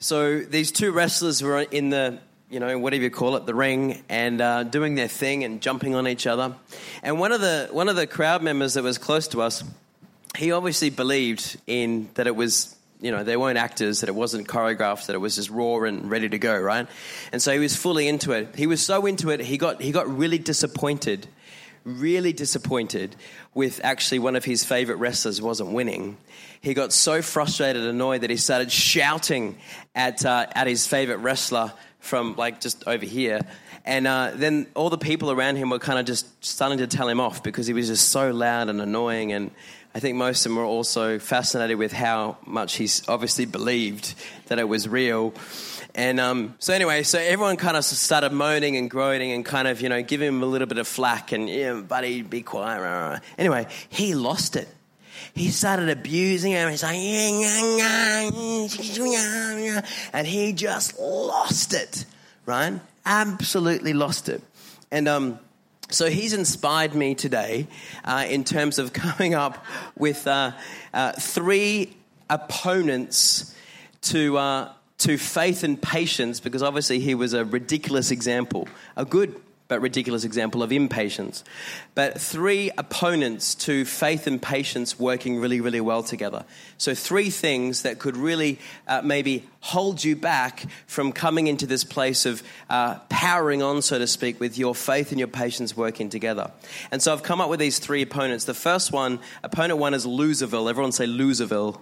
so 0.00 0.40
these 0.40 0.72
two 0.72 0.90
wrestlers 0.90 1.42
were 1.42 1.60
in 1.60 1.90
the 1.90 2.18
you 2.50 2.60
know, 2.60 2.78
whatever 2.78 3.02
you 3.02 3.10
call 3.10 3.36
it, 3.36 3.46
the 3.46 3.54
ring, 3.54 4.02
and 4.10 4.38
uh, 4.42 4.62
doing 4.62 4.94
their 4.94 5.08
thing 5.08 5.42
and 5.42 5.62
jumping 5.62 5.94
on 5.94 6.06
each 6.06 6.26
other. 6.26 6.54
And 7.02 7.18
one 7.18 7.32
of 7.32 7.40
the 7.40 7.68
one 7.72 7.88
of 7.88 7.96
the 7.96 8.06
crowd 8.06 8.42
members 8.42 8.74
that 8.74 8.82
was 8.82 8.98
close 8.98 9.28
to 9.28 9.40
us 9.40 9.64
he 10.36 10.52
obviously 10.52 10.90
believed 10.90 11.58
in 11.66 12.08
that 12.14 12.26
it 12.26 12.34
was 12.34 12.74
you 13.00 13.10
know 13.10 13.24
they 13.24 13.36
weren't 13.36 13.58
actors 13.58 14.00
that 14.00 14.08
it 14.08 14.14
wasn't 14.14 14.46
choreographed 14.46 15.06
that 15.06 15.14
it 15.14 15.18
was 15.18 15.36
just 15.36 15.50
raw 15.50 15.82
and 15.82 16.10
ready 16.10 16.28
to 16.28 16.38
go 16.38 16.58
right? 16.58 16.86
And 17.32 17.42
so 17.42 17.52
he 17.52 17.58
was 17.58 17.76
fully 17.76 18.08
into 18.08 18.32
it. 18.32 18.54
He 18.54 18.66
was 18.66 18.84
so 18.84 19.06
into 19.06 19.30
it 19.30 19.40
he 19.40 19.58
got 19.58 19.80
he 19.80 19.92
got 19.92 20.08
really 20.08 20.38
disappointed 20.38 21.26
really 21.84 22.32
disappointed 22.32 23.16
with 23.54 23.80
actually 23.84 24.18
one 24.18 24.36
of 24.36 24.44
his 24.44 24.64
favorite 24.64 24.96
wrestlers 24.96 25.40
wasn't 25.40 25.70
winning. 25.70 26.16
He 26.60 26.74
got 26.74 26.92
so 26.92 27.22
frustrated 27.22 27.82
and 27.82 27.90
annoyed 27.90 28.20
that 28.20 28.30
he 28.30 28.36
started 28.36 28.70
shouting 28.70 29.58
at 29.94 30.24
uh, 30.24 30.46
at 30.52 30.66
his 30.66 30.86
favorite 30.86 31.18
wrestler 31.18 31.72
from 31.98 32.34
like 32.36 32.60
just 32.60 32.86
over 32.86 33.04
here. 33.04 33.40
And 33.84 34.06
uh, 34.06 34.32
then 34.34 34.66
all 34.74 34.90
the 34.90 34.98
people 34.98 35.30
around 35.30 35.56
him 35.56 35.70
were 35.70 35.78
kind 35.78 35.98
of 35.98 36.04
just 36.06 36.44
starting 36.44 36.78
to 36.78 36.86
tell 36.86 37.08
him 37.08 37.18
off 37.18 37.42
because 37.42 37.66
he 37.66 37.72
was 37.72 37.88
just 37.88 38.10
so 38.10 38.30
loud 38.30 38.68
and 38.68 38.80
annoying. 38.80 39.32
And 39.32 39.50
I 39.94 40.00
think 40.00 40.16
most 40.16 40.46
of 40.46 40.50
them 40.50 40.58
were 40.58 40.64
also 40.64 41.18
fascinated 41.18 41.78
with 41.78 41.92
how 41.92 42.38
much 42.46 42.76
he's 42.76 43.06
obviously 43.08 43.44
believed 43.44 44.14
that 44.46 44.58
it 44.58 44.68
was 44.68 44.88
real. 44.88 45.34
And 45.94 46.18
um, 46.20 46.54
so 46.58 46.72
anyway, 46.72 47.02
so 47.02 47.18
everyone 47.18 47.56
kind 47.56 47.76
of 47.76 47.84
started 47.84 48.32
moaning 48.32 48.76
and 48.76 48.88
groaning 48.90 49.32
and 49.32 49.44
kind 49.44 49.68
of, 49.68 49.82
you 49.82 49.90
know, 49.90 50.02
giving 50.02 50.28
him 50.28 50.42
a 50.42 50.46
little 50.46 50.66
bit 50.66 50.78
of 50.78 50.88
flack 50.88 51.32
and, 51.32 51.50
yeah, 51.50 51.74
buddy, 51.74 52.22
be 52.22 52.40
quiet. 52.42 53.20
Anyway, 53.36 53.66
he 53.90 54.14
lost 54.14 54.56
it. 54.56 54.68
He 55.34 55.48
started 55.50 55.90
abusing 55.90 56.52
him. 56.52 56.70
He's 56.70 56.82
like, 56.82 56.96
and 60.12 60.26
he 60.26 60.52
just 60.52 60.98
lost 60.98 61.74
it, 61.74 62.06
right? 62.46 62.80
Absolutely 63.04 63.92
lost 63.92 64.28
it. 64.30 64.42
And 64.90 65.08
um, 65.08 65.38
so 65.90 66.08
he's 66.08 66.32
inspired 66.32 66.94
me 66.94 67.14
today 67.14 67.66
uh, 68.04 68.24
in 68.28 68.44
terms 68.44 68.78
of 68.78 68.92
coming 68.94 69.34
up 69.34 69.64
with 69.96 70.26
uh, 70.26 70.52
uh, 70.94 71.12
three 71.12 71.94
opponents 72.30 73.54
to, 74.02 74.38
uh, 74.38 74.72
to 75.02 75.18
faith 75.18 75.64
and 75.64 75.80
patience, 75.80 76.40
because 76.40 76.62
obviously 76.62 77.00
he 77.00 77.14
was 77.14 77.34
a 77.34 77.44
ridiculous 77.44 78.10
example, 78.10 78.68
a 78.96 79.04
good 79.04 79.40
but 79.72 79.80
ridiculous 79.80 80.22
example 80.24 80.62
of 80.62 80.70
impatience. 80.70 81.42
But 81.94 82.20
three 82.20 82.70
opponents 82.76 83.54
to 83.66 83.86
faith 83.86 84.26
and 84.26 84.40
patience 84.40 84.98
working 84.98 85.40
really, 85.40 85.62
really 85.62 85.80
well 85.80 86.02
together. 86.02 86.44
So, 86.76 86.94
three 86.94 87.30
things 87.30 87.80
that 87.82 87.98
could 87.98 88.16
really 88.16 88.58
uh, 88.86 89.00
maybe 89.02 89.48
hold 89.60 90.04
you 90.04 90.14
back 90.14 90.66
from 90.86 91.10
coming 91.10 91.46
into 91.46 91.66
this 91.66 91.84
place 91.84 92.26
of 92.26 92.42
uh, 92.68 92.98
powering 93.08 93.62
on, 93.62 93.80
so 93.80 93.98
to 93.98 94.06
speak, 94.06 94.40
with 94.40 94.58
your 94.58 94.74
faith 94.74 95.10
and 95.10 95.18
your 95.18 95.28
patience 95.28 95.74
working 95.74 96.10
together. 96.10 96.50
And 96.90 97.00
so, 97.00 97.10
I've 97.10 97.22
come 97.22 97.40
up 97.40 97.48
with 97.48 97.58
these 97.58 97.78
three 97.78 98.02
opponents. 98.02 98.44
The 98.44 98.52
first 98.52 98.92
one, 98.92 99.20
opponent 99.42 99.80
one, 99.80 99.94
is 99.94 100.04
Loserville. 100.04 100.68
Everyone 100.68 100.92
say 100.92 101.06
Loserville. 101.06 101.80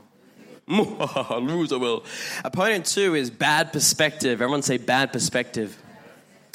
Loserville. 0.70 2.04
Opponent 2.44 2.86
two 2.86 3.16
is 3.16 3.28
bad 3.28 3.72
perspective. 3.72 4.40
Everyone 4.40 4.62
say 4.62 4.76
bad 4.76 5.12
perspective. 5.12 5.76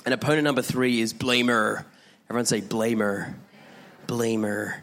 And 0.05 0.13
opponent 0.13 0.45
number 0.45 0.61
three 0.61 1.01
is 1.01 1.13
blamer. 1.13 1.83
Everyone 2.29 2.45
say 2.45 2.61
blamer. 2.61 3.33
Blamer. 4.07 4.75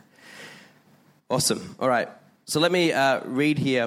Awesome. 1.30 1.76
All 1.80 1.88
right. 1.88 2.10
So 2.44 2.60
let 2.60 2.70
me 2.70 2.92
uh, 2.92 3.22
read 3.24 3.56
here. 3.56 3.84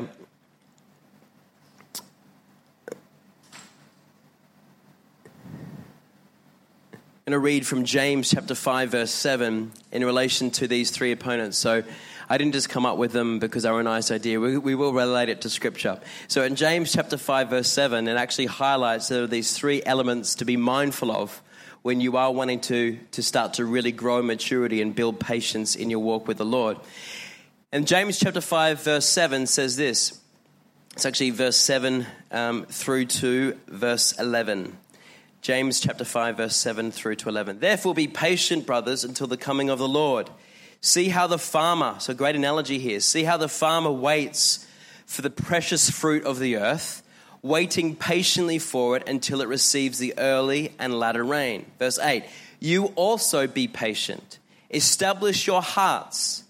I'm 7.18 7.32
going 7.32 7.34
to 7.34 7.40
read 7.40 7.68
from 7.68 7.86
James 7.86 8.32
chapter 8.32 8.56
5, 8.56 8.90
verse 8.90 9.12
7 9.12 9.72
in 9.92 10.06
relation 10.06 10.50
to 10.52 10.68
these 10.68 10.90
three 10.90 11.12
opponents. 11.12 11.58
So 11.60 11.84
I 12.28 12.38
didn't 12.38 12.54
just 12.54 12.70
come 12.70 12.86
up 12.86 12.98
with 12.98 13.12
them 13.12 13.40
because 13.40 13.64
they 13.64 13.72
were 13.72 13.80
a 13.80 13.84
nice 13.84 14.12
idea. 14.12 14.40
We, 14.40 14.58
we 14.58 14.76
will 14.76 14.94
relate 14.94 15.30
it 15.30 15.42
to 15.42 15.50
Scripture. 15.50 16.00
So 16.28 16.44
in 16.44 16.56
James 16.56 16.92
chapter 16.92 17.18
5, 17.18 17.50
verse 17.50 17.70
7, 17.70 18.08
it 18.08 18.18
actually 18.18 18.48
highlights 18.48 19.10
there 19.10 19.24
are 19.24 19.28
these 19.28 19.54
three 19.54 19.84
elements 19.84 20.36
to 20.36 20.46
be 20.46 20.58
mindful 20.58 21.12
of 21.12 21.42
when 21.84 22.02
you 22.02 22.18
are 22.18 22.32
wanting 22.32 22.62
to, 22.62 22.98
to 23.12 23.22
start 23.22 23.54
to 23.54 23.66
really 23.66 23.92
grow 23.92 24.24
maturity 24.24 24.82
and 24.82 24.96
build 24.96 25.20
patience 25.20 25.76
in 25.76 25.92
your 25.92 26.00
walk 26.00 26.28
with 26.28 26.38
the 26.38 26.46
Lord. 26.46 26.78
And 27.72 27.86
James 27.86 28.18
chapter 28.18 28.42
5, 28.42 28.82
verse 28.82 29.06
7 29.06 29.46
says 29.46 29.78
this. 29.78 30.20
It's 30.94 31.06
actually 31.06 31.30
verse 31.30 31.58
7 31.58 32.08
um, 32.32 32.66
through 32.66 33.06
to 33.06 33.60
verse 33.68 34.18
11. 34.18 34.76
James 35.42 35.80
chapter 35.80 36.06
5, 36.06 36.38
verse 36.38 36.56
7 36.56 36.92
through 36.92 37.18
to 37.18 37.30
11. 37.30 37.60
Therefore, 37.60 37.94
be 37.94 38.08
patient, 38.08 38.66
brothers, 38.66 39.04
until 39.04 39.28
the 39.28 39.38
coming 39.38 39.70
of 39.70 39.78
the 39.78 39.88
Lord. 39.88 40.28
See 40.86 41.10
how 41.10 41.26
the 41.26 41.40
farmer, 41.40 41.96
so 41.98 42.14
great 42.14 42.36
analogy 42.36 42.78
here, 42.78 43.00
see 43.00 43.24
how 43.24 43.38
the 43.38 43.50
farmer 43.50 43.90
waits 43.90 44.68
for 45.08 45.24
the 45.24 45.32
precious 45.32 45.90
fruit 45.90 46.24
of 46.26 46.38
the 46.38 46.58
earth, 46.58 47.02
waiting 47.42 47.96
patiently 47.96 48.60
for 48.60 48.96
it 48.96 49.10
until 49.10 49.42
it 49.42 49.48
receives 49.48 49.98
the 49.98 50.14
early 50.20 50.74
and 50.78 50.94
latter 50.94 51.24
rain. 51.24 51.66
Verse 51.80 51.98
8 51.98 52.26
You 52.60 52.94
also 52.96 53.48
be 53.48 53.68
patient, 53.68 54.38
establish 54.70 55.48
your 55.48 55.64
hearts, 55.64 56.44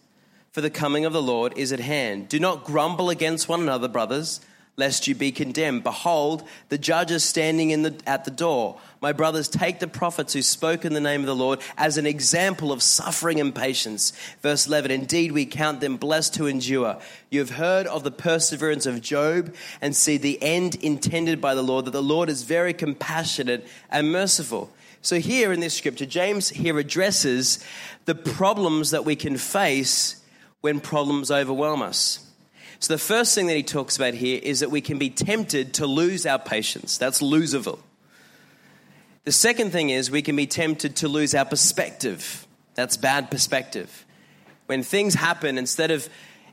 for 0.52 0.60
the 0.60 0.70
coming 0.70 1.06
of 1.06 1.14
the 1.14 1.22
Lord 1.22 1.58
is 1.58 1.72
at 1.72 1.80
hand. 1.80 2.28
Do 2.28 2.38
not 2.38 2.66
grumble 2.66 3.10
against 3.10 3.48
one 3.48 3.62
another, 3.62 3.88
brothers 3.88 4.42
lest 4.78 5.08
you 5.08 5.16
be 5.16 5.32
condemned. 5.32 5.84
Behold, 5.84 6.44
the 6.70 6.78
judge 6.78 7.12
is 7.12 7.24
standing 7.24 7.72
in 7.72 7.84
the, 7.84 7.96
at 8.06 8.26
the 8.26 8.32
door. 8.32 8.78
My 9.06 9.14
brothers, 9.14 9.48
take 9.48 9.78
the 9.78 9.88
prophets 9.88 10.34
who 10.34 10.42
spoke 10.42 10.84
in 10.84 10.94
the 10.94 11.00
name 11.00 11.20
of 11.20 11.28
the 11.28 11.36
Lord 11.36 11.60
as 11.78 12.00
an 12.00 12.08
example 12.08 12.72
of 12.72 12.82
suffering 12.82 13.40
and 13.40 13.54
patience. 13.54 14.14
Verse 14.42 14.66
11 14.66 14.90
Indeed, 14.90 15.32
we 15.32 15.46
count 15.46 15.80
them 15.80 15.98
blessed 15.98 16.34
to 16.34 16.48
endure. 16.48 16.98
You 17.30 17.40
have 17.42 17.52
heard 17.52 17.86
of 17.86 18.04
the 18.04 18.10
perseverance 18.10 18.88
of 18.88 19.04
Job 19.04 19.54
and 19.80 19.96
see 19.96 20.18
the 20.18 20.42
end 20.42 20.74
intended 20.82 21.40
by 21.40 21.54
the 21.54 21.62
Lord, 21.62 21.86
that 21.86 21.92
the 21.92 22.02
Lord 22.02 22.30
is 22.30 22.42
very 22.42 22.74
compassionate 22.74 23.68
and 23.92 24.12
merciful. 24.12 24.72
So, 25.04 25.20
here 25.20 25.54
in 25.54 25.60
this 25.60 25.76
scripture, 25.76 26.08
James 26.08 26.50
here 26.50 26.80
addresses 26.80 27.64
the 28.06 28.16
problems 28.16 28.90
that 28.90 29.06
we 29.06 29.16
can 29.16 29.38
face 29.38 30.20
when 30.62 30.80
problems 30.80 31.30
overwhelm 31.30 31.84
us. 31.84 32.28
So, 32.80 32.92
the 32.92 32.98
first 32.98 33.36
thing 33.36 33.46
that 33.46 33.56
he 33.56 33.62
talks 33.62 33.98
about 33.98 34.16
here 34.16 34.40
is 34.42 34.62
that 34.62 34.72
we 34.72 34.82
can 34.82 34.98
be 34.98 35.12
tempted 35.12 35.76
to 35.76 35.86
lose 35.86 36.26
our 36.26 36.40
patience. 36.40 36.98
That's 36.98 37.22
loserville. 37.22 37.82
The 39.26 39.32
second 39.32 39.72
thing 39.72 39.90
is 39.90 40.12
we 40.12 40.22
can 40.22 40.36
be 40.36 40.46
tempted 40.46 40.98
to 40.98 41.08
lose 41.08 41.34
our 41.34 41.46
perspective. 41.46 42.46
That's 42.76 42.96
bad 42.96 43.32
perspective. 43.32 44.06
When 44.68 44.84
things 44.84 45.16
happen, 45.16 45.58
instead 45.58 45.90
of 45.90 46.08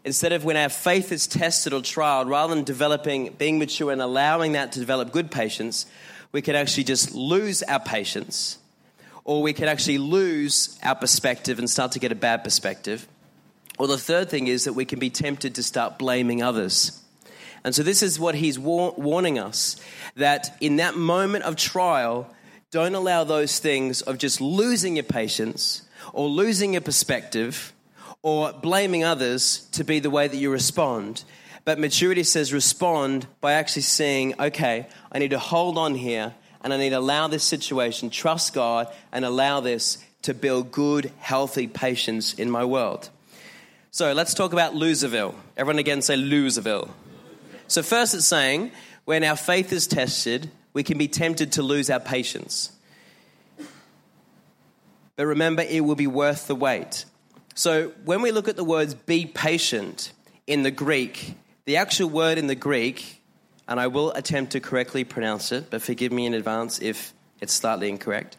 instead 0.04 0.32
of 0.32 0.44
when 0.44 0.56
our 0.56 0.70
faith 0.70 1.12
is 1.12 1.26
tested 1.26 1.74
or 1.74 1.80
trialed, 1.80 2.30
rather 2.30 2.54
than 2.54 2.64
developing, 2.64 3.34
being 3.34 3.58
mature 3.58 3.92
and 3.92 4.00
allowing 4.00 4.52
that 4.52 4.72
to 4.72 4.80
develop 4.80 5.12
good 5.12 5.30
patience, 5.30 5.84
we 6.32 6.40
can 6.40 6.56
actually 6.56 6.84
just 6.84 7.14
lose 7.14 7.62
our 7.62 7.78
patience, 7.78 8.58
or 9.24 9.42
we 9.42 9.52
can 9.52 9.68
actually 9.68 9.98
lose 9.98 10.78
our 10.82 10.94
perspective 10.94 11.58
and 11.58 11.68
start 11.68 11.92
to 11.92 11.98
get 11.98 12.10
a 12.10 12.16
bad 12.16 12.42
perspective. 12.42 13.06
Or 13.78 13.86
the 13.86 13.98
third 13.98 14.30
thing 14.30 14.46
is 14.46 14.64
that 14.64 14.72
we 14.72 14.86
can 14.86 14.98
be 14.98 15.10
tempted 15.10 15.56
to 15.56 15.62
start 15.62 15.98
blaming 15.98 16.42
others. 16.42 16.98
And 17.64 17.74
so, 17.74 17.82
this 17.82 18.02
is 18.02 18.18
what 18.18 18.34
he's 18.34 18.58
war- 18.58 18.94
warning 18.96 19.38
us 19.38 19.76
that 20.16 20.56
in 20.60 20.76
that 20.76 20.96
moment 20.96 21.44
of 21.44 21.56
trial, 21.56 22.28
don't 22.72 22.94
allow 22.94 23.22
those 23.22 23.58
things 23.58 24.00
of 24.00 24.16
just 24.16 24.40
losing 24.40 24.96
your 24.96 25.04
patience 25.04 25.82
or 26.14 26.26
losing 26.26 26.72
your 26.72 26.80
perspective 26.80 27.72
or 28.22 28.50
blaming 28.50 29.04
others 29.04 29.68
to 29.72 29.84
be 29.84 30.00
the 30.00 30.08
way 30.08 30.26
that 30.26 30.38
you 30.38 30.50
respond. 30.50 31.22
But 31.66 31.78
maturity 31.78 32.22
says 32.22 32.50
respond 32.50 33.26
by 33.42 33.52
actually 33.52 33.82
saying, 33.82 34.34
okay, 34.40 34.86
I 35.12 35.18
need 35.18 35.30
to 35.30 35.38
hold 35.38 35.76
on 35.76 35.94
here 35.94 36.34
and 36.62 36.72
I 36.72 36.78
need 36.78 36.90
to 36.90 36.98
allow 36.98 37.28
this 37.28 37.44
situation, 37.44 38.08
trust 38.08 38.54
God, 38.54 38.88
and 39.12 39.24
allow 39.24 39.60
this 39.60 40.02
to 40.22 40.32
build 40.32 40.72
good, 40.72 41.12
healthy 41.18 41.66
patience 41.66 42.32
in 42.32 42.50
my 42.50 42.64
world. 42.64 43.10
So 43.90 44.14
let's 44.14 44.32
talk 44.32 44.54
about 44.54 44.72
Loserville. 44.72 45.34
Everyone 45.58 45.78
again 45.78 46.00
say 46.00 46.14
Loserville. 46.14 46.88
So, 47.68 47.82
first 47.82 48.14
it's 48.14 48.26
saying, 48.26 48.70
when 49.04 49.24
our 49.24 49.36
faith 49.36 49.72
is 49.72 49.86
tested, 49.86 50.50
we 50.72 50.82
can 50.82 50.98
be 50.98 51.08
tempted 51.08 51.52
to 51.52 51.62
lose 51.62 51.90
our 51.90 52.00
patience. 52.00 52.72
But 55.16 55.26
remember, 55.26 55.62
it 55.62 55.84
will 55.84 55.94
be 55.94 56.06
worth 56.06 56.46
the 56.46 56.54
wait. 56.54 57.04
So 57.54 57.92
when 58.04 58.22
we 58.22 58.32
look 58.32 58.48
at 58.48 58.56
the 58.56 58.64
words 58.64 58.94
be 58.94 59.26
patient 59.26 60.12
in 60.46 60.62
the 60.62 60.70
Greek, 60.70 61.34
the 61.64 61.76
actual 61.76 62.08
word 62.08 62.38
in 62.38 62.46
the 62.46 62.54
Greek, 62.54 63.22
and 63.68 63.78
I 63.78 63.88
will 63.88 64.10
attempt 64.12 64.52
to 64.52 64.60
correctly 64.60 65.04
pronounce 65.04 65.52
it, 65.52 65.70
but 65.70 65.82
forgive 65.82 66.12
me 66.12 66.26
in 66.26 66.34
advance 66.34 66.80
if 66.80 67.12
it's 67.40 67.52
slightly 67.52 67.88
incorrect. 67.88 68.36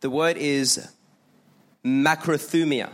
The 0.00 0.10
word 0.10 0.36
is 0.36 0.88
macrothumia. 1.84 2.90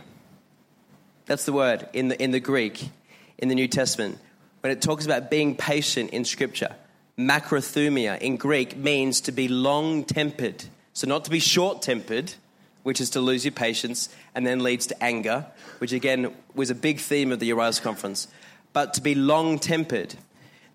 That's 1.25 1.45
the 1.45 1.53
word 1.53 1.87
in 1.93 2.07
the, 2.07 2.21
in 2.21 2.31
the 2.31 2.39
Greek, 2.39 2.89
in 3.37 3.47
the 3.47 3.55
New 3.55 3.67
Testament. 3.67 4.17
When 4.61 4.71
it 4.71 4.81
talks 4.81 5.05
about 5.05 5.29
being 5.29 5.55
patient 5.55 6.09
in 6.11 6.25
Scripture, 6.25 6.75
macrothumia 7.17 8.19
in 8.19 8.37
Greek 8.37 8.77
means 8.77 9.21
to 9.21 9.31
be 9.31 9.47
long 9.47 10.03
tempered. 10.03 10.65
So, 10.93 11.07
not 11.07 11.25
to 11.25 11.31
be 11.31 11.39
short 11.39 11.81
tempered, 11.81 12.33
which 12.83 13.01
is 13.01 13.09
to 13.11 13.21
lose 13.21 13.43
your 13.43 13.51
patience 13.51 14.09
and 14.33 14.45
then 14.45 14.61
leads 14.61 14.87
to 14.87 15.03
anger, 15.03 15.45
which 15.79 15.91
again 15.91 16.33
was 16.55 16.69
a 16.69 16.75
big 16.75 16.99
theme 16.99 17.31
of 17.31 17.39
the 17.39 17.51
Arise 17.51 17.79
conference, 17.79 18.27
but 18.71 18.93
to 18.93 19.01
be 19.01 19.15
long 19.15 19.59
tempered. 19.59 20.15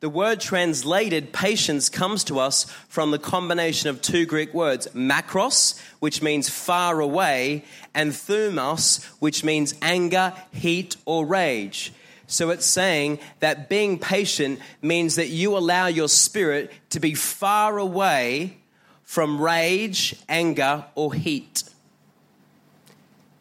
The 0.00 0.10
word 0.10 0.40
translated 0.40 1.32
patience 1.32 1.88
comes 1.88 2.24
to 2.24 2.40
us 2.40 2.64
from 2.88 3.12
the 3.12 3.20
combination 3.20 3.88
of 3.88 4.02
two 4.02 4.26
Greek 4.26 4.52
words, 4.52 4.88
makros, 4.88 5.80
which 6.00 6.20
means 6.20 6.48
far 6.48 6.98
away, 6.98 7.64
and 7.94 8.10
thumos, 8.10 9.04
which 9.20 9.44
means 9.44 9.76
anger, 9.80 10.34
heat, 10.50 10.96
or 11.04 11.24
rage. 11.24 11.92
So 12.26 12.50
it's 12.50 12.66
saying 12.66 13.18
that 13.40 13.68
being 13.68 13.98
patient 13.98 14.60
means 14.80 15.16
that 15.16 15.28
you 15.28 15.56
allow 15.56 15.86
your 15.86 16.08
spirit 16.08 16.70
to 16.90 17.00
be 17.00 17.14
far 17.14 17.78
away 17.78 18.58
from 19.02 19.40
rage, 19.40 20.16
anger, 20.28 20.84
or 20.94 21.12
heat. 21.12 21.64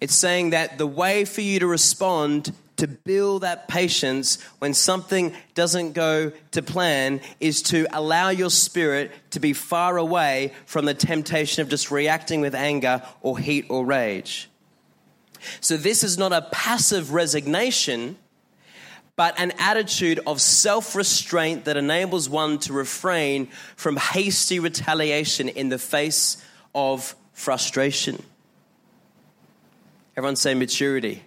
It's 0.02 0.16
saying 0.16 0.50
that 0.50 0.78
the 0.78 0.88
way 0.88 1.26
for 1.26 1.42
you 1.42 1.60
to 1.60 1.68
respond 1.68 2.52
to 2.82 2.88
build 2.88 3.44
that 3.44 3.68
patience 3.68 4.42
when 4.58 4.74
something 4.74 5.32
doesn't 5.54 5.92
go 5.92 6.32
to 6.50 6.64
plan 6.64 7.22
is 7.40 7.62
to 7.62 7.86
allow 7.94 8.30
your 8.30 8.50
spirit 8.50 9.12
to 9.30 9.40
be 9.40 9.54
far 9.54 9.98
away 9.98 10.52
from 10.66 10.86
the 10.86 10.96
temptation 10.96 11.62
of 11.62 11.70
just 11.70 11.92
reacting 11.92 12.42
with 12.42 12.56
anger 12.56 13.04
or 13.22 13.38
heat 13.38 13.68
or 13.70 13.86
rage. 13.86 14.50
So, 15.60 15.78
this 15.78 16.04
is 16.04 16.18
not 16.18 16.34
a 16.34 16.42
passive 16.52 17.14
resignation, 17.14 18.18
but 19.22 19.40
an 19.40 19.54
attitude 19.60 20.20
of 20.26 20.42
self 20.42 20.96
restraint 20.96 21.66
that 21.66 21.78
enables 21.78 22.28
one 22.28 22.58
to 22.58 22.74
refrain 22.74 23.46
from 23.76 23.96
hasty 23.96 24.58
retaliation 24.58 25.48
in 25.48 25.70
the 25.70 25.78
face 25.78 26.44
of 26.74 27.16
frustration. 27.32 28.24
Everyone 30.18 30.36
say 30.36 30.56
maturity. 30.56 31.22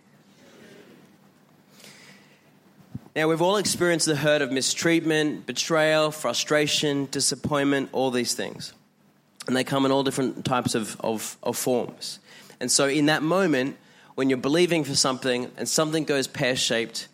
Now, 3.15 3.29
we've 3.29 3.41
all 3.41 3.59
experienced 3.59 4.07
the 4.07 4.17
hurt 4.17 4.43
of 4.43 4.51
mistreatment, 4.51 5.47
betrayal, 5.47 6.11
frustration, 6.11 7.07
disappointment, 7.13 7.91
all 7.93 8.11
these 8.11 8.35
things. 8.35 8.73
And 9.47 9.55
they 9.55 9.63
come 9.63 9.87
in 9.87 9.93
all 9.93 10.03
different 10.03 10.45
types 10.45 10.75
of, 10.75 10.97
of, 10.99 11.39
of 11.45 11.57
forms. 11.57 12.19
And 12.59 12.73
so, 12.73 12.89
in 12.89 13.07
that 13.07 13.23
moment, 13.23 13.77
when 14.17 14.31
you're 14.31 14.37
believing 14.37 14.83
for 14.83 14.97
something 14.97 15.49
and 15.57 15.69
something 15.69 16.03
goes 16.03 16.27
pear 16.27 16.57
shaped, 16.57 17.07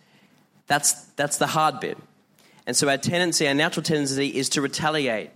that's, 0.71 0.93
that's 1.15 1.37
the 1.37 1.47
hard 1.47 1.79
bit. 1.79 1.97
And 2.65 2.75
so, 2.75 2.87
our 2.89 2.97
tendency, 2.97 3.47
our 3.47 3.53
natural 3.53 3.83
tendency 3.83 4.27
is 4.27 4.49
to 4.49 4.61
retaliate, 4.61 5.31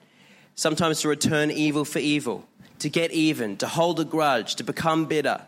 sometimes 0.56 1.02
to 1.02 1.10
return 1.10 1.52
evil 1.52 1.84
for 1.84 2.00
evil, 2.00 2.48
to 2.80 2.90
get 2.90 3.12
even, 3.12 3.58
to 3.58 3.68
hold 3.68 4.00
a 4.00 4.06
grudge, 4.06 4.56
to 4.56 4.64
become 4.64 5.06
bitter 5.06 5.42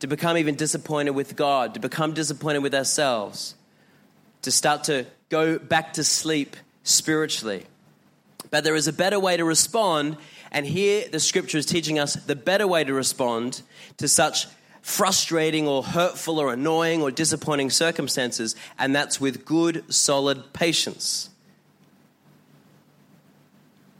to 0.00 0.06
become 0.06 0.36
even 0.36 0.54
disappointed 0.54 1.10
with 1.10 1.36
God, 1.36 1.74
to 1.74 1.80
become 1.80 2.14
disappointed 2.14 2.60
with 2.60 2.74
ourselves, 2.74 3.54
to 4.42 4.50
start 4.50 4.84
to 4.84 5.06
go 5.28 5.58
back 5.58 5.94
to 5.94 6.04
sleep 6.04 6.56
spiritually. 6.84 7.64
But 8.50 8.64
there 8.64 8.76
is 8.76 8.88
a 8.88 8.92
better 8.92 9.18
way 9.18 9.36
to 9.36 9.44
respond, 9.44 10.16
and 10.52 10.64
here 10.64 11.06
the 11.10 11.20
scripture 11.20 11.58
is 11.58 11.66
teaching 11.66 11.98
us 11.98 12.14
the 12.14 12.36
better 12.36 12.66
way 12.66 12.84
to 12.84 12.94
respond 12.94 13.62
to 13.98 14.08
such 14.08 14.46
frustrating 14.88 15.68
or 15.68 15.82
hurtful 15.82 16.40
or 16.40 16.50
annoying 16.50 17.02
or 17.02 17.10
disappointing 17.10 17.68
circumstances, 17.68 18.56
and 18.78 18.96
that's 18.96 19.20
with 19.20 19.44
good, 19.44 19.84
solid 19.92 20.54
patience. 20.54 21.28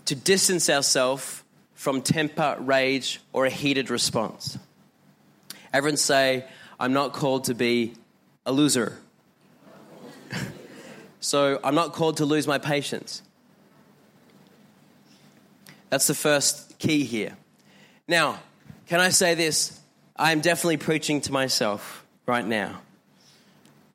To 0.06 0.14
distance 0.14 0.70
ourselves 0.70 1.44
from 1.74 2.00
temper, 2.00 2.56
rage, 2.58 3.20
or 3.34 3.44
a 3.44 3.50
heated 3.50 3.90
response. 3.90 4.58
Everyone 5.74 5.98
say, 5.98 6.46
I'm 6.80 6.94
not 6.94 7.12
called 7.12 7.44
to 7.44 7.54
be 7.54 7.92
a 8.46 8.50
loser. 8.50 8.98
so 11.20 11.60
I'm 11.62 11.74
not 11.74 11.92
called 11.92 12.16
to 12.16 12.24
lose 12.24 12.46
my 12.46 12.56
patience. 12.56 13.20
That's 15.90 16.06
the 16.06 16.14
first 16.14 16.78
key 16.78 17.04
here. 17.04 17.36
Now, 18.08 18.40
can 18.86 19.00
I 19.00 19.10
say 19.10 19.34
this? 19.34 19.78
I 20.18 20.32
am 20.32 20.40
definitely 20.40 20.78
preaching 20.78 21.20
to 21.22 21.32
myself 21.32 22.04
right 22.26 22.44
now. 22.44 22.80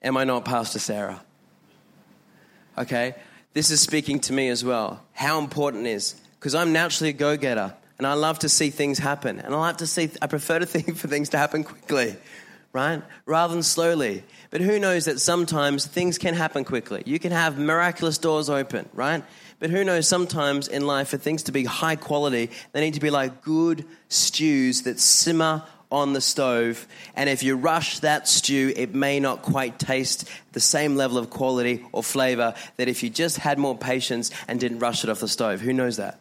Am 0.01 0.15
I 0.15 0.23
not, 0.23 0.45
Pastor 0.45 0.79
Sarah? 0.79 1.21
Okay? 2.77 3.15
This 3.53 3.71
is 3.71 3.81
speaking 3.81 4.19
to 4.21 4.33
me 4.33 4.47
as 4.49 4.63
well. 4.63 5.03
How 5.11 5.39
important 5.39 5.85
is 5.85 6.15
because 6.39 6.55
I'm 6.55 6.71
naturally 6.73 7.09
a 7.09 7.13
go 7.13 7.37
getter. 7.37 7.73
And 7.97 8.07
I 8.07 8.13
love 8.13 8.39
to 8.39 8.49
see 8.49 8.69
things 8.69 8.99
happen. 8.99 9.39
And 9.39 9.53
I 9.53 9.57
like 9.57 9.77
to 9.77 9.87
see, 9.87 10.09
I 10.21 10.27
prefer 10.27 10.59
to 10.59 10.65
think 10.65 10.97
for 10.97 11.07
things 11.07 11.29
to 11.29 11.37
happen 11.37 11.63
quickly, 11.63 12.15
right? 12.71 13.01
Rather 13.25 13.53
than 13.53 13.63
slowly. 13.63 14.23
But 14.49 14.61
who 14.61 14.79
knows 14.79 15.05
that 15.05 15.19
sometimes 15.19 15.85
things 15.85 16.17
can 16.17 16.33
happen 16.33 16.65
quickly. 16.65 17.03
You 17.05 17.19
can 17.19 17.31
have 17.31 17.57
miraculous 17.57 18.17
doors 18.17 18.49
open, 18.49 18.89
right? 18.93 19.23
But 19.59 19.69
who 19.69 19.83
knows 19.83 20.07
sometimes 20.07 20.67
in 20.67 20.85
life 20.85 21.09
for 21.09 21.17
things 21.17 21.43
to 21.43 21.51
be 21.51 21.63
high 21.63 21.95
quality, 21.95 22.49
they 22.71 22.81
need 22.81 22.95
to 22.95 22.99
be 22.99 23.09
like 23.09 23.41
good 23.41 23.85
stews 24.09 24.81
that 24.81 24.99
simmer 24.99 25.63
on 25.93 26.13
the 26.13 26.19
stove. 26.19 26.87
And 27.15 27.29
if 27.29 27.43
you 27.43 27.55
rush 27.55 27.99
that 27.99 28.27
stew, 28.27 28.73
it 28.75 28.93
may 28.93 29.19
not 29.19 29.43
quite 29.43 29.77
taste 29.77 30.27
the 30.51 30.59
same 30.59 30.95
level 30.95 31.17
of 31.17 31.29
quality 31.29 31.85
or 31.91 32.03
flavor 32.03 32.55
that 32.77 32.89
if 32.89 33.03
you 33.03 33.09
just 33.09 33.37
had 33.37 33.59
more 33.59 33.77
patience 33.77 34.31
and 34.47 34.59
didn't 34.59 34.79
rush 34.79 35.03
it 35.03 35.09
off 35.09 35.19
the 35.19 35.27
stove. 35.27 35.61
Who 35.61 35.71
knows 35.71 35.97
that? 35.97 36.19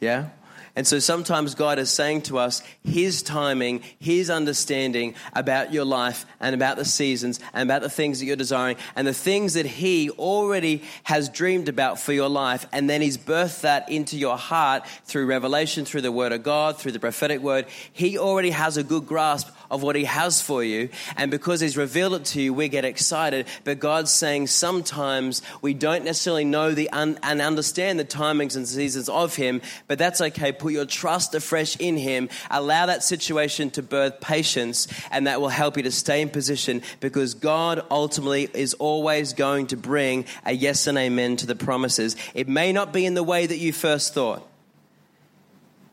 Yeah? 0.00 0.30
And 0.74 0.86
so 0.86 0.98
sometimes 0.98 1.54
God 1.54 1.78
is 1.78 1.90
saying 1.90 2.22
to 2.22 2.38
us 2.38 2.62
His 2.82 3.22
timing, 3.22 3.82
His 3.98 4.30
understanding 4.30 5.14
about 5.34 5.72
your 5.72 5.84
life 5.84 6.24
and 6.40 6.54
about 6.54 6.76
the 6.76 6.84
seasons 6.84 7.40
and 7.52 7.68
about 7.68 7.82
the 7.82 7.90
things 7.90 8.20
that 8.20 8.26
you're 8.26 8.36
desiring 8.36 8.76
and 8.96 9.06
the 9.06 9.12
things 9.12 9.54
that 9.54 9.66
He 9.66 10.08
already 10.10 10.82
has 11.04 11.28
dreamed 11.28 11.68
about 11.68 12.00
for 12.00 12.12
your 12.12 12.30
life. 12.30 12.66
And 12.72 12.88
then 12.88 13.02
He's 13.02 13.18
birthed 13.18 13.60
that 13.62 13.90
into 13.90 14.16
your 14.16 14.38
heart 14.38 14.86
through 15.04 15.26
revelation, 15.26 15.84
through 15.84 16.02
the 16.02 16.12
Word 16.12 16.32
of 16.32 16.42
God, 16.42 16.78
through 16.78 16.92
the 16.92 17.00
prophetic 17.00 17.40
word. 17.40 17.66
He 17.92 18.16
already 18.16 18.50
has 18.50 18.76
a 18.76 18.82
good 18.82 19.06
grasp 19.06 19.48
of 19.72 19.82
what 19.82 19.96
He 19.96 20.04
has 20.04 20.40
for 20.40 20.62
you. 20.62 20.90
And 21.16 21.30
because 21.30 21.60
He's 21.60 21.76
revealed 21.76 22.14
it 22.14 22.24
to 22.26 22.40
you, 22.40 22.54
we 22.54 22.68
get 22.68 22.84
excited. 22.84 23.46
But 23.64 23.80
God's 23.80 24.12
saying 24.12 24.46
sometimes 24.46 25.42
we 25.60 25.74
don't 25.74 26.04
necessarily 26.04 26.44
know 26.44 26.72
the 26.72 26.88
un- 26.90 27.18
and 27.24 27.40
understand 27.40 27.98
the 27.98 28.04
timings 28.04 28.54
and 28.54 28.68
seasons 28.68 29.08
of 29.08 29.34
Him, 29.34 29.60
but 29.88 29.98
that's 29.98 30.20
okay. 30.20 30.52
Put 30.52 30.72
your 30.72 30.84
trust 30.84 31.34
afresh 31.34 31.76
in 31.76 31.96
Him. 31.96 32.28
Allow 32.50 32.86
that 32.86 33.02
situation 33.02 33.70
to 33.72 33.82
birth 33.82 34.20
patience, 34.20 34.86
and 35.10 35.26
that 35.26 35.40
will 35.40 35.48
help 35.48 35.76
you 35.76 35.82
to 35.82 35.90
stay 35.90 36.22
in 36.22 36.28
position 36.28 36.82
because 37.00 37.34
God 37.34 37.84
ultimately 37.90 38.48
is 38.54 38.74
always 38.74 39.32
going 39.32 39.66
to 39.68 39.76
bring 39.76 40.26
a 40.44 40.52
yes 40.52 40.86
and 40.86 40.96
amen 40.96 41.38
to 41.38 41.46
the 41.46 41.56
promises. 41.56 42.14
It 42.34 42.46
may 42.46 42.72
not 42.72 42.92
be 42.92 43.04
in 43.04 43.14
the 43.14 43.24
way 43.24 43.46
that 43.46 43.58
you 43.58 43.72
first 43.72 44.14
thought 44.14 44.46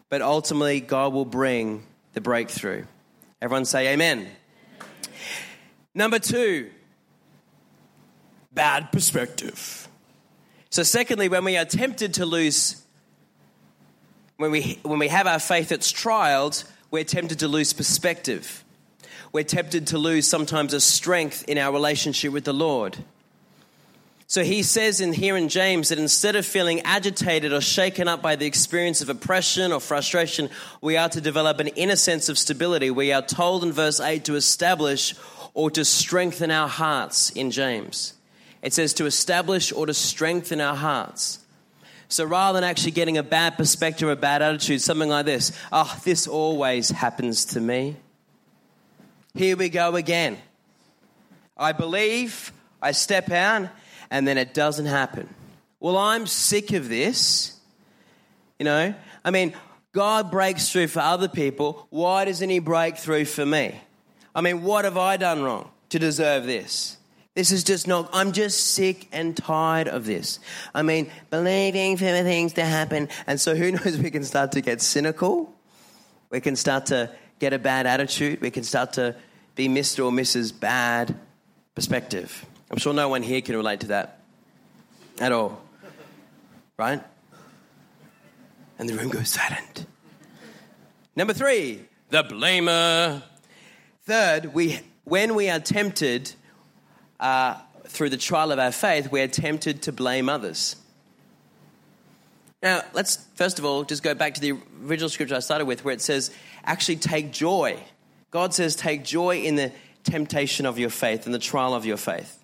but 0.10 0.24
ultimately, 0.24 0.82
God 0.82 1.14
will 1.14 1.26
bring 1.26 1.84
the 2.14 2.22
breakthrough. 2.22 2.86
Everyone 3.42 3.66
say 3.66 3.94
amen. 3.94 4.28
Number 5.96 6.20
two, 6.20 6.70
bad 8.52 8.92
perspective. 8.92 9.88
So, 10.70 10.84
secondly, 10.84 11.30
when 11.30 11.46
we 11.46 11.58
are 11.58 11.66
tempted 11.66 12.16
to 12.16 12.26
lose, 12.26 12.86
when 14.38 14.52
we, 14.52 14.80
when 14.84 15.00
we 15.00 15.08
have 15.08 15.26
our 15.26 15.40
faith 15.40 15.70
that's 15.70 15.92
trialed, 15.92 16.64
we're 16.92 17.04
tempted 17.04 17.40
to 17.40 17.48
lose 17.48 17.74
perspective. 17.74 18.64
We're 19.32 19.44
tempted 19.44 19.88
to 19.88 19.98
lose 19.98 20.28
sometimes 20.28 20.74
a 20.74 20.82
strength 20.82 21.46
in 21.48 21.58
our 21.58 21.72
relationship 21.72 22.34
with 22.34 22.44
the 22.44 22.54
Lord. 22.54 22.98
So 24.30 24.44
he 24.44 24.62
says 24.62 25.02
in 25.02 25.12
here 25.12 25.36
in 25.36 25.50
James 25.50 25.90
that 25.90 25.98
instead 25.98 26.36
of 26.36 26.46
feeling 26.46 26.82
agitated 26.82 27.52
or 27.52 27.62
shaken 27.62 28.08
up 28.08 28.22
by 28.22 28.36
the 28.36 28.46
experience 28.46 29.02
of 29.02 29.10
oppression 29.10 29.72
or 29.72 29.80
frustration, 29.80 30.52
we 30.82 30.98
are 30.98 31.10
to 31.10 31.20
develop 31.20 31.60
an 31.60 31.70
inner 31.70 31.96
sense 31.96 32.30
of 32.30 32.38
stability. 32.38 32.92
We 32.92 33.12
are 33.12 33.24
told 33.24 33.64
in 33.64 33.72
verse 33.72 34.00
8 34.00 34.24
to 34.26 34.36
establish 34.36 35.16
or 35.56 35.72
to 35.72 35.84
strengthen 35.84 36.52
our 36.52 36.68
hearts 36.68 37.32
in 37.32 37.50
James. 37.50 38.14
It 38.62 38.72
says 38.72 38.94
to 38.94 39.08
establish 39.08 39.72
or 39.72 39.88
to 39.88 39.96
strengthen 39.96 40.62
our 40.62 40.76
hearts. 40.76 41.40
So 42.08 42.24
rather 42.24 42.62
than 42.62 42.70
actually 42.70 42.92
getting 42.92 43.18
a 43.18 43.24
bad 43.24 43.58
perspective 43.58 44.10
or 44.10 44.12
a 44.12 44.16
bad 44.16 44.44
attitude, 44.44 44.84
something 44.84 45.10
like 45.10 45.26
this 45.26 45.52
oh, 45.72 46.00
this 46.06 46.28
always 46.28 46.92
happens 46.92 47.46
to 47.46 47.60
me. 47.60 47.96
Here 49.34 49.58
we 49.58 49.70
go 49.70 49.96
again. 49.96 50.38
I 51.58 51.72
believe, 51.72 52.54
I 52.80 52.92
step 52.92 53.32
out, 53.32 53.70
and 54.12 54.28
then 54.28 54.38
it 54.38 54.54
doesn't 54.54 54.86
happen. 54.86 55.34
Well, 55.80 55.98
I'm 55.98 56.28
sick 56.28 56.74
of 56.74 56.90
this. 56.90 57.58
You 58.58 58.66
know, 58.66 58.94
I 59.24 59.32
mean, 59.32 59.54
God 59.94 60.32
breaks 60.32 60.70
through 60.70 60.88
for 60.88 61.00
other 61.00 61.28
people. 61.28 61.88
Why 61.90 62.26
doesn't 62.26 62.50
He 62.50 62.60
break 62.60 62.98
through 62.98 63.26
for 63.26 63.46
me? 63.46 63.80
I 64.36 64.42
mean, 64.42 64.64
what 64.64 64.86
have 64.86 64.98
I 64.98 65.18
done 65.18 65.42
wrong 65.42 65.70
to 65.90 66.00
deserve 66.00 66.46
this? 66.46 66.98
This 67.36 67.52
is 67.52 67.64
just 67.64 67.88
not, 67.88 68.10
I'm 68.12 68.34
just 68.34 68.74
sick 68.74 69.08
and 69.12 69.36
tired 69.38 69.88
of 69.88 70.06
this. 70.06 70.40
I 70.76 70.82
mean, 70.82 71.10
believing 71.30 71.96
for 71.96 72.04
things 72.04 72.54
to 72.54 72.66
happen. 72.66 73.08
And 73.28 73.40
so 73.40 73.56
who 73.56 73.72
knows, 73.74 73.98
we 73.98 74.12
can 74.12 74.24
start 74.24 74.52
to 74.54 74.62
get 74.62 74.82
cynical. 74.82 75.54
We 76.30 76.42
can 76.42 76.56
start 76.56 76.88
to 76.88 77.12
get 77.40 77.54
a 77.54 77.60
bad 77.60 77.88
attitude. 77.88 78.42
We 78.42 78.52
can 78.52 78.64
start 78.64 78.94
to 78.94 79.16
be 79.56 79.68
Mr. 79.68 80.06
or 80.06 80.12
Mrs. 80.12 80.58
Bad 80.58 81.16
perspective. 81.76 82.46
I'm 82.72 82.78
sure 82.78 82.94
no 82.94 83.10
one 83.10 83.24
here 83.24 83.42
can 83.42 83.56
relate 83.56 83.82
to 83.82 83.88
that 83.88 84.20
at 85.20 85.32
all. 85.32 85.62
Right? 86.78 87.02
And 88.78 88.88
the 88.88 88.96
room 88.96 89.10
goes 89.10 89.30
silent. 89.30 89.86
Number 91.16 91.34
three, 91.34 91.82
the 92.10 92.24
blamer. 92.24 93.22
Third, 94.04 94.54
we, 94.54 94.80
when 95.04 95.36
we 95.36 95.50
are 95.50 95.60
tempted 95.60 96.32
uh, 97.20 97.56
through 97.86 98.10
the 98.10 98.18
trial 98.18 98.52
of 98.52 98.60
our 98.60 98.72
faith, 98.72 99.12
we 99.12 99.22
are 99.22 99.28
tempted 99.28 99.82
to 99.84 99.92
blame 99.92 100.30
others. 100.30 100.76
Now, 102.64 102.82
let's 102.94 103.18
first 103.36 103.60
of 103.60 103.66
all 103.66 103.84
just 103.84 104.04
go 104.04 104.14
back 104.14 104.36
to 104.36 104.42
the 104.42 104.54
original 104.86 105.10
scripture 105.10 105.36
I 105.36 105.40
started 105.40 105.66
with, 105.66 105.84
where 105.84 105.94
it 105.94 106.02
says, 106.02 106.32
actually 106.64 106.98
take 106.98 107.32
joy. 107.32 107.82
God 108.32 108.54
says, 108.54 108.76
take 108.76 109.04
joy 109.04 109.42
in 109.42 109.56
the 109.56 109.72
temptation 110.04 110.66
of 110.66 110.80
your 110.80 110.90
faith 110.90 111.26
and 111.26 111.36
the 111.36 111.40
trial 111.40 111.74
of 111.74 111.86
your 111.86 111.98
faith. 111.98 112.39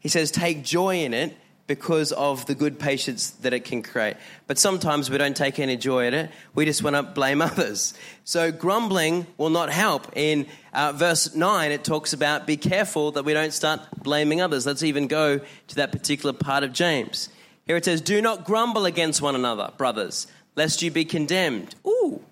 He 0.00 0.08
says, 0.08 0.30
take 0.30 0.62
joy 0.62 0.96
in 0.98 1.14
it 1.14 1.36
because 1.68 2.12
of 2.12 2.46
the 2.46 2.54
good 2.54 2.78
patience 2.78 3.30
that 3.30 3.52
it 3.52 3.60
can 3.60 3.82
create. 3.82 4.16
But 4.46 4.58
sometimes 4.58 5.10
we 5.10 5.18
don't 5.18 5.36
take 5.36 5.58
any 5.58 5.76
joy 5.76 6.06
in 6.06 6.14
it. 6.14 6.30
We 6.54 6.64
just 6.64 6.82
want 6.82 6.96
to 6.96 7.02
blame 7.02 7.42
others. 7.50 7.94
So 8.24 8.50
grumbling 8.50 9.26
will 9.36 9.50
not 9.50 9.70
help. 9.70 10.08
In 10.16 10.46
uh, 10.72 10.92
verse 10.92 11.34
9, 11.34 11.70
it 11.70 11.84
talks 11.84 12.12
about 12.12 12.46
be 12.46 12.56
careful 12.56 13.12
that 13.12 13.24
we 13.24 13.34
don't 13.34 13.52
start 13.52 13.80
blaming 14.02 14.40
others. 14.40 14.66
Let's 14.66 14.82
even 14.82 15.06
go 15.06 15.38
to 15.38 15.74
that 15.76 15.92
particular 15.92 16.32
part 16.32 16.64
of 16.64 16.72
James. 16.72 17.28
Here 17.66 17.76
it 17.76 17.84
says, 17.84 18.00
Do 18.00 18.22
not 18.22 18.44
grumble 18.46 18.86
against 18.86 19.20
one 19.20 19.34
another, 19.34 19.70
brothers, 19.76 20.26
lest 20.56 20.80
you 20.80 20.90
be 20.90 21.04
condemned. 21.04 21.74
Ooh, 21.86 22.24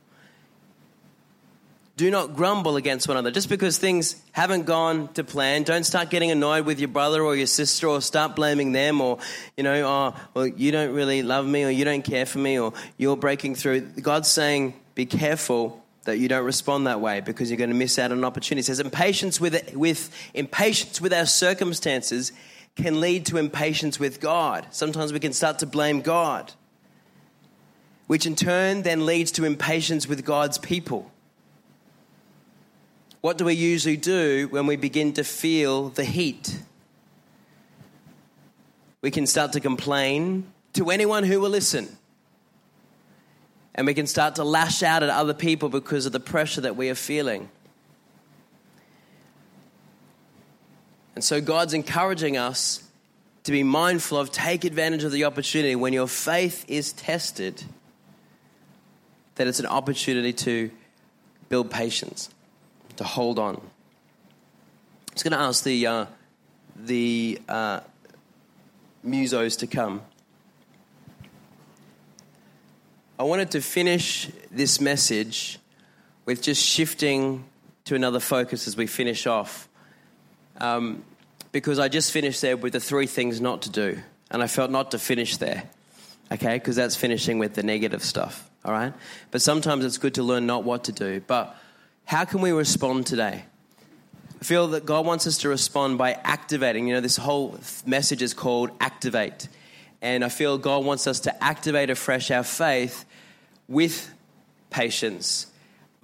do 1.97 2.11
not 2.11 2.37
grumble 2.37 2.77
against 2.77 3.09
one 3.09 3.17
another. 3.17 3.31
Just 3.31 3.49
because 3.49 3.79
things 3.79 4.17
haven't 4.33 4.65
gone 4.67 5.09
to 5.15 5.25
plan, 5.25 5.63
don't 5.63 5.85
start 5.85 6.11
getting 6.11 6.31
annoyed 6.31 6.67
with 6.67 6.79
your 6.79 6.89
brother 6.89 7.23
or 7.23 7.35
your 7.35 7.47
sister 7.47 7.89
or 7.89 8.03
start 8.03 8.37
blaming 8.37 8.73
them 8.73 9.01
or, 9.01 9.19
you 9.57 9.65
know, 9.65 9.87
oh, 9.87 10.21
well, 10.35 10.47
you 10.47 10.73
don't 10.73 10.93
really 10.95 11.23
love 11.23 11.47
me 11.47 11.65
or 11.65 11.71
you 11.71 11.87
don't 11.87 12.03
care 12.03 12.27
for 12.27 12.39
me 12.39 12.59
or 12.59 12.75
you're 12.99 13.17
breaking 13.17 13.55
through. 13.55 13.81
God's 13.81 14.29
saying, 14.29 14.75
be 14.95 15.07
careful 15.07 15.83
that 16.05 16.19
you 16.19 16.29
don't 16.29 16.45
respond 16.45 16.87
that 16.87 17.01
way 17.01 17.21
because 17.21 17.51
you're 17.51 17.57
going 17.57 17.71
to 17.71 17.77
miss 17.77 17.99
out 17.99 18.13
on 18.13 18.19
an 18.19 18.25
opportunity. 18.25 18.61
It 18.61 18.67
says 18.67 18.79
impatience 18.79 19.41
with, 19.41 19.75
with 19.75 20.15
impatience 20.35 21.01
with 21.01 21.15
our 21.15 21.27
circumstances 21.27 22.31
can 22.77 23.01
lead 23.01 23.25
to 23.27 23.39
impatience 23.39 23.99
with 23.99 24.21
God. 24.21 24.67
Sometimes 24.71 25.15
we 25.15 25.19
can 25.19 25.33
start 25.33 25.61
to 25.61 25.67
blame 25.67 26.03
God, 26.03 26.53
which 28.07 28.27
in 28.27 28.37
turn 28.37 28.83
then 28.83 29.07
leads 29.07 29.33
to 29.33 29.47
impatience 29.47 30.07
with 30.07 30.27
God's 30.27 30.59
people. 30.59 31.11
What 33.27 33.39
do 33.39 33.45
we 33.45 33.55
usually 33.55 33.97
do 33.97 34.47
when 34.53 34.68
we 34.68 34.77
begin 34.77 35.14
to 35.14 35.24
feel 35.24 35.89
the 35.89 36.05
heat? 36.05 36.61
We 39.01 39.11
can 39.11 39.27
start 39.27 39.55
to 39.55 39.61
complain 39.61 40.47
to 40.74 40.91
anyone 40.91 41.24
who 41.24 41.41
will 41.41 41.51
listen. 41.51 41.89
And 43.74 43.85
we 43.85 43.95
can 43.95 44.07
start 44.07 44.37
to 44.37 44.45
lash 44.45 44.85
out 44.85 45.03
at 45.03 45.09
other 45.11 45.35
people 45.35 45.68
because 45.68 46.07
of 46.07 46.12
the 46.12 46.20
pressure 46.20 46.61
that 46.61 46.77
we 46.77 46.89
are 46.89 46.95
feeling. 46.95 47.49
And 51.16 51.24
so 51.24 51.41
God's 51.41 51.74
encouraging 51.74 52.37
us 52.37 52.89
to 53.43 53.51
be 53.51 53.64
mindful 53.64 54.18
of 54.18 54.31
take 54.31 54.64
advantage 54.64 55.03
of 55.03 55.11
the 55.11 55.24
opportunity 55.24 55.74
when 55.74 55.93
your 55.93 56.07
faith 56.07 56.64
is 56.68 56.93
tested, 56.93 57.64
that 59.35 59.49
it's 59.49 59.59
an 59.59 59.66
opportunity 59.66 60.33
to 60.33 60.70
build 61.49 61.72
patience 61.72 62.31
to 62.97 63.05
hold 63.05 63.39
on. 63.39 63.57
I 63.57 65.15
was 65.15 65.23
going 65.23 65.33
to 65.33 65.39
ask 65.39 65.65
the, 65.65 65.87
uh, 65.87 66.07
the 66.77 67.41
uh, 67.49 67.81
musos 69.07 69.59
to 69.61 69.67
come. 69.67 70.03
I 73.19 73.23
wanted 73.23 73.51
to 73.53 73.63
finish 73.63 74.31
this 74.51 74.81
message 74.81 75.59
with 76.27 76.43
just 76.43 76.63
shifting 76.63 77.45
to 77.87 77.95
another 77.95 78.21
focus 78.21 78.67
as 78.67 78.77
we 78.77 78.87
finish 78.87 79.27
off. 79.27 79.69
Um, 80.59 81.05
because 81.53 81.79
I 81.79 81.89
just 81.89 82.13
finished 82.13 82.43
there 82.43 82.57
with 82.57 82.75
the 82.75 82.81
three 82.81 83.07
things 83.07 83.41
not 83.41 83.63
to 83.63 83.71
do. 83.71 83.99
And 84.31 84.43
I 84.43 84.49
felt 84.49 84.71
not 84.71 84.91
to 84.91 84.99
finish 84.99 85.37
there, 85.39 85.63
okay? 86.31 86.57
Because 86.57 86.77
that's 86.77 86.97
finishing 86.97 87.39
with 87.39 87.55
the 87.55 87.63
negative 87.63 88.03
stuff, 88.03 88.51
all 88.65 88.73
right? 88.73 88.93
But 89.31 89.41
sometimes 89.41 89.85
it's 89.85 89.99
good 89.99 90.15
to 90.15 90.23
learn 90.23 90.47
not 90.47 90.65
what 90.65 90.85
to 90.85 90.93
do. 90.93 91.21
But 91.21 91.57
how 92.07 92.25
can 92.25 92.41
we 92.41 92.53
respond 92.53 93.05
today? 93.07 93.45
I 94.41 94.45
feel 94.45 94.69
that 94.69 94.87
God 94.87 95.05
wants 95.05 95.27
us 95.27 95.39
to 95.39 95.49
respond 95.49 95.99
by 95.99 96.13
activating. 96.13 96.87
You 96.87 96.95
know, 96.95 97.01
this 97.01 97.17
whole 97.17 97.59
message 97.85 98.23
is 98.23 98.33
called 98.33 98.71
Activate. 98.81 99.49
And 100.01 100.25
I 100.25 100.29
feel 100.29 100.57
God 100.57 100.85
wants 100.85 101.09
us 101.09 101.21
to 101.21 101.45
activate 101.45 101.91
afresh 101.91 102.31
our 102.31 102.45
faith 102.45 103.05
with 103.67 104.09
patience 104.71 105.49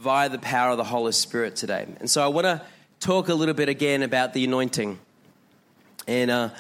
via 0.00 0.28
the 0.28 0.40
power 0.40 0.72
of 0.72 0.76
the 0.76 0.84
Holy 0.84 1.12
Spirit 1.12 1.54
today. 1.54 1.86
And 2.00 2.10
so 2.10 2.22
I 2.22 2.26
want 2.26 2.46
to 2.46 2.62
talk 2.98 3.28
a 3.28 3.34
little 3.34 3.54
bit 3.54 3.68
again 3.68 4.02
about 4.02 4.32
the 4.32 4.44
anointing. 4.44 4.98
And 6.08 6.32
uh, 6.32 6.50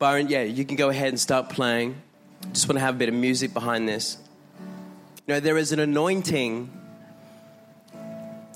Byron, 0.00 0.28
yeah, 0.28 0.42
you 0.42 0.64
can 0.64 0.74
go 0.74 0.88
ahead 0.88 1.08
and 1.10 1.20
start 1.20 1.50
playing. 1.50 2.02
Just 2.52 2.68
want 2.68 2.78
to 2.78 2.84
have 2.84 2.96
a 2.96 2.98
bit 2.98 3.08
of 3.08 3.14
music 3.14 3.54
behind 3.54 3.88
this. 3.88 4.18
You 5.28 5.34
know, 5.34 5.40
there 5.40 5.56
is 5.56 5.70
an 5.70 5.78
anointing 5.78 6.68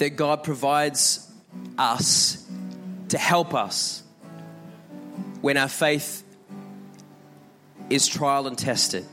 that 0.00 0.16
God 0.16 0.42
provides 0.44 1.30
us 1.76 2.42
to 3.10 3.18
help 3.18 3.54
us 3.54 4.02
when 5.42 5.58
our 5.58 5.68
faith 5.68 6.24
is 7.90 8.06
trial 8.06 8.46
and 8.46 8.56
tested. 8.56 9.04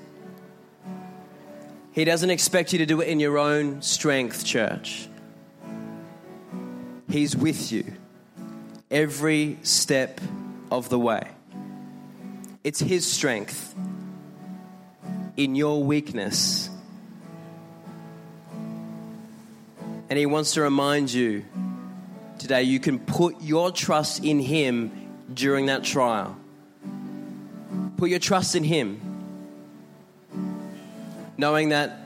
He 1.91 2.05
doesn't 2.05 2.29
expect 2.29 2.71
you 2.71 2.79
to 2.79 2.85
do 2.85 3.01
it 3.01 3.09
in 3.09 3.19
your 3.19 3.37
own 3.37 3.81
strength, 3.81 4.45
church. 4.45 5.09
He's 7.09 7.35
with 7.35 7.71
you 7.71 7.93
every 8.89 9.57
step 9.63 10.21
of 10.71 10.87
the 10.87 10.99
way. 10.99 11.27
It's 12.63 12.79
His 12.79 13.05
strength 13.05 13.75
in 15.35 15.55
your 15.55 15.83
weakness. 15.83 16.69
And 20.09 20.17
He 20.17 20.25
wants 20.25 20.53
to 20.53 20.61
remind 20.61 21.11
you 21.11 21.45
today 22.39 22.63
you 22.63 22.79
can 22.79 22.99
put 22.99 23.41
your 23.41 23.71
trust 23.71 24.23
in 24.23 24.39
Him 24.39 24.91
during 25.33 25.65
that 25.67 25.83
trial. 25.83 26.37
Put 27.97 28.09
your 28.09 28.19
trust 28.19 28.55
in 28.55 28.63
Him, 28.63 29.01
knowing 31.37 31.69
that 31.69 31.99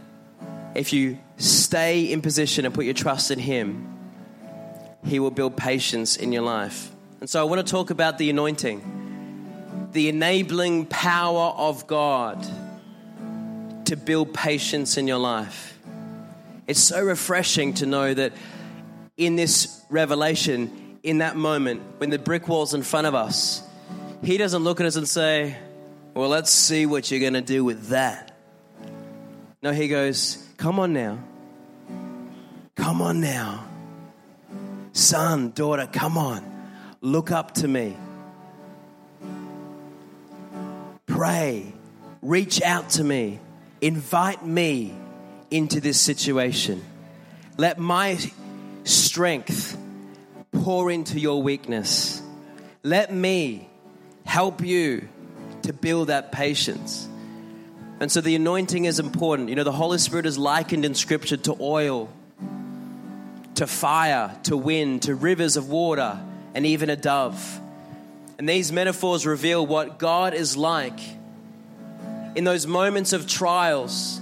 if 0.73 0.93
you 0.93 1.19
stay 1.37 2.11
in 2.11 2.21
position 2.21 2.65
and 2.65 2.73
put 2.73 2.85
your 2.85 2.93
trust 2.93 3.29
in 3.29 3.39
Him, 3.39 3.87
He 5.05 5.19
will 5.19 5.31
build 5.31 5.57
patience 5.57 6.15
in 6.15 6.31
your 6.31 6.43
life. 6.43 6.91
And 7.19 7.29
so 7.29 7.39
I 7.39 7.43
want 7.43 7.65
to 7.65 7.69
talk 7.69 7.91
about 7.91 8.17
the 8.17 8.29
anointing, 8.31 9.89
the 9.91 10.09
enabling 10.09 10.87
power 10.87 11.53
of 11.55 11.85
God 11.85 12.43
to 13.85 13.95
build 13.95 14.33
patience 14.33 14.97
in 14.97 15.07
your 15.07 15.19
life. 15.19 15.70
It's 16.67 16.79
so 16.79 17.03
refreshing 17.03 17.73
to 17.75 17.85
know 17.85 18.13
that 18.13 18.33
in 19.17 19.35
this 19.35 19.83
revelation, 19.89 20.99
in 21.03 21.19
that 21.19 21.35
moment, 21.35 21.81
when 21.97 22.09
the 22.09 22.19
brick 22.19 22.47
wall's 22.47 22.73
in 22.73 22.83
front 22.83 23.07
of 23.07 23.15
us, 23.15 23.61
He 24.23 24.37
doesn't 24.37 24.63
look 24.63 24.79
at 24.79 24.85
us 24.85 24.95
and 24.95 25.07
say, 25.07 25.57
Well, 26.13 26.29
let's 26.29 26.51
see 26.51 26.85
what 26.85 27.09
you're 27.09 27.19
going 27.19 27.33
to 27.33 27.41
do 27.41 27.63
with 27.63 27.87
that. 27.87 28.37
No, 29.61 29.71
He 29.71 29.87
goes, 29.87 30.37
Come 30.57 30.79
on 30.79 30.93
now. 30.93 31.19
Come 32.75 33.01
on 33.01 33.21
now. 33.21 33.65
Son, 34.93 35.51
daughter, 35.51 35.87
come 35.91 36.17
on. 36.17 36.43
Look 37.01 37.31
up 37.31 37.53
to 37.55 37.67
me. 37.67 37.97
Pray. 41.05 41.73
Reach 42.21 42.61
out 42.61 42.89
to 42.91 43.03
me. 43.03 43.39
Invite 43.81 44.45
me 44.45 44.93
into 45.51 45.81
this 45.81 45.99
situation. 45.99 46.83
Let 47.57 47.77
my 47.77 48.17
strength 48.85 49.77
pour 50.51 50.89
into 50.89 51.19
your 51.19 51.43
weakness. 51.43 52.21
Let 52.83 53.13
me 53.13 53.69
help 54.23 54.61
you 54.61 55.07
to 55.63 55.73
build 55.73 56.07
that 56.07 56.31
patience. 56.31 57.07
And 57.99 58.11
so 58.11 58.21
the 58.21 58.35
anointing 58.35 58.85
is 58.85 58.99
important. 58.99 59.49
You 59.49 59.55
know, 59.55 59.63
the 59.63 59.71
Holy 59.71 59.99
Spirit 59.99 60.25
is 60.25 60.37
likened 60.37 60.85
in 60.85 60.95
Scripture 60.95 61.37
to 61.37 61.57
oil, 61.59 62.09
to 63.55 63.67
fire, 63.67 64.35
to 64.43 64.57
wind, 64.57 65.03
to 65.03 65.13
rivers 65.13 65.57
of 65.57 65.69
water, 65.69 66.19
and 66.55 66.65
even 66.65 66.89
a 66.89 66.95
dove. 66.95 67.59
And 68.39 68.47
these 68.49 68.71
metaphors 68.71 69.27
reveal 69.27 69.67
what 69.67 69.99
God 69.99 70.33
is 70.33 70.57
like 70.57 70.99
in 72.33 72.43
those 72.43 72.65
moments 72.65 73.13
of 73.13 73.27
trials. 73.27 74.20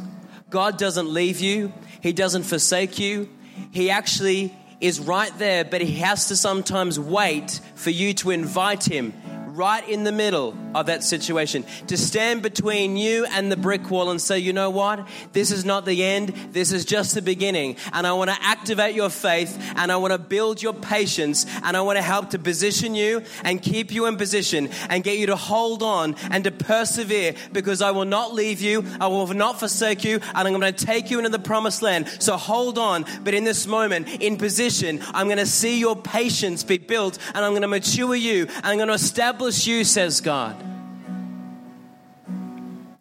God 0.50 0.78
doesn't 0.78 1.08
leave 1.08 1.40
you, 1.40 1.74
He 2.02 2.14
doesn't 2.14 2.44
forsake 2.44 3.00
you. 3.00 3.30
He 3.72 3.90
actually 3.90 4.56
is 4.80 5.00
right 5.00 5.38
there, 5.38 5.66
but 5.66 5.82
He 5.82 5.96
has 5.98 6.28
to 6.30 6.36
sometimes 6.36 7.00
wait 7.00 7.60
for 7.76 7.90
you 7.90 8.14
to 8.16 8.32
invite 8.32 8.90
Him 8.90 9.14
right 9.56 9.88
in 9.88 10.04
the 10.04 10.12
middle 10.12 10.56
of 10.76 10.86
that 10.88 11.04
situation, 11.04 11.66
to 11.88 11.98
stand 11.98 12.42
between 12.42 12.98
you 12.98 13.26
and 13.26 13.52
the 13.52 13.58
brick 13.58 13.90
wall 13.90 14.12
and 14.12 14.22
say, 14.22 14.40
you 14.40 14.54
know 14.54 14.70
what? 14.70 15.08
This 15.34 15.52
is 15.52 15.66
not 15.66 15.86
the 15.86 16.04
end, 16.04 16.30
this 16.52 16.72
is 16.72 16.86
just 16.86 17.16
the 17.16 17.22
beginning. 17.22 17.76
And 17.92 18.06
I 18.06 18.14
want 18.14 18.30
to 18.30 18.38
activate 18.42 18.96
your 18.96 19.10
faith 19.10 19.58
and 19.76 19.92
I 19.92 19.98
want 19.98 20.14
to 20.14 20.20
build 20.20 20.62
your 20.62 20.74
patience 20.74 21.46
and 21.64 21.76
I 21.76 21.82
want 21.82 21.98
to 21.98 22.02
help 22.04 22.32
to 22.32 22.40
position 22.40 22.96
you 22.96 23.24
and 23.44 23.62
keep 23.62 23.92
you 23.92 24.06
in 24.06 24.18
position 24.18 24.70
and 24.90 25.04
get 25.04 25.18
you 25.18 25.28
to 25.28 25.36
hold 25.36 25.82
on 25.84 26.16
and 26.30 26.44
to 26.44 26.52
persevere 26.52 27.34
because 27.52 27.82
I 27.82 27.92
will 27.92 28.06
not 28.06 28.34
leave 28.34 28.62
you, 28.62 28.86
I 29.00 29.08
will 29.08 29.28
not 29.28 29.60
forsake 29.60 30.04
you, 30.04 30.20
and 30.36 30.48
I'm 30.48 30.60
going 30.60 30.74
to 30.74 30.86
take 30.86 31.10
you 31.10 31.18
into 31.18 31.30
the 31.30 31.40
promised 31.40 31.82
land. 31.82 32.08
So 32.20 32.38
hold 32.38 32.78
on, 32.78 33.06
but 33.24 33.34
in 33.34 33.44
this 33.44 33.66
moment, 33.66 34.08
in 34.22 34.38
position, 34.38 35.02
I'm 35.14 35.28
going 35.28 35.38
to 35.38 35.46
see 35.46 35.80
your 35.80 35.96
patience 35.96 36.64
be 36.64 36.78
built 36.78 37.18
and 37.34 37.44
I'm 37.44 37.52
going 37.52 37.64
to 37.64 37.68
mature 37.68 38.16
you 38.16 38.48
and 38.48 38.66
I'm 38.66 38.78
going 38.78 38.88
to 38.90 38.94
establish 38.94 39.39
you, 39.40 39.84
says 39.86 40.22
God. 40.22 40.56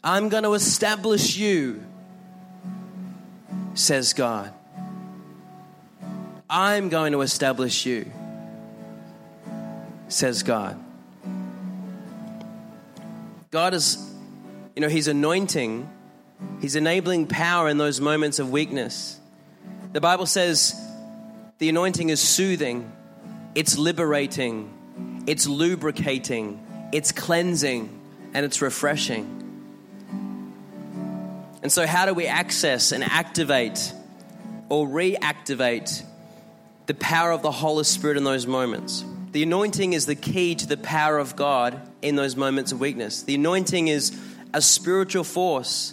I'm 0.04 0.28
going 0.28 0.44
to 0.44 0.54
establish 0.54 1.36
you, 1.36 1.82
says 3.74 4.12
God. 4.12 4.54
I'm 6.48 6.88
going 6.88 7.12
to 7.12 7.20
establish 7.22 7.84
you, 7.84 8.10
says 10.08 10.42
God. 10.44 10.82
God 13.50 13.74
is, 13.74 13.98
you 14.76 14.80
know, 14.80 14.88
He's 14.88 15.08
anointing, 15.08 15.90
He's 16.60 16.76
enabling 16.76 17.26
power 17.26 17.68
in 17.68 17.78
those 17.78 18.00
moments 18.00 18.38
of 18.38 18.50
weakness. 18.50 19.18
The 19.92 20.00
Bible 20.00 20.26
says 20.26 20.80
the 21.58 21.68
anointing 21.68 22.08
is 22.10 22.20
soothing, 22.20 22.90
it's 23.56 23.76
liberating, 23.76 24.72
it's 25.28 25.46
lubricating, 25.46 26.58
it's 26.90 27.12
cleansing, 27.12 27.90
and 28.32 28.46
it's 28.46 28.62
refreshing. 28.62 29.34
And 31.62 31.70
so, 31.70 31.86
how 31.86 32.06
do 32.06 32.14
we 32.14 32.26
access 32.26 32.92
and 32.92 33.04
activate 33.04 33.92
or 34.70 34.88
reactivate 34.88 36.02
the 36.86 36.94
power 36.94 37.30
of 37.30 37.42
the 37.42 37.50
Holy 37.50 37.84
Spirit 37.84 38.16
in 38.16 38.24
those 38.24 38.46
moments? 38.46 39.04
The 39.32 39.42
anointing 39.42 39.92
is 39.92 40.06
the 40.06 40.14
key 40.14 40.54
to 40.54 40.66
the 40.66 40.78
power 40.78 41.18
of 41.18 41.36
God 41.36 41.78
in 42.00 42.16
those 42.16 42.34
moments 42.34 42.72
of 42.72 42.80
weakness. 42.80 43.24
The 43.24 43.34
anointing 43.34 43.88
is 43.88 44.18
a 44.54 44.62
spiritual 44.62 45.24
force 45.24 45.92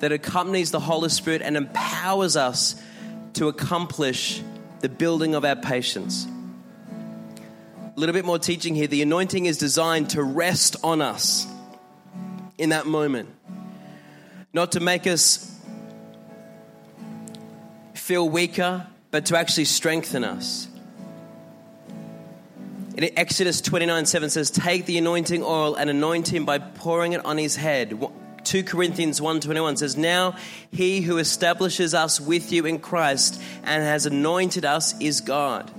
that 0.00 0.12
accompanies 0.12 0.70
the 0.70 0.80
Holy 0.80 1.08
Spirit 1.08 1.40
and 1.40 1.56
empowers 1.56 2.36
us 2.36 2.78
to 3.32 3.48
accomplish 3.48 4.42
the 4.80 4.90
building 4.90 5.34
of 5.34 5.46
our 5.46 5.56
patience. 5.56 6.26
A 7.96 8.00
little 8.00 8.12
bit 8.12 8.26
more 8.26 8.38
teaching 8.38 8.74
here. 8.74 8.86
The 8.86 9.00
anointing 9.00 9.46
is 9.46 9.56
designed 9.56 10.10
to 10.10 10.22
rest 10.22 10.76
on 10.84 11.00
us 11.00 11.46
in 12.58 12.68
that 12.68 12.84
moment, 12.84 13.30
not 14.52 14.72
to 14.72 14.80
make 14.80 15.06
us 15.06 15.58
feel 17.94 18.28
weaker, 18.28 18.86
but 19.10 19.24
to 19.26 19.38
actually 19.38 19.64
strengthen 19.64 20.24
us. 20.24 20.68
In 22.98 23.08
Exodus 23.16 23.62
29 23.62 24.04
7 24.04 24.28
says, 24.28 24.50
Take 24.50 24.84
the 24.84 24.98
anointing 24.98 25.42
oil 25.42 25.74
and 25.74 25.88
anoint 25.88 26.30
him 26.30 26.44
by 26.44 26.58
pouring 26.58 27.14
it 27.14 27.24
on 27.24 27.38
his 27.38 27.56
head. 27.56 27.98
2 28.44 28.62
Corinthians 28.62 29.20
1:21 29.20 29.78
says 29.78 29.96
now 29.96 30.36
he 30.70 31.00
who 31.00 31.16
establishes 31.16 31.94
us 31.94 32.20
with 32.20 32.52
you 32.52 32.66
in 32.66 32.78
Christ 32.78 33.40
and 33.64 33.82
has 33.82 34.04
anointed 34.04 34.66
us 34.66 34.94
is 35.00 35.22
God. 35.22 35.70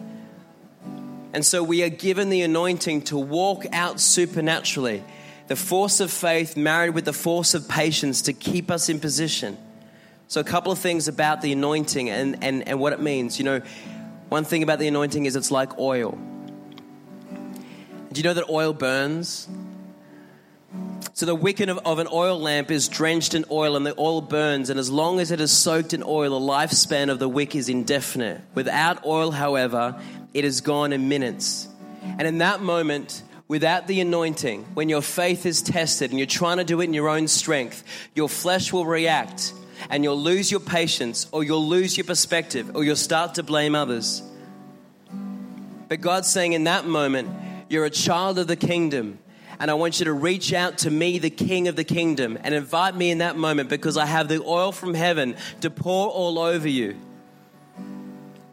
And 1.34 1.46
so 1.46 1.64
we 1.64 1.84
are 1.84 1.90
given 1.90 2.30
the 2.30 2.42
anointing 2.42 3.04
to 3.04 3.18
walk 3.18 3.66
out 3.74 4.00
supernaturally. 4.00 5.04
The 5.48 5.56
force 5.56 6.00
of 6.00 6.12
faith 6.12 6.58
married 6.58 6.92
with 6.92 7.06
the 7.06 7.14
force 7.14 7.54
of 7.54 7.68
patience 7.68 8.24
to 8.24 8.34
keep 8.34 8.70
us 8.70 8.90
in 8.90 9.00
position. 9.00 9.58
So, 10.30 10.42
a 10.42 10.44
couple 10.44 10.74
of 10.74 10.80
things 10.80 11.08
about 11.08 11.42
the 11.42 11.54
anointing 11.54 12.10
and, 12.10 12.44
and, 12.44 12.68
and 12.68 12.80
what 12.82 12.92
it 12.92 13.00
means. 13.00 13.40
You 13.40 13.46
know, 13.46 13.62
one 14.28 14.44
thing 14.44 14.62
about 14.62 14.78
the 14.78 14.88
anointing 14.90 15.26
is 15.26 15.38
it's 15.38 15.52
like 15.52 15.80
oil. 15.80 16.18
Do 18.12 18.20
you 18.20 18.24
know 18.24 18.34
that 18.34 18.50
oil 18.50 18.74
burns? 18.74 19.48
So 21.14 21.26
the 21.26 21.36
wick 21.36 21.60
of, 21.60 22.00
an 22.00 22.08
oil 22.12 22.40
lamp 22.40 22.70
is 22.70 22.88
drenched 22.88 23.34
in 23.34 23.46
oil 23.50 23.76
and 23.76 23.86
the 23.86 23.96
oil 24.00 24.22
burns, 24.22 24.70
and 24.70 24.80
as 24.80 24.92
long 24.92 25.20
as 25.20 25.32
it 25.32 25.42
is 25.42 25.52
soaked 25.52 25.94
in 25.94 26.04
oil, 26.04 26.40
the 26.40 26.46
lifespan 26.46 27.10
of 27.10 27.18
the 27.20 27.28
wick 27.28 27.56
is 27.56 27.70
indefinite. 27.70 28.42
Without 28.54 29.04
oil, 29.06 29.32
however, 29.32 30.00
it 30.34 30.46
is 30.46 30.62
gone 30.62 30.94
in 30.94 31.10
minutes. 31.10 31.68
And 32.04 32.28
in 32.28 32.38
that 32.40 32.62
moment, 32.62 33.24
without 33.48 33.88
the 33.88 34.00
anointing, 34.00 34.66
when 34.74 34.90
your 34.90 35.02
faith 35.02 35.46
is 35.46 35.62
tested 35.62 36.12
and 36.12 36.20
you're 36.20 36.28
trying 36.28 36.58
to 36.58 36.64
do 36.64 36.82
it 36.82 36.86
in 36.86 36.94
your 36.94 37.10
own 37.10 37.28
strength, 37.28 37.84
your 38.14 38.30
flesh 38.30 38.72
will 38.72 38.86
react 38.86 39.54
and 39.90 40.04
you'll 40.04 40.20
lose 40.20 40.52
your 40.52 40.60
patience 40.60 41.28
or 41.32 41.44
you'll 41.44 41.68
lose 41.68 41.98
your 41.98 42.06
perspective 42.06 42.76
or 42.76 42.84
you'll 42.84 42.96
start 42.96 43.36
to 43.36 43.44
blame 43.44 43.76
others. 43.76 44.22
But 45.88 46.02
God's 46.02 46.30
saying 46.30 46.54
in 46.54 46.66
that 46.66 46.86
moment, 46.86 47.30
you're 47.70 47.86
a 47.86 47.90
child 47.90 48.38
of 48.40 48.48
the 48.48 48.56
kingdom. 48.56 49.20
And 49.60 49.72
I 49.72 49.74
want 49.74 50.00
you 50.00 50.06
to 50.06 50.14
reach 50.14 50.54
out 50.54 50.80
to 50.80 50.92
me, 50.92 51.18
the 51.18 51.32
King 51.32 51.68
of 51.68 51.76
the 51.76 51.84
kingdom, 51.84 52.38
and 52.44 52.54
invite 52.54 52.96
me 52.96 53.10
in 53.10 53.20
that 53.20 53.36
moment 53.38 53.70
because 53.70 53.98
I 53.98 54.06
have 54.06 54.28
the 54.28 54.44
oil 54.44 54.72
from 54.72 54.94
heaven 54.94 55.36
to 55.62 55.72
pour 55.72 56.10
all 56.10 56.38
over 56.38 56.68
you 56.68 56.96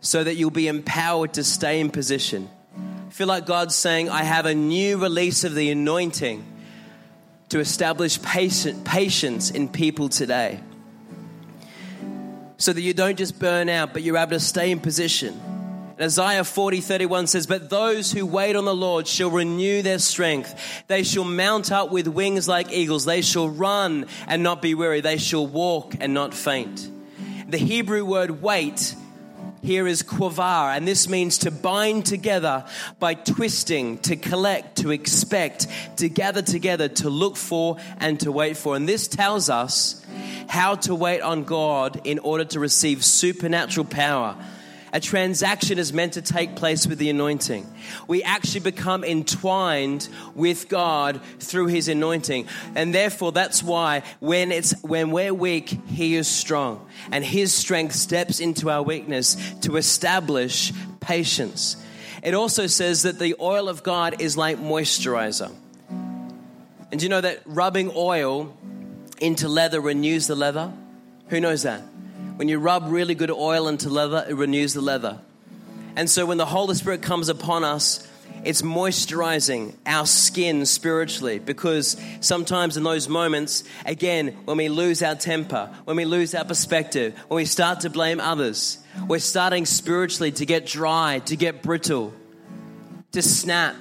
so 0.01 0.25
that 0.25 0.37
you'll 0.37 0.51
be 0.51 0.69
empowered 0.69 1.35
to 1.35 1.45
stay 1.45 1.81
in 1.81 1.91
position. 1.91 2.49
I 3.07 3.11
feel 3.11 3.27
like 3.27 3.47
God's 3.47 3.75
saying, 3.75 4.09
I 4.09 4.23
have 4.23 4.47
a 4.47 4.55
new 4.55 4.99
release 4.99 5.45
of 5.45 5.55
the 5.55 5.71
anointing 5.71 6.45
to 7.51 7.59
establish 7.59 8.21
patience 8.21 9.51
in 9.51 9.69
people 9.69 10.09
today. 10.09 10.61
So 12.57 12.73
that 12.73 12.81
you 12.81 12.95
don't 12.95 13.17
just 13.17 13.39
burn 13.39 13.69
out, 13.69 13.93
but 13.93 14.03
you're 14.03 14.17
able 14.17 14.31
to 14.31 14.41
stay 14.41 14.71
in 14.71 14.81
position 14.81 15.39
Isaiah 16.01 16.43
40, 16.43 16.81
31 16.81 17.27
says, 17.29 17.47
But 17.47 17.71
those 17.71 18.11
who 18.11 18.27
wait 18.27 18.57
on 18.57 18.65
the 18.65 18.75
Lord 18.75 19.07
shall 19.07 19.31
renew 19.31 19.81
their 19.83 20.01
strength. 20.01 20.85
They 20.89 21.05
shall 21.05 21.25
mount 21.25 21.71
up 21.71 21.93
with 21.93 22.09
wings 22.09 22.49
like 22.49 22.73
eagles. 22.73 23.05
They 23.05 23.23
shall 23.23 23.49
run 23.49 24.07
and 24.27 24.43
not 24.43 24.61
be 24.61 24.75
weary. 24.75 25.01
They 25.01 25.19
shall 25.19 25.47
walk 25.47 25.95
and 26.01 26.13
not 26.13 26.35
faint. 26.35 26.91
The 27.49 27.59
Hebrew 27.59 28.05
word 28.05 28.43
wait 28.43 28.97
here 29.63 29.87
is 29.87 30.03
quavar, 30.03 30.77
and 30.77 30.87
this 30.87 31.09
means 31.09 31.39
to 31.39 31.51
bind 31.51 32.05
together 32.05 32.67
by 32.99 33.15
twisting, 33.15 33.97
to 33.99 34.15
collect, 34.15 34.77
to 34.79 34.91
expect, 34.91 35.69
to 35.97 36.11
gather 36.11 36.43
together, 36.43 36.89
to 36.89 37.09
look 37.09 37.37
for, 37.37 37.79
and 37.99 38.21
to 38.21 38.31
wait 38.31 38.59
for. 38.59 38.77
And 38.77 38.87
this 38.87 39.09
tells 39.09 39.49
us 39.49 40.05
how 40.49 40.75
to 40.75 40.95
wait 40.95 41.23
on 41.23 41.45
God 41.45 42.03
in 42.05 42.19
order 42.19 42.45
to 42.45 42.61
receive 42.61 43.03
supernatural 43.03 43.87
power 43.87 44.37
a 44.95 45.01
transaction 45.01 45.81
is 45.81 45.93
meant 45.93 46.13
to 46.13 46.23
take 46.23 46.55
place 46.55 46.87
with 46.87 46.99
the 46.99 47.11
anointing. 47.11 47.67
We 48.07 48.23
actually 48.23 48.61
become 48.61 49.03
entwined 49.03 50.09
with 50.37 50.69
God 50.69 51.21
through 51.41 51.67
his 51.67 51.89
anointing. 51.89 52.47
And 52.77 52.95
therefore 52.95 53.33
that's 53.33 53.61
why 53.61 54.05
when 54.21 54.53
it's 54.53 54.81
when 54.83 55.11
we're 55.11 55.35
weak, 55.35 55.69
he 55.89 56.15
is 56.15 56.29
strong. 56.29 56.89
And 57.11 57.25
his 57.25 57.53
strength 57.53 57.97
steps 57.97 58.39
into 58.39 58.71
our 58.71 58.85
weakness 58.85 59.37
to 59.63 59.77
establish 59.77 60.73
patience. 61.01 61.77
It 62.23 62.35
also 62.35 62.69
says 62.69 63.03
that 63.03 63.19
the 63.19 63.35
oil 63.41 63.69
of 63.69 63.83
God 63.83 64.21
is 64.21 64.37
like 64.37 64.59
moisturizer. 64.59 65.51
And 65.91 67.01
do 67.01 67.05
you 67.05 67.11
know 67.11 67.21
that 67.21 67.41
rubbing 67.47 67.91
oil 67.97 68.57
into 69.21 69.49
leather 69.49 69.81
renews 69.81 70.29
the 70.29 70.37
leather? 70.37 70.73
Who 71.31 71.41
knows 71.41 71.65
that? 71.65 71.83
When 72.37 72.49
you 72.49 72.59
rub 72.59 72.91
really 72.91 73.15
good 73.15 73.31
oil 73.31 73.69
into 73.69 73.89
leather, 73.89 74.27
it 74.29 74.35
renews 74.35 74.75
the 74.75 74.81
leather. 74.81 75.21
And 75.95 76.11
so 76.11 76.27
when 76.27 76.37
the 76.37 76.47
Holy 76.47 76.75
Spirit 76.75 77.01
comes 77.01 77.29
upon 77.29 77.63
us, 77.63 78.09
it's 78.43 78.61
moisturizing 78.61 79.75
our 79.87 80.05
skin 80.05 80.67
spiritually 80.67 81.39
because 81.39 81.97
sometimes 82.21 82.77
in 82.77 82.83
those 82.83 83.09
moments, 83.09 83.63
again, 83.87 84.37
when 84.45 84.57
we 84.57 84.69
lose 84.69 85.03
our 85.03 85.15
temper, 85.15 85.71
when 85.85 85.97
we 85.97 86.05
lose 86.05 86.35
our 86.35 86.45
perspective, 86.45 87.17
when 87.29 87.37
we 87.37 87.45
start 87.45 87.81
to 87.81 87.91
blame 87.91 88.19
others, 88.19 88.79
we're 89.07 89.21
starting 89.21 89.65
spiritually 89.65 90.33
to 90.33 90.45
get 90.45 90.67
dry, 90.67 91.21
to 91.27 91.37
get 91.37 91.63
brittle, 91.63 92.13
to 93.13 93.23
snap. 93.23 93.77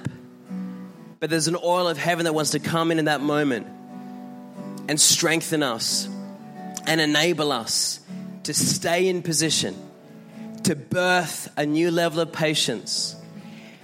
But 1.18 1.28
there's 1.28 1.48
an 1.48 1.56
oil 1.62 1.88
of 1.88 1.98
heaven 1.98 2.24
that 2.24 2.34
wants 2.34 2.52
to 2.52 2.60
come 2.60 2.92
in 2.92 3.00
in 3.00 3.06
that 3.06 3.20
moment 3.20 3.66
and 4.88 5.00
strengthen 5.00 5.64
us 5.64 6.08
and 6.86 7.00
enable 7.00 7.50
us 7.50 8.00
to 8.44 8.54
stay 8.54 9.08
in 9.08 9.22
position, 9.22 9.74
to 10.64 10.76
birth 10.76 11.52
a 11.56 11.66
new 11.66 11.90
level 11.90 12.20
of 12.20 12.32
patience, 12.32 13.16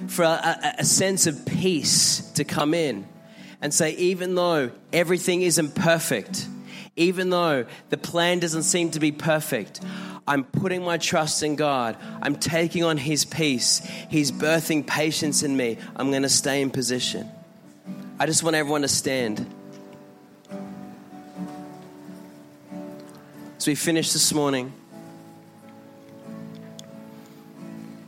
for 0.07 0.23
a, 0.23 0.75
a, 0.79 0.85
sense 0.85 1.27
of 1.27 1.45
peace 1.45 2.21
to 2.33 2.45
come 2.45 2.73
in 2.73 3.07
and 3.61 3.75
say, 3.75 3.95
even 3.97 4.35
though 4.35 4.71
everything 4.93 5.43
isn't 5.43 5.75
perfect, 5.75 6.47
even 6.97 7.29
though 7.29 7.67
the 7.91 7.99
plan 7.99 8.39
doesn't 8.39 8.63
seem 8.63 8.91
to 8.93 9.01
be 9.01 9.13
perfect, 9.13 9.81
I'm 10.27 10.45
putting 10.45 10.85
my 10.85 10.97
trust 10.97 11.43
in 11.43 11.57
God. 11.57 11.97
I'm 12.23 12.37
taking 12.37 12.85
on 12.85 12.97
His 12.97 13.25
peace. 13.25 13.79
He's 14.09 14.31
birthing 14.31 14.87
patience 14.87 15.43
in 15.43 15.57
me. 15.57 15.77
I'm 15.97 16.11
going 16.11 16.23
to 16.23 16.29
stay 16.29 16.63
in 16.63 16.71
position. 16.71 17.29
I 18.19 18.27
just 18.27 18.43
want 18.43 18.57
everyone 18.57 18.83
to 18.83 18.89
stand. 18.89 19.47
As 23.61 23.67
we 23.67 23.75
finish 23.75 24.15
this 24.15 24.33
morning, 24.33 24.73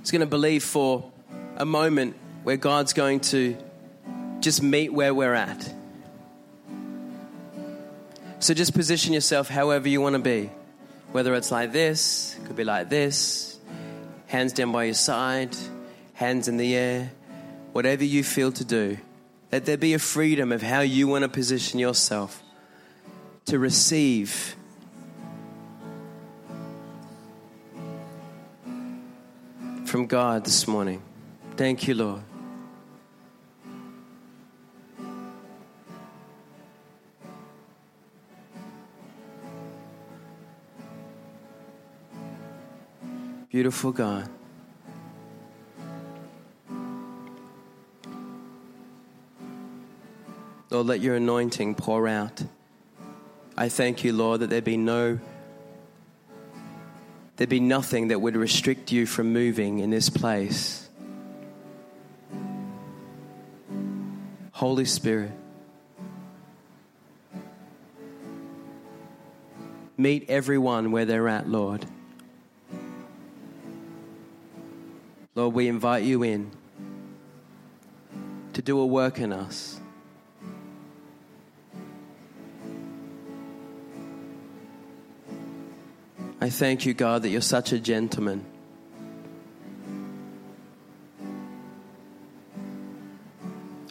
it's 0.00 0.10
going 0.10 0.20
to 0.20 0.26
believe 0.26 0.64
for 0.64 1.12
a 1.58 1.66
moment 1.66 2.16
where 2.42 2.56
God's 2.56 2.94
going 2.94 3.20
to 3.20 3.58
just 4.40 4.62
meet 4.62 4.94
where 4.94 5.12
we're 5.12 5.34
at. 5.34 5.74
So 8.38 8.54
just 8.54 8.72
position 8.72 9.12
yourself 9.12 9.50
however 9.50 9.90
you 9.90 10.00
want 10.00 10.14
to 10.14 10.22
be. 10.22 10.50
Whether 11.10 11.34
it's 11.34 11.50
like 11.50 11.70
this, 11.70 12.34
could 12.46 12.56
be 12.56 12.64
like 12.64 12.88
this, 12.88 13.60
hands 14.28 14.54
down 14.54 14.72
by 14.72 14.84
your 14.84 14.94
side, 14.94 15.54
hands 16.14 16.48
in 16.48 16.56
the 16.56 16.74
air, 16.74 17.12
whatever 17.72 18.04
you 18.04 18.24
feel 18.24 18.52
to 18.52 18.64
do. 18.64 18.96
Let 19.52 19.66
there 19.66 19.76
be 19.76 19.92
a 19.92 19.98
freedom 19.98 20.50
of 20.50 20.62
how 20.62 20.80
you 20.80 21.08
want 21.08 21.24
to 21.24 21.28
position 21.28 21.78
yourself 21.78 22.42
to 23.44 23.58
receive 23.58 24.56
from 29.92 30.06
God 30.06 30.42
this 30.42 30.66
morning. 30.66 31.02
Thank 31.54 31.86
you, 31.86 31.94
Lord. 31.94 32.22
Beautiful 43.50 43.92
God. 43.92 44.30
Lord, 50.70 50.86
let 50.86 51.00
your 51.02 51.16
anointing 51.16 51.74
pour 51.74 52.08
out. 52.08 52.42
I 53.58 53.68
thank 53.68 54.04
you, 54.04 54.14
Lord, 54.14 54.40
that 54.40 54.48
there 54.48 54.62
be 54.62 54.78
no 54.78 55.18
there'd 57.36 57.50
be 57.50 57.60
nothing 57.60 58.08
that 58.08 58.20
would 58.20 58.36
restrict 58.36 58.92
you 58.92 59.06
from 59.06 59.32
moving 59.32 59.78
in 59.78 59.90
this 59.90 60.10
place. 60.10 60.88
Holy 64.52 64.84
Spirit, 64.84 65.32
meet 69.96 70.28
everyone 70.28 70.92
where 70.92 71.04
they're 71.04 71.28
at, 71.28 71.48
Lord. 71.48 71.84
Lord, 75.34 75.54
we 75.54 75.66
invite 75.66 76.04
you 76.04 76.22
in 76.22 76.50
to 78.52 78.62
do 78.62 78.78
a 78.78 78.86
work 78.86 79.18
in 79.18 79.32
us. 79.32 79.80
I 86.42 86.50
thank 86.50 86.86
you, 86.86 86.92
God, 86.92 87.22
that 87.22 87.28
you're 87.28 87.40
such 87.40 87.70
a 87.70 87.78
gentleman. 87.78 88.44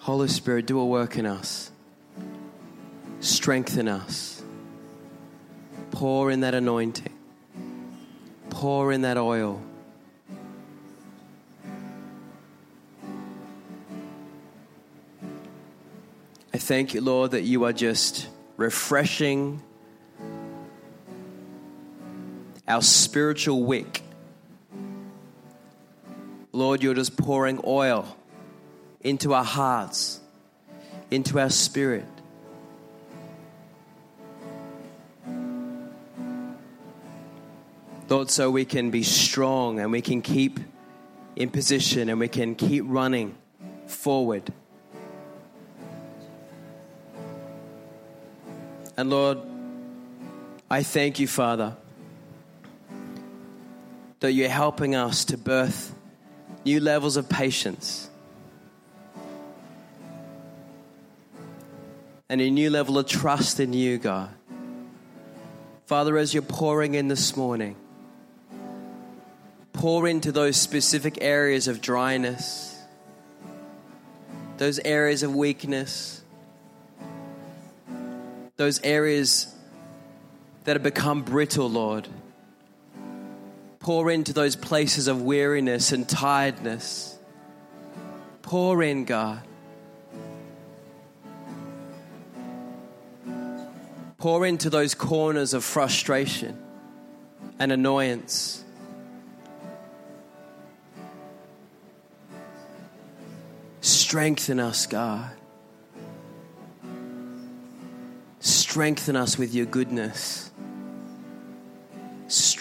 Holy 0.02 0.28
Spirit, 0.28 0.66
do 0.66 0.78
a 0.78 0.86
work 0.86 1.18
in 1.18 1.26
us. 1.26 1.72
Strengthen 3.22 3.88
us. 3.88 4.44
Pour 5.92 6.30
in 6.30 6.42
that 6.42 6.54
anointing. 6.54 7.14
Pour 8.50 8.92
in 8.92 9.04
that 9.04 9.18
oil. 9.18 9.62
I 16.54 16.58
thank 16.58 16.94
you, 16.94 17.00
Lord, 17.00 17.32
that 17.32 17.44
you 17.44 17.64
are 17.64 17.72
just 17.72 18.28
refreshing 18.58 19.62
our 22.72 22.82
spiritual 22.82 23.64
wick. 23.64 24.02
Lord, 26.54 26.82
you're 26.82 26.94
just 26.94 27.18
pouring 27.18 27.60
oil 27.66 28.18
into 29.02 29.34
our 29.34 29.44
hearts, 29.44 30.22
into 31.12 31.38
our 31.38 31.50
spirit. 31.50 32.06
Lord, 38.08 38.30
so 38.30 38.50
we 38.50 38.64
can 38.64 38.90
be 38.90 39.04
strong 39.04 39.80
and 39.80 39.92
we 39.92 40.02
can 40.02 40.22
keep 40.22 40.60
in 41.36 41.50
position 41.50 42.08
and 42.08 42.20
we 42.20 42.30
can 42.30 42.56
keep 42.56 42.86
running 42.88 43.36
forward. 43.88 44.52
And 48.96 49.10
Lord, 49.10 49.40
I 50.70 50.84
thank 50.84 51.20
you, 51.20 51.28
Father, 51.28 51.76
that 54.22 54.34
you're 54.34 54.50
helping 54.50 54.96
us 54.96 55.26
to 55.26 55.38
birth 55.38 55.94
new 56.64 56.80
levels 56.80 57.18
of 57.18 57.28
patience 57.28 58.10
and 62.30 62.40
a 62.40 62.50
new 62.50 62.70
level 62.70 62.98
of 62.98 63.08
trust 63.08 63.60
in 63.60 63.74
you, 63.74 63.98
God. 63.98 64.30
Father, 65.86 66.18
as 66.18 66.34
you're 66.34 66.44
pouring 66.44 66.94
in 66.94 67.10
this 67.10 67.36
morning, 67.36 67.76
pour 69.74 70.08
into 70.08 70.32
those 70.32 70.56
specific 70.56 71.18
areas 71.20 71.68
of 71.68 71.82
dryness, 71.82 72.80
those 74.58 74.80
areas 74.80 75.24
of 75.24 75.36
weakness, 75.36 76.24
those 78.56 78.80
areas 78.84 79.54
that 80.66 80.76
have 80.76 80.84
become 80.84 81.24
brittle, 81.24 81.70
Lord. 81.70 82.08
Pour 83.82 84.12
into 84.12 84.32
those 84.32 84.56
places 84.56 85.08
of 85.08 85.24
weariness 85.24 85.92
and 85.92 86.08
tiredness. 86.08 87.18
Pour 88.44 88.84
in, 88.84 89.06
God. 89.06 89.42
Pour 94.20 94.46
into 94.46 94.70
those 94.70 94.94
corners 94.94 95.56
of 95.56 95.64
frustration 95.64 96.62
and 97.58 97.72
annoyance. 97.72 98.64
Strengthen 103.82 104.60
us, 104.60 104.86
God. 104.86 105.32
Strengthen 108.40 109.16
us 109.16 109.40
with 109.40 109.56
your 109.56 109.66
goodness. 109.66 110.51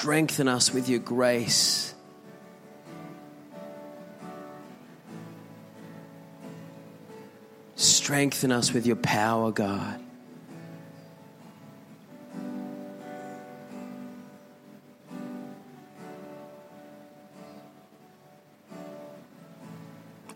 Strengthen 0.00 0.48
us 0.48 0.72
with 0.72 0.88
your 0.88 0.98
grace. 0.98 1.94
Strengthen 7.76 8.50
us 8.50 8.72
with 8.72 8.86
your 8.86 8.96
power, 8.96 9.52
God. 9.52 10.00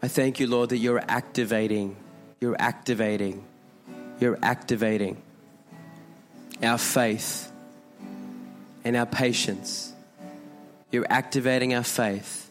I 0.03 0.09
thank 0.09 0.41
you, 0.41 0.47
Lord, 0.47 0.69
that 0.69 0.77
you're 0.77 1.03
activating, 1.09 1.97
you're 2.39 2.57
activating, 2.59 3.47
you're 4.21 4.39
activating 4.43 5.23
our 6.63 6.77
faith 6.77 7.51
and 8.85 8.97
our 8.97 9.07
patience. 9.07 9.93
You're 10.91 11.07
activating 11.11 11.75
our 11.75 11.83
faith 11.83 12.51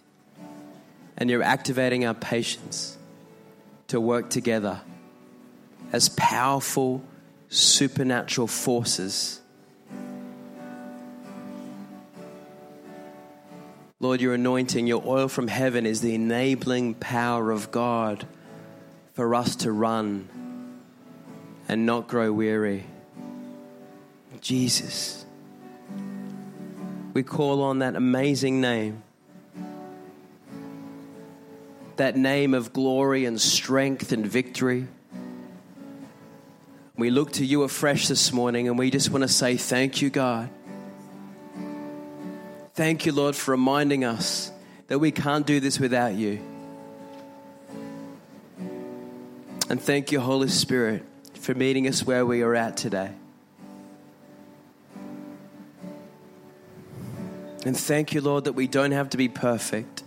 and 1.18 1.30
you're 1.30 1.44
activating 1.44 2.06
our 2.06 2.14
patience 2.14 2.98
to 3.88 4.02
work 4.02 4.30
together 4.30 4.82
as 5.92 6.10
powerful 6.10 7.04
supernatural 7.50 8.48
forces 8.48 9.42
Lord, 14.04 14.20
your 14.20 14.34
anointing, 14.34 14.86
your 14.86 15.02
oil 15.06 15.30
from 15.30 15.48
heaven 15.48 15.86
is 15.86 16.02
the 16.02 16.14
enabling 16.14 16.96
power 16.96 17.52
of 17.52 17.72
God 17.72 18.28
for 19.14 19.34
us 19.34 19.56
to 19.56 19.72
run 19.72 20.28
and 21.70 21.86
not 21.86 22.10
grow 22.10 22.30
weary. 22.34 22.84
Jesus. 24.42 25.23
We 27.14 27.22
call 27.22 27.62
on 27.62 27.80
that 27.80 27.96
amazing 27.96 28.60
name. 28.60 29.04
That 31.98 32.18
name 32.18 32.56
of 32.56 32.74
glory 32.74 33.26
and 33.26 33.40
strength 33.40 34.12
and 34.12 34.26
victory. 34.26 34.88
We 36.98 37.12
look 37.12 37.34
to 37.34 37.46
you 37.46 37.64
afresh 37.64 38.08
this 38.08 38.32
morning 38.34 38.68
and 38.68 38.78
we 38.78 38.90
just 38.90 39.12
want 39.12 39.22
to 39.22 39.28
say, 39.28 39.58
Thank 39.58 40.02
you, 40.02 40.10
God. 40.10 40.50
Thank 42.74 43.06
you, 43.06 43.12
Lord, 43.12 43.36
for 43.36 43.52
reminding 43.52 44.04
us 44.04 44.52
that 44.88 44.98
we 44.98 45.12
can't 45.12 45.46
do 45.46 45.60
this 45.60 45.80
without 45.80 46.16
you. 46.16 46.40
And 49.70 49.80
thank 49.80 50.12
you, 50.12 50.20
Holy 50.20 50.48
Spirit, 50.48 51.04
for 51.36 51.54
meeting 51.54 51.88
us 51.88 52.04
where 52.04 52.26
we 52.26 52.42
are 52.42 52.56
at 52.56 52.76
today. 52.76 53.12
And 57.66 57.78
thank 57.78 58.14
you, 58.14 58.22
Lord, 58.22 58.44
that 58.44 58.54
we 58.54 58.68
don't 58.68 58.92
have 58.92 59.10
to 59.12 59.18
be 59.18 59.30
perfect. 59.30 60.04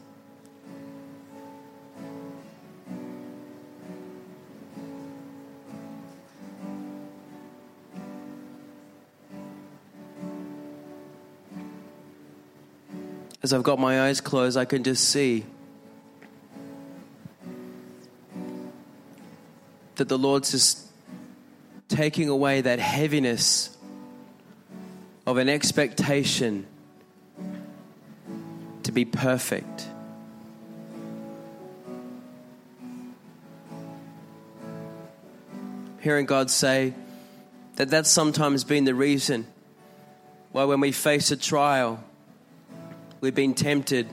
as 13.47 13.53
I've 13.53 13.63
got 13.63 13.79
my 13.79 14.09
eyes 14.09 14.21
closed, 14.21 14.57
I 14.57 14.65
can 14.65 14.83
just 14.83 15.09
see 15.09 15.45
that 19.95 20.09
the 20.09 20.19
Lord's 20.19 20.51
just 20.51 20.85
taking 21.87 22.29
away 22.29 22.63
that 22.63 22.81
heaviness 22.81 23.79
of 25.29 25.37
an 25.37 25.49
expectation 25.49 26.67
to 28.87 28.93
be 28.93 29.05
perfect. 29.05 29.89
Hearing 36.01 36.27
God 36.27 36.51
say 36.51 36.95
that 37.77 37.89
that's 37.91 38.11
sometimes 38.11 38.65
been 38.65 38.85
the 38.85 38.95
reason 38.95 39.47
why, 40.51 40.65
when 40.65 40.81
we 40.81 40.91
face 40.91 41.31
a 41.31 41.37
trial, 41.37 42.03
We've 43.21 43.35
been 43.35 43.55
tempted 43.55 44.09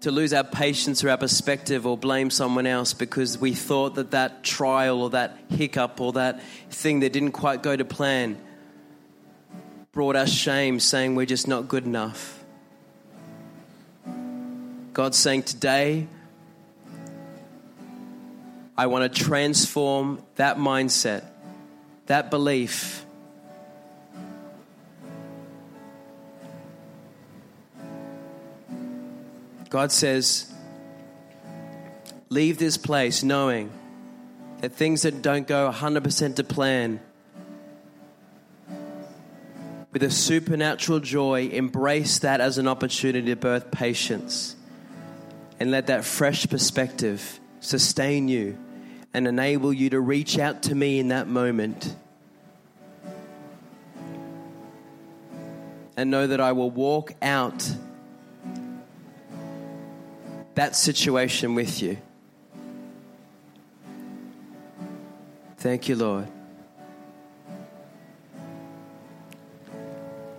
to 0.00 0.10
lose 0.10 0.34
our 0.34 0.44
patience 0.44 1.04
or 1.04 1.10
our 1.10 1.16
perspective 1.16 1.86
or 1.86 1.96
blame 1.96 2.28
someone 2.28 2.66
else 2.66 2.92
because 2.92 3.38
we 3.38 3.54
thought 3.54 3.94
that 3.94 4.10
that 4.10 4.42
trial 4.42 5.00
or 5.00 5.10
that 5.10 5.38
hiccup 5.48 6.00
or 6.00 6.12
that 6.14 6.42
thing 6.70 7.00
that 7.00 7.12
didn't 7.12 7.32
quite 7.32 7.62
go 7.62 7.76
to 7.76 7.84
plan 7.84 8.36
brought 9.96 10.14
us 10.14 10.30
shame, 10.30 10.78
saying 10.78 11.14
we're 11.14 11.24
just 11.24 11.48
not 11.48 11.68
good 11.68 11.86
enough. 11.86 12.44
God's 14.92 15.16
saying 15.16 15.44
today, 15.44 16.06
I 18.76 18.88
want 18.88 19.10
to 19.10 19.24
transform 19.24 20.22
that 20.34 20.58
mindset, 20.58 21.24
that 22.08 22.30
belief 22.30 23.06
God 29.70 29.92
says, 29.92 30.52
leave 32.28 32.58
this 32.58 32.76
place 32.76 33.22
knowing 33.22 33.70
that 34.60 34.72
things 34.72 35.02
that 35.02 35.22
don't 35.22 35.46
go 35.46 35.70
100% 35.70 36.36
to 36.36 36.44
plan, 36.44 37.00
with 39.96 40.02
a 40.02 40.10
supernatural 40.10 41.00
joy, 41.00 41.48
embrace 41.48 42.18
that 42.18 42.38
as 42.38 42.58
an 42.58 42.68
opportunity 42.68 43.28
to 43.28 43.34
birth 43.34 43.70
patience 43.70 44.54
and 45.58 45.70
let 45.70 45.86
that 45.86 46.04
fresh 46.04 46.46
perspective 46.50 47.40
sustain 47.60 48.28
you 48.28 48.58
and 49.14 49.26
enable 49.26 49.72
you 49.72 49.88
to 49.88 49.98
reach 49.98 50.38
out 50.38 50.64
to 50.64 50.74
me 50.74 50.98
in 50.98 51.08
that 51.08 51.26
moment. 51.26 51.96
And 55.96 56.10
know 56.10 56.26
that 56.26 56.42
I 56.42 56.52
will 56.52 56.70
walk 56.70 57.14
out 57.22 57.66
that 60.56 60.76
situation 60.76 61.54
with 61.54 61.80
you. 61.80 61.96
Thank 65.56 65.88
you, 65.88 65.96
Lord. 65.96 66.28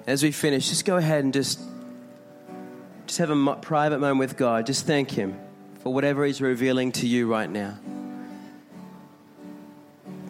As 0.07 0.23
we 0.23 0.31
finish, 0.31 0.69
just 0.69 0.85
go 0.85 0.95
ahead 0.95 1.25
and 1.25 1.33
just 1.33 1.59
just 3.07 3.19
have 3.19 3.29
a 3.29 3.55
private 3.55 3.99
moment 3.99 4.19
with 4.19 4.37
God. 4.37 4.65
Just 4.65 4.85
thank 4.85 5.11
him 5.11 5.37
for 5.81 5.93
whatever 5.93 6.25
he's 6.25 6.41
revealing 6.41 6.91
to 6.93 7.07
you 7.07 7.27
right 7.31 7.49
now. 7.49 7.77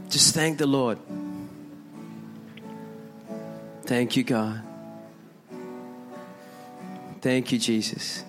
Just 0.09 0.33
thank 0.33 0.57
the 0.57 0.67
Lord. 0.67 0.99
Thank 3.83 4.15
you, 4.15 4.23
God. 4.23 4.61
Thank 7.21 7.51
you, 7.51 7.59
Jesus. 7.59 8.23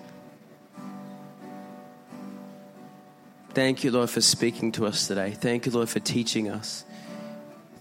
Thank 3.53 3.83
you, 3.83 3.91
Lord, 3.91 4.09
for 4.09 4.21
speaking 4.21 4.71
to 4.73 4.85
us 4.85 5.07
today. 5.07 5.31
Thank 5.31 5.65
you, 5.65 5.71
Lord, 5.71 5.89
for 5.89 5.99
teaching 5.99 6.49
us. 6.49 6.85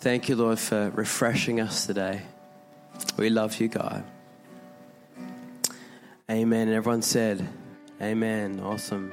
Thank 0.00 0.28
you, 0.28 0.36
Lord, 0.36 0.58
for 0.58 0.90
refreshing 0.90 1.60
us 1.60 1.86
today. 1.86 2.22
We 3.16 3.30
love 3.30 3.60
you, 3.60 3.68
God. 3.68 4.04
Amen. 6.30 6.68
And 6.68 6.76
everyone 6.76 7.02
said, 7.02 7.46
Amen. 8.00 8.60
Awesome. 8.60 9.12